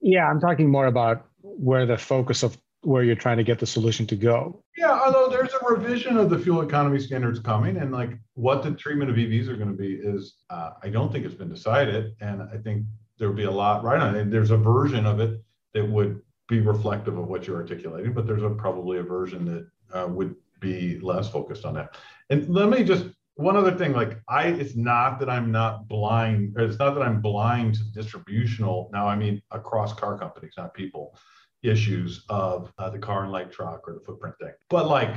Yeah, 0.00 0.28
I'm 0.28 0.40
talking 0.40 0.70
more 0.70 0.86
about 0.86 1.26
where 1.40 1.86
the 1.86 1.96
focus 1.96 2.42
of 2.42 2.56
where 2.82 3.02
you're 3.02 3.16
trying 3.16 3.38
to 3.38 3.44
get 3.44 3.58
the 3.58 3.66
solution 3.66 4.06
to 4.06 4.16
go. 4.16 4.62
Yeah, 4.76 4.90
although 4.90 5.28
there's 5.28 5.52
a 5.54 5.64
revision 5.64 6.18
of 6.18 6.28
the 6.28 6.38
fuel 6.38 6.60
economy 6.60 7.00
standards 7.00 7.38
coming, 7.38 7.78
and 7.78 7.90
like 7.92 8.18
what 8.34 8.62
the 8.62 8.72
treatment 8.72 9.10
of 9.10 9.16
EVs 9.16 9.48
are 9.48 9.56
going 9.56 9.70
to 9.70 9.76
be 9.76 9.94
is, 9.94 10.36
uh, 10.50 10.70
I 10.82 10.90
don't 10.90 11.10
think 11.10 11.24
it's 11.24 11.34
been 11.34 11.48
decided, 11.48 12.14
and 12.20 12.42
I 12.42 12.58
think 12.58 12.84
there 13.18 13.28
will 13.28 13.36
be 13.36 13.44
a 13.44 13.50
lot 13.50 13.84
right 13.84 14.00
on 14.00 14.14
it. 14.16 14.30
There's 14.30 14.50
a 14.50 14.56
version 14.56 15.06
of 15.06 15.20
it 15.20 15.40
that 15.72 15.88
would 15.88 16.20
be 16.48 16.60
reflective 16.60 17.16
of 17.16 17.28
what 17.28 17.46
you're 17.46 17.56
articulating, 17.56 18.12
but 18.12 18.26
there's 18.26 18.42
a, 18.42 18.50
probably 18.50 18.98
a 18.98 19.02
version 19.02 19.44
that 19.46 19.98
uh, 19.98 20.06
would 20.08 20.34
be 20.64 20.98
less 21.00 21.28
focused 21.28 21.64
on 21.64 21.74
that. 21.74 21.96
And 22.30 22.48
let 22.48 22.68
me 22.68 22.82
just 22.84 23.06
one 23.36 23.56
other 23.56 23.76
thing, 23.76 23.92
like 23.92 24.20
I, 24.28 24.46
it's 24.46 24.76
not 24.76 25.18
that 25.18 25.28
I'm 25.28 25.50
not 25.50 25.88
blind, 25.88 26.54
it's 26.56 26.78
not 26.78 26.94
that 26.94 27.02
I'm 27.02 27.20
blind 27.20 27.74
to 27.74 27.84
distributional. 27.92 28.90
Now, 28.92 29.06
I 29.08 29.16
mean 29.16 29.42
across 29.50 29.92
car 29.92 30.18
companies, 30.18 30.54
not 30.56 30.72
people 30.72 31.16
issues 31.62 32.24
of 32.28 32.72
uh, 32.78 32.90
the 32.90 32.98
car 32.98 33.24
and 33.24 33.32
light 33.32 33.50
truck 33.50 33.88
or 33.88 33.94
the 33.94 34.00
footprint 34.00 34.36
thing. 34.40 34.52
But 34.68 34.86
like, 34.86 35.16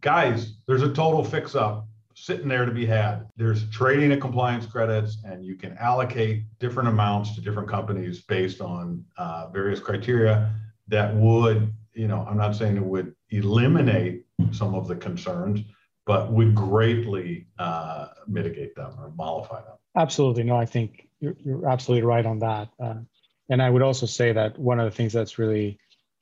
guys, 0.00 0.56
there's 0.66 0.82
a 0.82 0.92
total 0.92 1.22
fix 1.22 1.54
up 1.54 1.86
sitting 2.14 2.48
there 2.48 2.64
to 2.64 2.72
be 2.72 2.86
had. 2.86 3.26
There's 3.36 3.68
trading 3.70 4.12
of 4.12 4.20
compliance 4.20 4.66
credits, 4.66 5.18
and 5.24 5.44
you 5.44 5.54
can 5.56 5.76
allocate 5.78 6.44
different 6.58 6.88
amounts 6.88 7.34
to 7.34 7.40
different 7.40 7.68
companies 7.68 8.22
based 8.22 8.60
on 8.60 9.04
uh, 9.18 9.48
various 9.52 9.80
criteria 9.80 10.52
that 10.88 11.14
would, 11.14 11.72
you 11.94 12.08
know, 12.08 12.26
I'm 12.28 12.36
not 12.36 12.56
saying 12.56 12.76
it 12.76 12.84
would 12.84 13.14
eliminate 13.30 14.21
some 14.52 14.74
of 14.74 14.88
the 14.88 14.96
concerns, 14.96 15.60
but 16.06 16.32
would 16.32 16.54
greatly 16.54 17.46
uh, 17.58 18.08
mitigate 18.26 18.74
them 18.74 18.92
or 18.98 19.12
mollify 19.16 19.60
them. 19.62 19.76
Absolutely. 19.96 20.42
No, 20.44 20.56
I 20.56 20.66
think 20.66 21.08
you're, 21.20 21.36
you're 21.44 21.68
absolutely 21.68 22.06
right 22.06 22.26
on 22.26 22.38
that. 22.40 22.68
Uh, 22.82 23.00
and 23.48 23.62
I 23.62 23.70
would 23.70 23.82
also 23.82 24.06
say 24.06 24.32
that 24.32 24.58
one 24.58 24.80
of 24.80 24.90
the 24.90 24.96
things 24.96 25.12
that's 25.12 25.38
really 25.38 25.78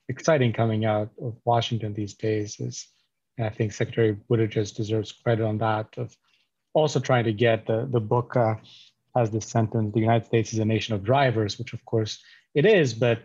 exciting 0.09 0.53
coming 0.53 0.85
out 0.85 1.11
of 1.23 1.37
Washington 1.45 1.95
these 1.95 2.14
days 2.14 2.59
is, 2.61 2.88
and 3.38 3.47
I 3.47 3.51
think 3.51 3.73
Secretary 3.73 4.16
Buttigieg 4.29 4.75
deserves 4.75 5.12
credit 5.12 5.45
on 5.45 5.59
that, 5.59 5.87
of 5.97 6.16
also 6.75 7.01
trying 7.01 7.25
to 7.25 7.33
get 7.33 7.66
the, 7.66 7.88
the 7.90 8.01
book 8.01 8.37
uh, 8.37 8.55
has 9.16 9.31
this 9.31 9.47
sentence, 9.47 9.93
the 9.95 10.01
United 10.01 10.27
States 10.27 10.53
is 10.53 10.59
a 10.59 10.64
nation 10.64 10.95
of 10.95 11.05
drivers, 11.05 11.59
which 11.59 11.73
of 11.73 11.85
course 11.85 12.23
it 12.55 12.66
is, 12.66 12.95
but 12.95 13.21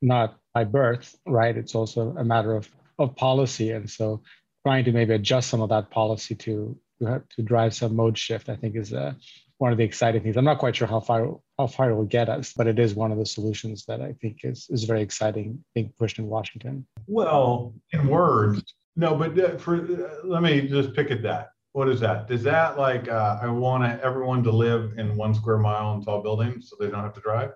not 0.00 0.38
by 0.54 0.64
birth, 0.64 1.16
right? 1.26 1.56
It's 1.56 1.74
also 1.74 2.14
a 2.16 2.24
matter 2.24 2.56
of, 2.56 2.68
of 2.98 3.14
policy. 3.16 3.70
And 3.70 3.88
so 3.88 4.22
trying 4.64 4.84
to 4.84 4.92
maybe 4.92 5.14
adjust 5.14 5.48
some 5.48 5.60
of 5.60 5.68
that 5.70 5.90
policy 5.90 6.34
to, 6.34 6.76
to, 7.00 7.22
to 7.36 7.42
drive 7.42 7.74
some 7.74 7.96
mode 7.96 8.16
shift, 8.16 8.48
I 8.48 8.56
think 8.56 8.76
is 8.76 8.92
a, 8.92 9.16
one 9.58 9.72
of 9.72 9.78
the 9.78 9.84
exciting 9.84 10.22
things. 10.22 10.36
I'm 10.36 10.44
not 10.44 10.58
quite 10.58 10.74
sure 10.74 10.88
how 10.88 11.00
far 11.00 11.36
how 11.58 11.66
far 11.66 11.90
it 11.90 11.94
will 11.94 12.04
get 12.04 12.30
us, 12.30 12.54
but 12.54 12.66
it 12.66 12.78
is 12.78 12.94
one 12.94 13.12
of 13.12 13.18
the 13.18 13.26
solutions 13.26 13.84
that 13.86 14.00
I 14.00 14.14
think 14.20 14.40
is 14.42 14.66
is 14.70 14.84
very 14.84 15.02
exciting 15.02 15.62
being 15.74 15.92
pushed 15.98 16.18
in 16.18 16.26
Washington. 16.26 16.86
Well, 17.06 17.74
in 17.92 18.08
words, 18.08 18.62
no, 18.96 19.14
but 19.16 19.38
uh, 19.38 19.58
for 19.58 19.76
uh, 19.76 20.26
let 20.26 20.42
me 20.42 20.66
just 20.66 20.94
pick 20.94 21.10
at 21.10 21.22
that. 21.22 21.50
What 21.72 21.88
is 21.88 22.00
that? 22.00 22.30
Is 22.30 22.42
that 22.44 22.78
like 22.78 23.08
uh, 23.08 23.38
I 23.42 23.48
want 23.48 23.84
everyone 24.00 24.42
to 24.44 24.50
live 24.50 24.94
in 24.96 25.14
one 25.14 25.34
square 25.34 25.58
mile 25.58 25.94
in 25.94 26.02
tall 26.02 26.22
buildings 26.22 26.70
so 26.70 26.76
they 26.80 26.90
don't 26.90 27.02
have 27.02 27.14
to 27.14 27.20
drive? 27.20 27.50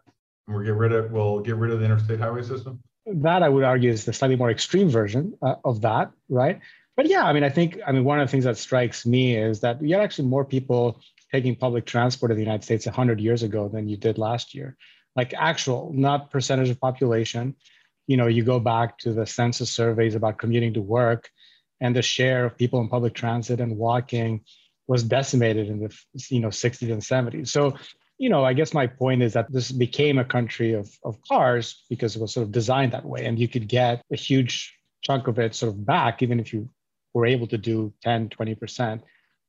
And 0.47 0.55
we'll 0.55 0.64
get 0.64 0.75
rid 0.75 0.93
of 0.93 1.11
we'll 1.11 1.40
get 1.40 1.57
rid 1.57 1.73
of 1.73 1.79
the 1.79 1.87
interstate 1.87 2.21
highway 2.21 2.43
system. 2.43 2.81
That 3.07 3.43
I 3.43 3.49
would 3.49 3.64
argue 3.64 3.90
is 3.90 4.05
the 4.05 4.12
slightly 4.12 4.37
more 4.37 4.51
extreme 4.51 4.90
version 4.90 5.35
uh, 5.43 5.57
of 5.64 5.81
that, 5.81 6.11
right? 6.29 6.61
But 6.97 7.09
yeah, 7.09 7.25
I 7.25 7.33
mean, 7.33 7.45
I 7.45 7.49
think, 7.49 7.81
I 7.87 7.93
mean, 7.93 8.05
one 8.05 8.21
of 8.21 8.29
the 8.29 8.31
things 8.31 8.45
that 8.45 8.57
strikes 8.57 9.05
me 9.05 9.37
is 9.37 9.61
that 9.61 9.83
you 9.83 9.95
had 9.95 10.05
actually 10.05 10.29
more 10.29 10.45
people 10.45 11.01
taking 11.33 11.57
public 11.57 11.85
transport 11.85 12.31
in 12.31 12.37
the 12.37 12.43
United 12.43 12.63
States 12.63 12.87
100 12.87 13.21
years 13.21 13.43
ago 13.43 13.69
than 13.69 13.89
you 13.89 13.97
did 13.97 14.19
last 14.19 14.55
year. 14.55 14.77
Like 15.17 15.35
actual, 15.37 15.93
not 15.93 16.31
percentage 16.31 16.71
of 16.71 16.81
population. 16.81 17.57
You 18.07 18.17
know, 18.17 18.29
you 18.29 18.45
go 18.45 18.61
back 18.61 18.99
to 18.99 19.13
the 19.13 19.27
census 19.27 19.71
surveys 19.71 20.15
about 20.15 20.39
commuting 20.39 20.75
to 20.75 20.83
work, 20.83 21.31
and 21.81 21.95
the 21.97 22.03
share 22.03 22.45
of 22.45 22.57
people 22.57 22.81
in 22.81 22.89
public 22.89 23.15
transit 23.15 23.61
and 23.61 23.77
walking 23.77 24.45
was 24.87 25.03
decimated 25.03 25.69
in 25.69 25.81
the 25.81 25.97
you 26.29 26.41
know 26.41 26.49
60s 26.49 26.93
and 26.93 27.03
70s. 27.03 27.49
So, 27.49 27.77
you 28.19 28.29
know, 28.29 28.45
I 28.45 28.53
guess 28.53 28.75
my 28.75 28.87
point 28.87 29.23
is 29.23 29.33
that 29.33 29.51
this 29.51 29.73
became 29.73 30.19
a 30.19 30.25
country 30.25 30.75
of, 30.75 30.91
of 31.03 31.21
cars 31.27 31.85
because 31.89 32.15
it 32.15 32.23
was 32.23 32.35
sort 32.35 32.47
of 32.47 32.53
designed 32.53 32.93
that 32.93 33.05
way, 33.05 33.25
and 33.25 33.39
you 33.39 33.49
could 33.49 33.67
get 33.69 34.03
a 34.13 34.17
huge 34.17 34.77
chunk 35.01 35.27
of 35.27 35.39
it 35.39 35.55
sort 35.55 35.73
of 35.73 35.85
back, 35.85 36.23
even 36.23 36.39
if 36.39 36.53
you 36.53 36.69
were 37.14 37.27
able 37.27 37.46
to 37.46 37.57
do 37.57 37.92
10, 38.03 38.29
20%, 38.29 39.00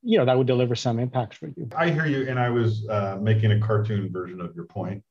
you 0.02 0.18
know, 0.18 0.24
that 0.24 0.38
would 0.38 0.46
deliver 0.46 0.74
some 0.74 0.98
impact 0.98 1.34
for 1.34 1.48
you. 1.48 1.68
I 1.76 1.90
hear 1.90 2.06
you. 2.06 2.28
And 2.28 2.38
I 2.38 2.48
was 2.48 2.88
uh, 2.88 3.18
making 3.20 3.52
a 3.52 3.60
cartoon 3.60 4.10
version 4.10 4.40
of 4.40 4.54
your 4.54 4.66
point, 4.66 5.02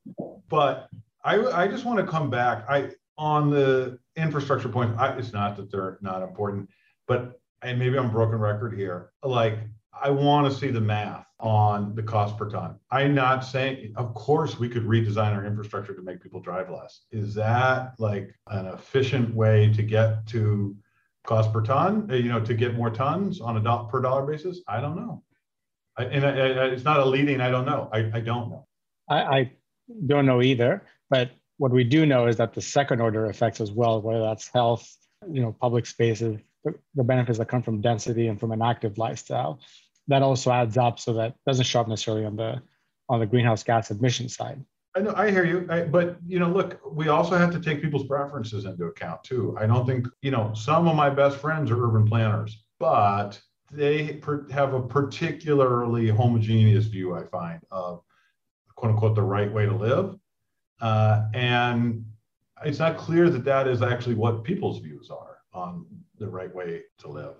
but 0.48 0.88
I, 1.22 1.38
I 1.38 1.68
just 1.68 1.84
want 1.84 1.98
to 1.98 2.06
come 2.06 2.30
back. 2.30 2.64
I, 2.68 2.90
on 3.18 3.50
the 3.50 3.98
infrastructure 4.16 4.68
point, 4.68 4.98
I, 4.98 5.16
it's 5.16 5.32
not 5.32 5.56
that 5.56 5.70
they're 5.70 5.98
not 6.00 6.22
important, 6.22 6.70
but 7.06 7.40
and 7.62 7.78
maybe 7.78 7.98
I'm 7.98 8.10
broken 8.10 8.38
record 8.38 8.74
here. 8.74 9.10
Like 9.22 9.58
I 10.00 10.10
want 10.10 10.50
to 10.50 10.56
see 10.56 10.70
the 10.70 10.80
math 10.80 11.26
on 11.40 11.94
the 11.94 12.02
cost 12.02 12.36
per 12.36 12.48
ton. 12.48 12.76
I'm 12.90 13.14
not 13.14 13.44
saying, 13.44 13.92
of 13.96 14.14
course, 14.14 14.58
we 14.58 14.68
could 14.68 14.84
redesign 14.84 15.34
our 15.34 15.44
infrastructure 15.44 15.94
to 15.94 16.02
make 16.02 16.22
people 16.22 16.40
drive 16.40 16.70
less. 16.70 17.00
Is 17.10 17.34
that 17.34 17.94
like 17.98 18.34
an 18.48 18.66
efficient 18.66 19.34
way 19.34 19.72
to 19.72 19.82
get 19.82 20.26
to 20.28 20.76
cost 21.26 21.52
per 21.52 21.62
ton? 21.62 22.08
Uh, 22.10 22.14
you 22.14 22.28
know, 22.28 22.40
to 22.40 22.54
get 22.54 22.74
more 22.74 22.90
tons 22.90 23.40
on 23.40 23.56
a 23.56 23.60
dollar 23.60 23.88
per 23.88 24.00
dollar 24.00 24.26
basis? 24.26 24.60
I 24.68 24.80
don't 24.80 24.96
know. 24.96 25.22
I, 25.96 26.04
and 26.04 26.24
I, 26.24 26.30
I, 26.30 26.64
it's 26.66 26.84
not 26.84 27.00
a 27.00 27.04
leading. 27.04 27.40
I 27.40 27.50
don't 27.50 27.66
know. 27.66 27.88
I, 27.92 28.10
I 28.14 28.20
don't 28.20 28.50
know. 28.50 28.66
I, 29.08 29.16
I 29.16 29.52
don't 30.06 30.26
know 30.26 30.42
either. 30.42 30.82
But 31.10 31.30
what 31.58 31.72
we 31.72 31.84
do 31.84 32.06
know 32.06 32.26
is 32.26 32.36
that 32.36 32.54
the 32.54 32.60
second 32.60 33.00
order 33.00 33.26
effects 33.26 33.60
as 33.60 33.70
well, 33.70 34.00
whether 34.02 34.20
that's 34.20 34.48
health, 34.48 34.94
you 35.30 35.40
know, 35.40 35.56
public 35.60 35.86
spaces, 35.86 36.38
the, 36.64 36.74
the 36.94 37.04
benefits 37.04 37.38
that 37.38 37.48
come 37.48 37.62
from 37.62 37.80
density 37.80 38.28
and 38.28 38.38
from 38.38 38.52
an 38.52 38.62
active 38.62 38.98
lifestyle 38.98 39.60
that 40.08 40.22
also 40.22 40.50
adds 40.50 40.76
up 40.76 40.98
so 40.98 41.14
that 41.14 41.34
doesn't 41.46 41.64
show 41.64 41.80
up 41.80 41.88
necessarily 41.88 42.24
on 42.24 42.36
the 42.36 42.60
on 43.08 43.20
the 43.20 43.26
greenhouse 43.26 43.62
gas 43.62 43.90
emission 43.90 44.28
side 44.28 44.62
I 44.96 45.00
know, 45.00 45.12
I 45.14 45.30
hear 45.30 45.44
you, 45.44 45.66
I, 45.68 45.82
but 45.82 46.16
you 46.26 46.38
know, 46.38 46.48
look, 46.48 46.80
we 46.90 47.08
also 47.08 47.36
have 47.36 47.52
to 47.52 47.60
take 47.60 47.82
people's 47.82 48.06
preferences 48.06 48.64
into 48.64 48.86
account 48.86 49.22
too. 49.24 49.54
I 49.60 49.66
don't 49.66 49.86
think 49.86 50.06
you 50.22 50.30
know 50.30 50.54
some 50.54 50.88
of 50.88 50.96
my 50.96 51.10
best 51.10 51.36
friends 51.36 51.70
are 51.70 51.84
urban 51.84 52.06
planners, 52.06 52.64
but 52.78 53.38
they 53.70 54.14
per, 54.14 54.48
have 54.50 54.72
a 54.72 54.80
particularly 54.80 56.08
homogeneous 56.08 56.86
view, 56.86 57.14
I 57.14 57.24
find, 57.24 57.60
of 57.70 58.02
quote 58.74 58.92
unquote 58.92 59.14
the 59.14 59.22
right 59.22 59.52
way 59.52 59.66
to 59.66 59.74
live, 59.74 60.16
uh, 60.80 61.26
and 61.34 62.06
it's 62.64 62.78
not 62.78 62.96
clear 62.96 63.28
that 63.28 63.44
that 63.44 63.68
is 63.68 63.82
actually 63.82 64.14
what 64.14 64.44
people's 64.44 64.78
views 64.78 65.10
are 65.10 65.38
on 65.52 65.84
the 66.18 66.26
right 66.26 66.54
way 66.54 66.84
to 67.00 67.08
live, 67.08 67.34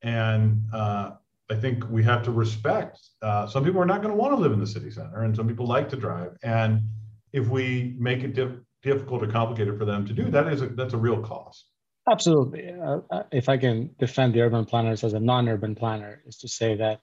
and 0.00 0.62
uh, 0.72 1.10
I 1.50 1.54
think 1.54 1.84
we 1.90 2.02
have 2.04 2.22
to 2.24 2.30
respect. 2.30 3.00
Uh, 3.20 3.46
some 3.46 3.64
people 3.64 3.80
are 3.80 3.86
not 3.86 4.02
going 4.02 4.12
to 4.12 4.16
want 4.16 4.32
to 4.32 4.40
live 4.40 4.52
in 4.52 4.60
the 4.60 4.66
city 4.66 4.90
center, 4.90 5.22
and 5.22 5.36
some 5.36 5.46
people 5.46 5.66
like 5.66 5.88
to 5.90 5.96
drive. 5.96 6.36
And 6.42 6.80
if 7.32 7.48
we 7.48 7.96
make 7.98 8.22
it 8.22 8.34
diff- 8.34 8.60
difficult 8.82 9.22
or 9.22 9.26
complicated 9.26 9.78
for 9.78 9.84
them 9.84 10.06
to 10.06 10.12
do, 10.12 10.30
that 10.30 10.48
is 10.48 10.62
a, 10.62 10.68
that's 10.68 10.94
a 10.94 10.98
real 10.98 11.20
cost. 11.20 11.66
Absolutely. 12.10 12.70
Uh, 12.70 13.00
uh, 13.10 13.22
if 13.32 13.48
I 13.48 13.56
can 13.56 13.90
defend 13.98 14.34
the 14.34 14.42
urban 14.42 14.64
planners 14.64 15.04
as 15.04 15.14
a 15.14 15.20
non-urban 15.20 15.74
planner, 15.74 16.22
is 16.26 16.38
to 16.38 16.48
say 16.48 16.76
that 16.76 17.00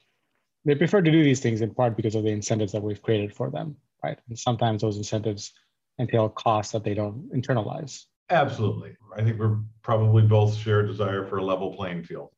they 0.66 0.76
prefer 0.76 1.02
to 1.02 1.12
do 1.12 1.24
these 1.24 1.40
things 1.40 1.62
in 1.62 1.74
part 1.74 1.96
because 1.96 2.16
of 2.16 2.24
the 2.24 2.30
incentives 2.30 2.72
that 2.72 2.84
we've 2.84 3.02
created 3.02 3.34
for 3.34 3.50
them, 3.50 3.76
right? 4.04 4.20
And 4.30 4.38
sometimes 4.38 4.82
those 4.82 4.98
incentives 4.98 5.54
entail 6.00 6.30
costs 6.30 6.72
that 6.74 6.84
they 6.84 6.94
don't 6.94 7.32
internalize. 7.34 8.06
Absolutely. 8.30 8.96
I 9.16 9.24
think 9.24 9.40
we're 9.40 9.58
probably 9.82 10.24
both 10.24 10.56
share 10.56 10.82
a 10.82 10.88
desire 10.88 11.26
for 11.26 11.38
a 11.38 11.44
level 11.44 11.74
playing 11.76 12.04
field. 12.04 12.30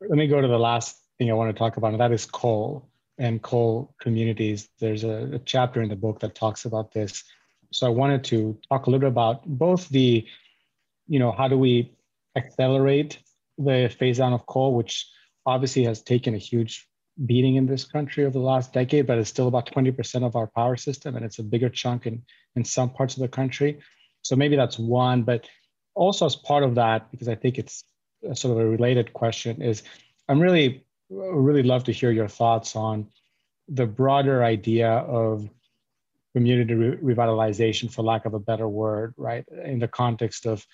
Let 0.00 0.10
me 0.10 0.26
go 0.26 0.40
to 0.40 0.48
the 0.48 0.58
last 0.58 0.98
thing 1.18 1.30
I 1.30 1.34
want 1.34 1.54
to 1.54 1.58
talk 1.58 1.76
about, 1.76 1.92
and 1.92 2.00
that 2.00 2.12
is 2.12 2.26
coal 2.26 2.88
and 3.18 3.42
coal 3.42 3.94
communities. 4.00 4.68
There's 4.78 5.04
a, 5.04 5.34
a, 5.34 5.38
chapter 5.40 5.82
in 5.82 5.88
the 5.88 5.96
book 5.96 6.20
that 6.20 6.34
talks 6.34 6.64
about 6.64 6.92
this. 6.92 7.24
So 7.72 7.86
I 7.86 7.90
wanted 7.90 8.24
to 8.24 8.58
talk 8.68 8.86
a 8.86 8.90
little 8.90 9.00
bit 9.00 9.08
about 9.08 9.46
both 9.46 9.88
the, 9.88 10.26
you 11.08 11.18
know, 11.18 11.32
how 11.32 11.48
do 11.48 11.58
we 11.58 11.92
accelerate 12.36 13.18
the 13.58 13.94
phase 13.98 14.18
down 14.18 14.32
of 14.32 14.46
coal, 14.46 14.74
which 14.74 15.08
obviously 15.46 15.84
has 15.84 16.02
taken 16.02 16.34
a 16.34 16.38
huge 16.38 16.86
beating 17.24 17.56
in 17.56 17.66
this 17.66 17.84
country 17.84 18.24
over 18.24 18.38
the 18.38 18.44
last 18.44 18.72
decade, 18.72 19.06
but 19.06 19.18
it's 19.18 19.30
still 19.30 19.48
about 19.48 19.66
20% 19.72 20.24
of 20.24 20.36
our 20.36 20.46
power 20.48 20.76
system, 20.76 21.16
and 21.16 21.24
it's 21.24 21.38
a 21.38 21.42
bigger 21.42 21.70
chunk 21.70 22.06
in, 22.06 22.22
in 22.56 22.64
some 22.64 22.90
parts 22.90 23.14
of 23.14 23.20
the 23.20 23.28
country. 23.28 23.78
So 24.22 24.36
maybe 24.36 24.56
that's 24.56 24.78
one, 24.78 25.22
but 25.22 25.48
also 25.94 26.26
as 26.26 26.36
part 26.36 26.62
of 26.62 26.74
that, 26.74 27.10
because 27.10 27.28
I 27.28 27.34
think 27.34 27.58
it's 27.58 27.84
sort 28.34 28.52
of 28.52 28.58
a 28.58 28.68
related 28.68 29.14
question, 29.14 29.62
is 29.62 29.82
I'm 30.28 30.40
really 30.40 30.85
really 31.10 31.62
love 31.62 31.84
to 31.84 31.92
hear 31.92 32.10
your 32.10 32.28
thoughts 32.28 32.76
on 32.76 33.08
the 33.68 33.86
broader 33.86 34.44
idea 34.44 34.90
of 34.90 35.48
community 36.34 36.74
re- 36.74 37.14
revitalization, 37.14 37.92
for 37.92 38.02
lack 38.02 38.26
of 38.26 38.34
a 38.34 38.38
better 38.38 38.68
word, 38.68 39.14
right? 39.16 39.44
In 39.64 39.78
the 39.78 39.88
context 39.88 40.46
of, 40.46 40.64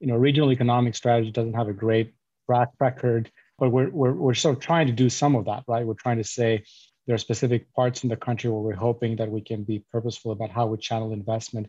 you 0.00 0.06
know, 0.06 0.16
regional 0.16 0.52
economic 0.52 0.94
strategy 0.94 1.30
doesn't 1.30 1.54
have 1.54 1.68
a 1.68 1.72
great 1.72 2.14
track 2.46 2.70
record, 2.80 3.30
but 3.58 3.70
we're, 3.70 3.90
we're, 3.90 4.12
we're 4.12 4.34
sort 4.34 4.56
of 4.56 4.62
trying 4.62 4.86
to 4.86 4.92
do 4.92 5.08
some 5.08 5.34
of 5.34 5.46
that, 5.46 5.64
right? 5.66 5.86
We're 5.86 5.94
trying 5.94 6.18
to 6.18 6.24
say 6.24 6.64
there 7.06 7.14
are 7.14 7.18
specific 7.18 7.72
parts 7.74 8.04
in 8.04 8.08
the 8.08 8.16
country 8.16 8.50
where 8.50 8.60
we're 8.60 8.74
hoping 8.74 9.16
that 9.16 9.30
we 9.30 9.40
can 9.40 9.64
be 9.64 9.84
purposeful 9.90 10.32
about 10.32 10.50
how 10.50 10.66
we 10.66 10.78
channel 10.78 11.12
investment 11.12 11.68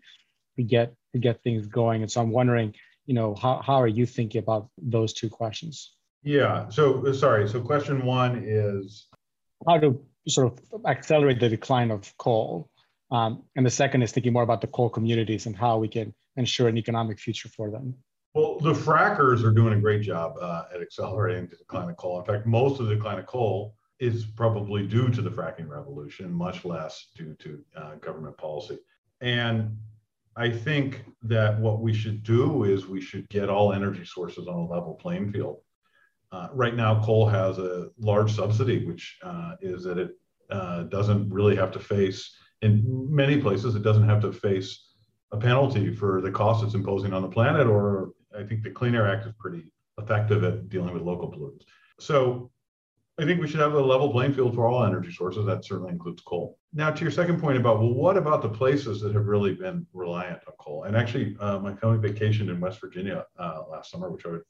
to 0.57 0.63
get 0.63 0.93
to 1.13 1.19
get 1.19 1.41
things 1.41 1.65
going. 1.67 2.01
And 2.01 2.11
so 2.11 2.21
I'm 2.21 2.31
wondering, 2.31 2.75
you 3.05 3.13
know, 3.13 3.35
how, 3.35 3.61
how 3.65 3.81
are 3.81 3.87
you 3.87 4.05
thinking 4.05 4.39
about 4.39 4.69
those 4.77 5.13
two 5.13 5.29
questions? 5.29 5.93
Yeah. 6.23 6.69
So 6.69 7.12
sorry. 7.13 7.47
So 7.47 7.62
question 7.62 8.05
one 8.05 8.43
is 8.45 9.07
how 9.67 9.77
to 9.79 10.01
sort 10.27 10.47
of 10.47 10.86
accelerate 10.86 11.39
the 11.39 11.49
decline 11.49 11.91
of 11.91 12.12
coal, 12.17 12.69
um, 13.12 13.43
and 13.55 13.65
the 13.65 13.71
second 13.71 14.01
is 14.01 14.12
thinking 14.12 14.33
more 14.33 14.43
about 14.43 14.62
the 14.62 14.67
coal 14.67 14.89
communities 14.89 15.45
and 15.45 15.55
how 15.55 15.77
we 15.77 15.88
can 15.88 16.13
ensure 16.38 16.67
an 16.67 16.77
economic 16.77 17.19
future 17.19 17.49
for 17.49 17.69
them. 17.69 17.95
Well, 18.33 18.59
the 18.59 18.73
frackers 18.73 19.43
are 19.43 19.51
doing 19.51 19.73
a 19.73 19.79
great 19.79 20.01
job 20.01 20.33
uh, 20.41 20.63
at 20.73 20.81
accelerating 20.81 21.47
the 21.47 21.57
decline 21.57 21.89
of 21.89 21.97
coal. 21.97 22.19
In 22.19 22.25
fact, 22.25 22.47
most 22.47 22.79
of 22.79 22.88
the 22.88 22.95
decline 22.95 23.19
of 23.19 23.27
coal 23.27 23.75
is 23.99 24.25
probably 24.25 24.88
due 24.88 25.09
to 25.09 25.21
the 25.21 25.29
fracking 25.29 25.69
revolution, 25.69 26.31
much 26.31 26.65
less 26.65 27.09
due 27.15 27.36
to 27.36 27.63
uh, 27.75 27.95
government 27.95 28.36
policy. 28.38 28.79
And 29.21 29.77
I 30.36 30.49
think 30.49 31.05
that 31.21 31.59
what 31.59 31.79
we 31.79 31.93
should 31.93 32.23
do 32.23 32.63
is 32.63 32.88
we 32.88 33.01
should 33.01 33.29
get 33.29 33.49
all 33.49 33.71
energy 33.71 34.03
sources 34.03 34.47
on 34.47 34.55
a 34.55 34.65
level 34.65 34.95
playing 34.95 35.31
field. 35.31 35.57
Uh, 36.33 36.47
right 36.51 36.75
now, 36.75 36.99
coal 37.03 37.27
has 37.27 37.59
a 37.59 37.89
large 37.99 38.33
subsidy, 38.33 38.83
which 38.85 39.19
uh, 39.21 39.51
is 39.61 39.83
that 39.83 39.99
it 39.99 40.17
uh, 40.49 40.81
doesn't 40.83 41.29
really 41.29 41.55
have 41.55 41.71
to 41.71 41.79
face, 41.79 42.35
in 42.63 42.83
many 43.07 43.39
places, 43.39 43.75
it 43.75 43.83
doesn't 43.83 44.09
have 44.09 44.21
to 44.21 44.31
face 44.31 44.93
a 45.31 45.37
penalty 45.37 45.93
for 45.93 46.21
the 46.21 46.31
cost 46.31 46.63
it's 46.63 46.73
imposing 46.73 47.13
on 47.13 47.21
the 47.21 47.27
planet. 47.27 47.67
Or 47.67 48.13
I 48.35 48.43
think 48.43 48.63
the 48.63 48.71
Clean 48.71 48.95
Air 48.95 49.07
Act 49.07 49.27
is 49.27 49.33
pretty 49.37 49.63
effective 49.99 50.43
at 50.43 50.69
dealing 50.69 50.93
with 50.93 51.03
local 51.03 51.31
pollutants. 51.31 51.65
So 51.99 52.49
I 53.19 53.25
think 53.25 53.39
we 53.39 53.47
should 53.47 53.59
have 53.59 53.73
a 53.73 53.79
level 53.79 54.11
playing 54.11 54.33
field 54.33 54.55
for 54.55 54.65
all 54.65 54.83
energy 54.83 55.11
sources. 55.11 55.45
That 55.45 55.63
certainly 55.63 55.91
includes 55.91 56.23
coal. 56.23 56.57
Now, 56.73 56.89
to 56.89 57.01
your 57.03 57.11
second 57.11 57.39
point 57.41 57.57
about, 57.57 57.77
well, 57.79 57.93
what 57.93 58.17
about 58.17 58.41
the 58.41 58.49
places 58.49 59.01
that 59.01 59.13
have 59.13 59.27
really 59.27 59.53
been 59.53 59.85
reliant 59.93 60.39
on 60.47 60.53
coal? 60.59 60.85
And 60.85 60.97
actually, 60.97 61.37
uh, 61.39 61.59
my 61.59 61.75
family 61.75 62.09
vacationed 62.09 62.49
in 62.49 62.59
West 62.59 62.81
Virginia 62.81 63.25
uh, 63.37 63.61
last 63.69 63.91
summer, 63.91 64.09
which 64.09 64.25
I 64.25 64.29
would 64.29 64.41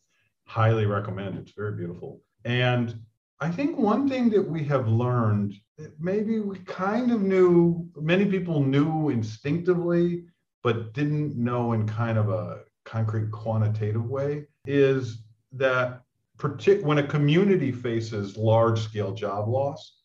highly 0.46 0.86
recommend. 0.86 1.38
It's 1.38 1.52
very 1.52 1.76
beautiful. 1.76 2.22
And 2.46 3.00
I 3.40 3.50
think 3.50 3.78
one 3.78 4.08
thing 4.08 4.30
that 4.30 4.42
we 4.42 4.64
have 4.66 4.88
learned 4.88 5.56
that 5.78 6.00
maybe 6.00 6.40
we 6.40 6.60
kind 6.60 7.12
of 7.12 7.22
knew, 7.22 7.90
many 7.96 8.26
people 8.26 8.64
knew 8.64 9.10
instinctively, 9.10 10.26
but 10.64 10.94
didn't 10.94 11.36
know 11.36 11.74
in 11.74 11.88
kind 11.88 12.18
of 12.18 12.30
a 12.30 12.62
concrete 12.86 13.32
quantitative 13.32 14.06
way, 14.06 14.46
is 14.66 15.24
that 15.54 16.04
partic- 16.38 16.84
when 16.84 17.00
a 17.00 17.08
community 17.08 17.72
faces 17.72 18.38
large 18.38 18.80
scale 18.80 19.14
job 19.14 19.48
loss, 19.48 20.02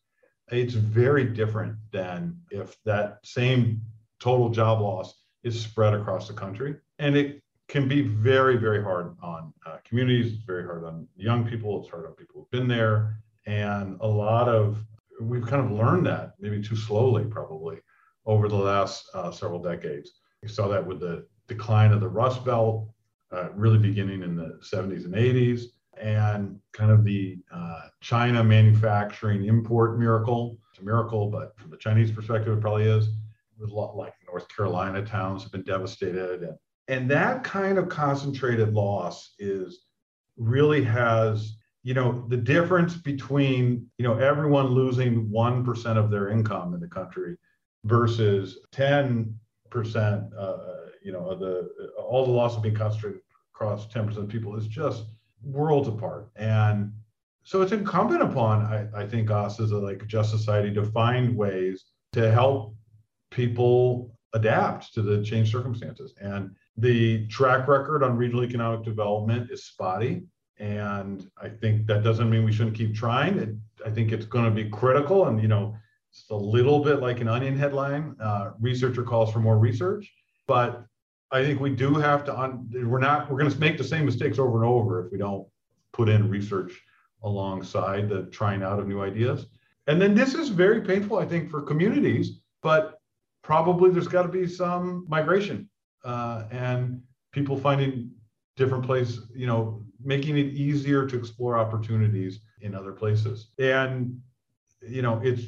it's 0.50 0.74
very 0.74 1.24
different 1.24 1.76
than 1.92 2.36
if 2.50 2.76
that 2.84 3.18
same 3.24 3.82
total 4.18 4.48
job 4.48 4.80
loss 4.80 5.14
is 5.42 5.60
spread 5.60 5.94
across 5.94 6.26
the 6.26 6.34
country. 6.34 6.76
And 6.98 7.16
it 7.16 7.42
can 7.68 7.86
be 7.86 8.00
very, 8.00 8.56
very 8.56 8.82
hard 8.82 9.14
on 9.22 9.52
uh, 9.66 9.76
communities. 9.84 10.32
It's 10.32 10.44
very 10.44 10.64
hard 10.64 10.84
on 10.84 11.06
young 11.16 11.46
people. 11.46 11.80
It's 11.80 11.90
hard 11.90 12.06
on 12.06 12.12
people 12.12 12.40
who've 12.40 12.50
been 12.50 12.66
there. 12.66 13.18
And 13.46 13.98
a 14.00 14.06
lot 14.06 14.48
of, 14.48 14.78
we've 15.20 15.46
kind 15.46 15.64
of 15.64 15.70
learned 15.70 16.06
that 16.06 16.34
maybe 16.40 16.62
too 16.62 16.76
slowly, 16.76 17.24
probably 17.24 17.78
over 18.24 18.48
the 18.48 18.56
last 18.56 19.08
uh, 19.14 19.30
several 19.30 19.60
decades. 19.60 20.12
We 20.42 20.48
saw 20.48 20.68
that 20.68 20.84
with 20.84 21.00
the 21.00 21.26
decline 21.46 21.92
of 21.92 22.00
the 22.00 22.08
Rust 22.08 22.44
Belt, 22.44 22.88
uh, 23.32 23.50
really 23.52 23.78
beginning 23.78 24.22
in 24.22 24.34
the 24.34 24.58
70s 24.62 25.04
and 25.04 25.14
80s. 25.14 25.64
and 26.00 26.60
kind 26.72 26.90
of 26.90 27.04
the 27.04 27.38
uh, 27.52 27.88
China 28.00 28.42
manufacturing 28.44 29.44
import 29.46 29.98
miracle. 29.98 30.56
It's 30.70 30.80
a 30.80 30.84
miracle, 30.84 31.28
but 31.28 31.58
from 31.58 31.70
the 31.70 31.76
Chinese 31.76 32.10
perspective, 32.12 32.56
it 32.56 32.60
probably 32.60 32.84
is. 32.84 33.08
With 33.58 33.70
a 33.70 33.74
lot 33.74 33.96
like 33.96 34.14
North 34.26 34.46
Carolina 34.54 35.04
towns 35.04 35.42
have 35.42 35.50
been 35.50 35.64
devastated, 35.64 36.44
and, 36.44 36.56
and 36.88 37.10
that 37.10 37.44
kind 37.44 37.78
of 37.78 37.88
concentrated 37.88 38.72
loss 38.72 39.34
is 39.38 39.86
really 40.36 40.82
has 40.82 41.56
you 41.82 41.94
know 41.94 42.26
the 42.28 42.36
difference 42.36 42.96
between 42.96 43.86
you 43.98 44.04
know 44.04 44.18
everyone 44.18 44.66
losing 44.66 45.28
1% 45.28 45.96
of 45.96 46.10
their 46.10 46.28
income 46.28 46.74
in 46.74 46.80
the 46.80 46.88
country 46.88 47.36
versus 47.84 48.58
10% 48.72 49.32
uh, 49.72 50.56
you 51.02 51.12
know 51.12 51.38
the 51.38 51.68
all 51.98 52.24
the 52.24 52.32
loss 52.32 52.56
of 52.56 52.62
being 52.62 52.74
concentrated 52.74 53.20
across 53.54 53.86
10% 53.88 54.16
of 54.16 54.28
people 54.28 54.56
is 54.56 54.66
just 54.66 55.04
worlds 55.42 55.88
apart. 55.88 56.30
And 56.36 56.92
so 57.42 57.62
it's 57.62 57.72
incumbent 57.72 58.22
upon 58.22 58.62
I, 58.62 58.86
I 58.94 59.06
think 59.06 59.30
us 59.30 59.60
as 59.60 59.72
a 59.72 59.78
like 59.78 60.06
just 60.06 60.30
society 60.30 60.72
to 60.74 60.84
find 60.84 61.36
ways 61.36 61.84
to 62.12 62.30
help 62.30 62.76
people 63.30 64.16
adapt 64.34 64.94
to 64.94 65.02
the 65.02 65.22
changed 65.24 65.50
circumstances. 65.50 66.14
And 66.20 66.54
the 66.78 67.26
track 67.26 67.68
record 67.68 68.02
on 68.02 68.16
regional 68.16 68.44
economic 68.44 68.84
development 68.84 69.50
is 69.50 69.64
spotty 69.64 70.22
and 70.58 71.30
I 71.40 71.48
think 71.48 71.86
that 71.86 72.02
doesn't 72.02 72.28
mean 72.28 72.44
we 72.44 72.52
shouldn't 72.52 72.76
keep 72.76 72.94
trying. 72.94 73.38
It, 73.38 73.50
I 73.86 73.90
think 73.90 74.12
it's 74.12 74.26
going 74.26 74.44
to 74.44 74.50
be 74.50 74.68
critical. 74.68 75.28
And, 75.28 75.40
you 75.40 75.48
know, 75.48 75.76
it's 76.10 76.24
a 76.30 76.36
little 76.36 76.82
bit 76.82 77.00
like 77.00 77.20
an 77.20 77.28
onion 77.28 77.56
headline. 77.56 78.16
Uh, 78.20 78.52
researcher 78.60 79.04
calls 79.04 79.32
for 79.32 79.38
more 79.38 79.58
research. 79.58 80.10
But 80.46 80.84
I 81.30 81.44
think 81.44 81.60
we 81.60 81.70
do 81.70 81.94
have 81.94 82.24
to, 82.24 82.38
un- 82.38 82.68
we're 82.72 82.98
not, 82.98 83.30
we're 83.30 83.38
going 83.38 83.50
to 83.50 83.60
make 83.60 83.78
the 83.78 83.84
same 83.84 84.04
mistakes 84.04 84.38
over 84.38 84.62
and 84.62 84.66
over 84.66 85.06
if 85.06 85.12
we 85.12 85.18
don't 85.18 85.46
put 85.92 86.08
in 86.08 86.28
research 86.28 86.72
alongside 87.22 88.08
the 88.08 88.24
trying 88.24 88.62
out 88.62 88.80
of 88.80 88.88
new 88.88 89.02
ideas. 89.02 89.46
And 89.86 90.00
then 90.00 90.14
this 90.14 90.34
is 90.34 90.48
very 90.48 90.80
painful, 90.80 91.18
I 91.18 91.24
think, 91.24 91.50
for 91.50 91.62
communities, 91.62 92.40
but 92.62 93.00
probably 93.42 93.90
there's 93.90 94.08
got 94.08 94.22
to 94.22 94.28
be 94.28 94.46
some 94.46 95.06
migration 95.08 95.68
uh, 96.04 96.44
and 96.50 97.02
people 97.32 97.56
finding 97.56 98.10
different 98.56 98.84
places, 98.84 99.30
you 99.34 99.46
know, 99.46 99.84
making 100.02 100.36
it 100.36 100.46
easier 100.46 101.06
to 101.06 101.16
explore 101.16 101.58
opportunities 101.58 102.40
in 102.60 102.74
other 102.74 102.92
places. 102.92 103.50
And, 103.58 104.20
you 104.82 105.02
know, 105.02 105.20
it's, 105.22 105.42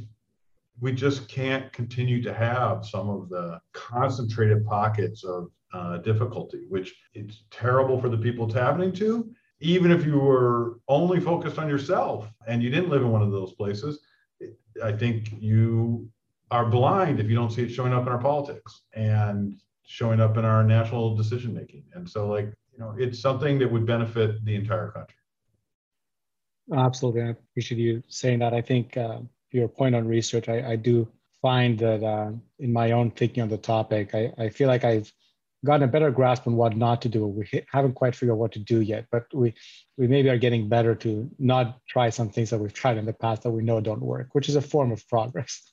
we 0.80 0.92
just 0.92 1.28
can't 1.28 1.72
continue 1.72 2.22
to 2.22 2.32
have 2.32 2.86
some 2.86 3.08
of 3.10 3.28
the 3.28 3.60
concentrated 3.72 4.64
pockets 4.64 5.24
of 5.24 5.50
uh, 5.72 5.98
difficulty, 5.98 6.64
which 6.68 6.94
it's 7.14 7.44
terrible 7.50 8.00
for 8.00 8.08
the 8.08 8.16
people 8.16 8.46
it's 8.46 8.54
happening 8.54 8.92
to. 8.92 9.30
Even 9.60 9.90
if 9.90 10.06
you 10.06 10.18
were 10.18 10.80
only 10.88 11.20
focused 11.20 11.58
on 11.58 11.68
yourself 11.68 12.30
and 12.46 12.62
you 12.62 12.70
didn't 12.70 12.88
live 12.88 13.02
in 13.02 13.10
one 13.10 13.22
of 13.22 13.30
those 13.30 13.52
places, 13.52 14.00
I 14.82 14.92
think 14.92 15.32
you 15.38 16.08
are 16.50 16.66
blind 16.66 17.20
if 17.20 17.28
you 17.28 17.36
don't 17.36 17.50
see 17.50 17.62
it 17.62 17.68
showing 17.68 17.92
up 17.92 18.06
in 18.06 18.08
our 18.08 18.18
politics 18.18 18.82
and 18.94 19.60
showing 19.90 20.20
up 20.20 20.36
in 20.36 20.44
our 20.44 20.62
national 20.62 21.16
decision 21.16 21.52
making. 21.52 21.82
And 21.94 22.08
so, 22.08 22.28
like, 22.28 22.46
you 22.72 22.78
know, 22.78 22.94
it's 22.96 23.18
something 23.18 23.58
that 23.58 23.70
would 23.70 23.84
benefit 23.84 24.44
the 24.44 24.54
entire 24.54 24.92
country. 24.92 25.16
Absolutely. 26.72 27.22
I 27.22 27.30
appreciate 27.30 27.80
you 27.80 28.00
saying 28.06 28.38
that. 28.38 28.54
I 28.54 28.62
think 28.62 28.96
uh, 28.96 29.18
your 29.50 29.66
point 29.66 29.96
on 29.96 30.06
research, 30.06 30.48
I, 30.48 30.72
I 30.72 30.76
do 30.76 31.08
find 31.42 31.76
that 31.80 32.04
uh, 32.04 32.30
in 32.60 32.72
my 32.72 32.92
own 32.92 33.10
thinking 33.10 33.42
on 33.42 33.48
the 33.48 33.58
topic, 33.58 34.14
I, 34.14 34.32
I 34.38 34.48
feel 34.50 34.68
like 34.68 34.84
I've 34.84 35.12
gotten 35.64 35.88
a 35.88 35.90
better 35.90 36.12
grasp 36.12 36.46
on 36.46 36.54
what 36.54 36.76
not 36.76 37.02
to 37.02 37.08
do. 37.08 37.26
We 37.26 37.48
haven't 37.72 37.94
quite 37.94 38.14
figured 38.14 38.34
out 38.34 38.38
what 38.38 38.52
to 38.52 38.60
do 38.60 38.82
yet, 38.82 39.06
but 39.10 39.24
we, 39.34 39.54
we 39.98 40.06
maybe 40.06 40.28
are 40.28 40.38
getting 40.38 40.68
better 40.68 40.94
to 40.94 41.28
not 41.40 41.80
try 41.88 42.10
some 42.10 42.30
things 42.30 42.50
that 42.50 42.60
we've 42.60 42.72
tried 42.72 42.96
in 42.96 43.06
the 43.06 43.12
past 43.12 43.42
that 43.42 43.50
we 43.50 43.64
know 43.64 43.80
don't 43.80 44.00
work, 44.00 44.28
which 44.34 44.48
is 44.48 44.54
a 44.54 44.62
form 44.62 44.92
of 44.92 45.06
progress. 45.08 45.72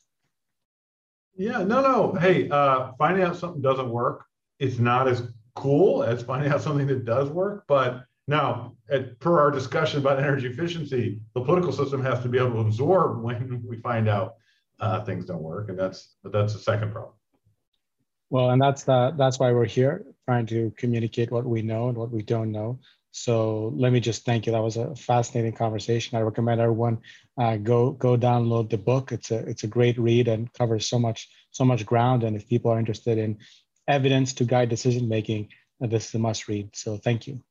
Yeah, 1.37 1.63
no, 1.63 1.81
no. 1.81 2.13
Hey, 2.19 2.49
uh, 2.49 2.91
finding 2.97 3.23
out 3.23 3.37
something 3.37 3.61
doesn't 3.61 3.89
work, 3.89 4.25
it's 4.59 4.79
not 4.79 5.07
as 5.07 5.23
cool 5.55 6.03
as 6.03 6.23
finding 6.23 6.51
out 6.51 6.61
something 6.61 6.87
that 6.87 7.05
does 7.05 7.29
work. 7.29 7.65
But 7.67 8.03
now, 8.27 8.75
at, 8.89 9.19
per 9.19 9.39
our 9.39 9.51
discussion 9.51 9.99
about 9.99 10.19
energy 10.19 10.47
efficiency, 10.47 11.21
the 11.35 11.41
political 11.41 11.71
system 11.71 12.03
has 12.03 12.21
to 12.23 12.29
be 12.29 12.39
able 12.39 12.53
to 12.53 12.59
absorb 12.59 13.21
when 13.21 13.63
we 13.67 13.77
find 13.77 14.09
out 14.09 14.35
uh, 14.79 15.03
things 15.03 15.25
don't 15.25 15.41
work, 15.41 15.69
and 15.69 15.77
that's 15.77 16.15
that's 16.23 16.53
the 16.53 16.59
second 16.59 16.91
problem. 16.91 17.13
Well, 18.29 18.51
and 18.51 18.61
that's 18.61 18.83
the, 18.83 19.13
that's 19.17 19.39
why 19.39 19.53
we're 19.53 19.65
here, 19.65 20.05
trying 20.25 20.45
to 20.47 20.73
communicate 20.77 21.31
what 21.31 21.45
we 21.45 21.61
know 21.61 21.87
and 21.87 21.97
what 21.97 22.11
we 22.11 22.21
don't 22.21 22.51
know. 22.51 22.79
So 23.17 23.73
let 23.75 23.91
me 23.91 23.99
just 23.99 24.25
thank 24.25 24.45
you. 24.45 24.51
That 24.51 24.61
was 24.61 24.77
a 24.77 24.95
fascinating 24.95 25.53
conversation. 25.53 26.17
I 26.17 26.21
recommend 26.21 26.61
everyone 26.61 26.99
uh, 27.37 27.57
go 27.57 27.91
go 27.91 28.15
download 28.15 28.69
the 28.69 28.77
book. 28.77 29.11
It's 29.11 29.31
a 29.31 29.39
it's 29.39 29.63
a 29.63 29.67
great 29.67 29.97
read 29.97 30.27
and 30.27 30.53
covers 30.53 30.87
so 30.87 30.99
much 30.99 31.27
so 31.51 31.65
much 31.65 31.85
ground. 31.85 32.23
And 32.23 32.35
if 32.35 32.47
people 32.47 32.71
are 32.71 32.77
interested 32.77 33.17
in 33.17 33.39
evidence 33.87 34.33
to 34.33 34.45
guide 34.45 34.69
decision 34.69 35.09
making, 35.09 35.49
this 35.79 36.09
is 36.09 36.15
a 36.15 36.19
must 36.19 36.47
read. 36.47 36.75
So 36.75 36.97
thank 36.97 37.27
you. 37.27 37.41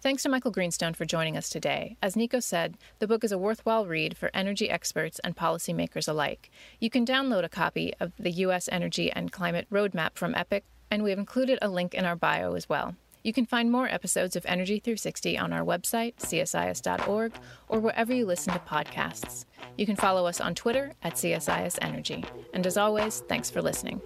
Thanks 0.00 0.22
to 0.22 0.28
Michael 0.28 0.50
Greenstone 0.50 0.94
for 0.94 1.04
joining 1.04 1.36
us 1.36 1.50
today. 1.50 1.96
As 2.02 2.16
Nico 2.16 2.40
said, 2.40 2.76
the 2.98 3.06
book 3.06 3.22
is 3.22 3.32
a 3.32 3.38
worthwhile 3.38 3.86
read 3.86 4.16
for 4.16 4.30
energy 4.32 4.70
experts 4.70 5.18
and 5.20 5.36
policymakers 5.36 6.08
alike. 6.08 6.50
You 6.80 6.90
can 6.90 7.04
download 7.04 7.44
a 7.44 7.48
copy 7.48 7.92
of 8.00 8.12
the 8.18 8.30
U.S. 8.30 8.68
Energy 8.72 9.10
and 9.10 9.32
Climate 9.32 9.66
Roadmap 9.70 10.14
from 10.14 10.34
EPIC, 10.34 10.64
and 10.90 11.02
we 11.02 11.10
have 11.10 11.18
included 11.18 11.58
a 11.60 11.68
link 11.68 11.92
in 11.92 12.04
our 12.04 12.16
bio 12.16 12.54
as 12.54 12.68
well. 12.68 12.94
You 13.26 13.32
can 13.32 13.44
find 13.44 13.72
more 13.72 13.88
episodes 13.88 14.36
of 14.36 14.46
Energy 14.46 14.78
360 14.78 15.36
on 15.36 15.52
our 15.52 15.64
website, 15.64 16.14
csis.org, 16.18 17.32
or 17.68 17.80
wherever 17.80 18.14
you 18.14 18.24
listen 18.24 18.52
to 18.52 18.60
podcasts. 18.60 19.46
You 19.76 19.84
can 19.84 19.96
follow 19.96 20.26
us 20.26 20.40
on 20.40 20.54
Twitter 20.54 20.92
at 21.02 21.14
CSIS 21.14 21.76
Energy. 21.82 22.24
And 22.54 22.64
as 22.64 22.76
always, 22.76 23.24
thanks 23.28 23.50
for 23.50 23.60
listening. 23.60 24.00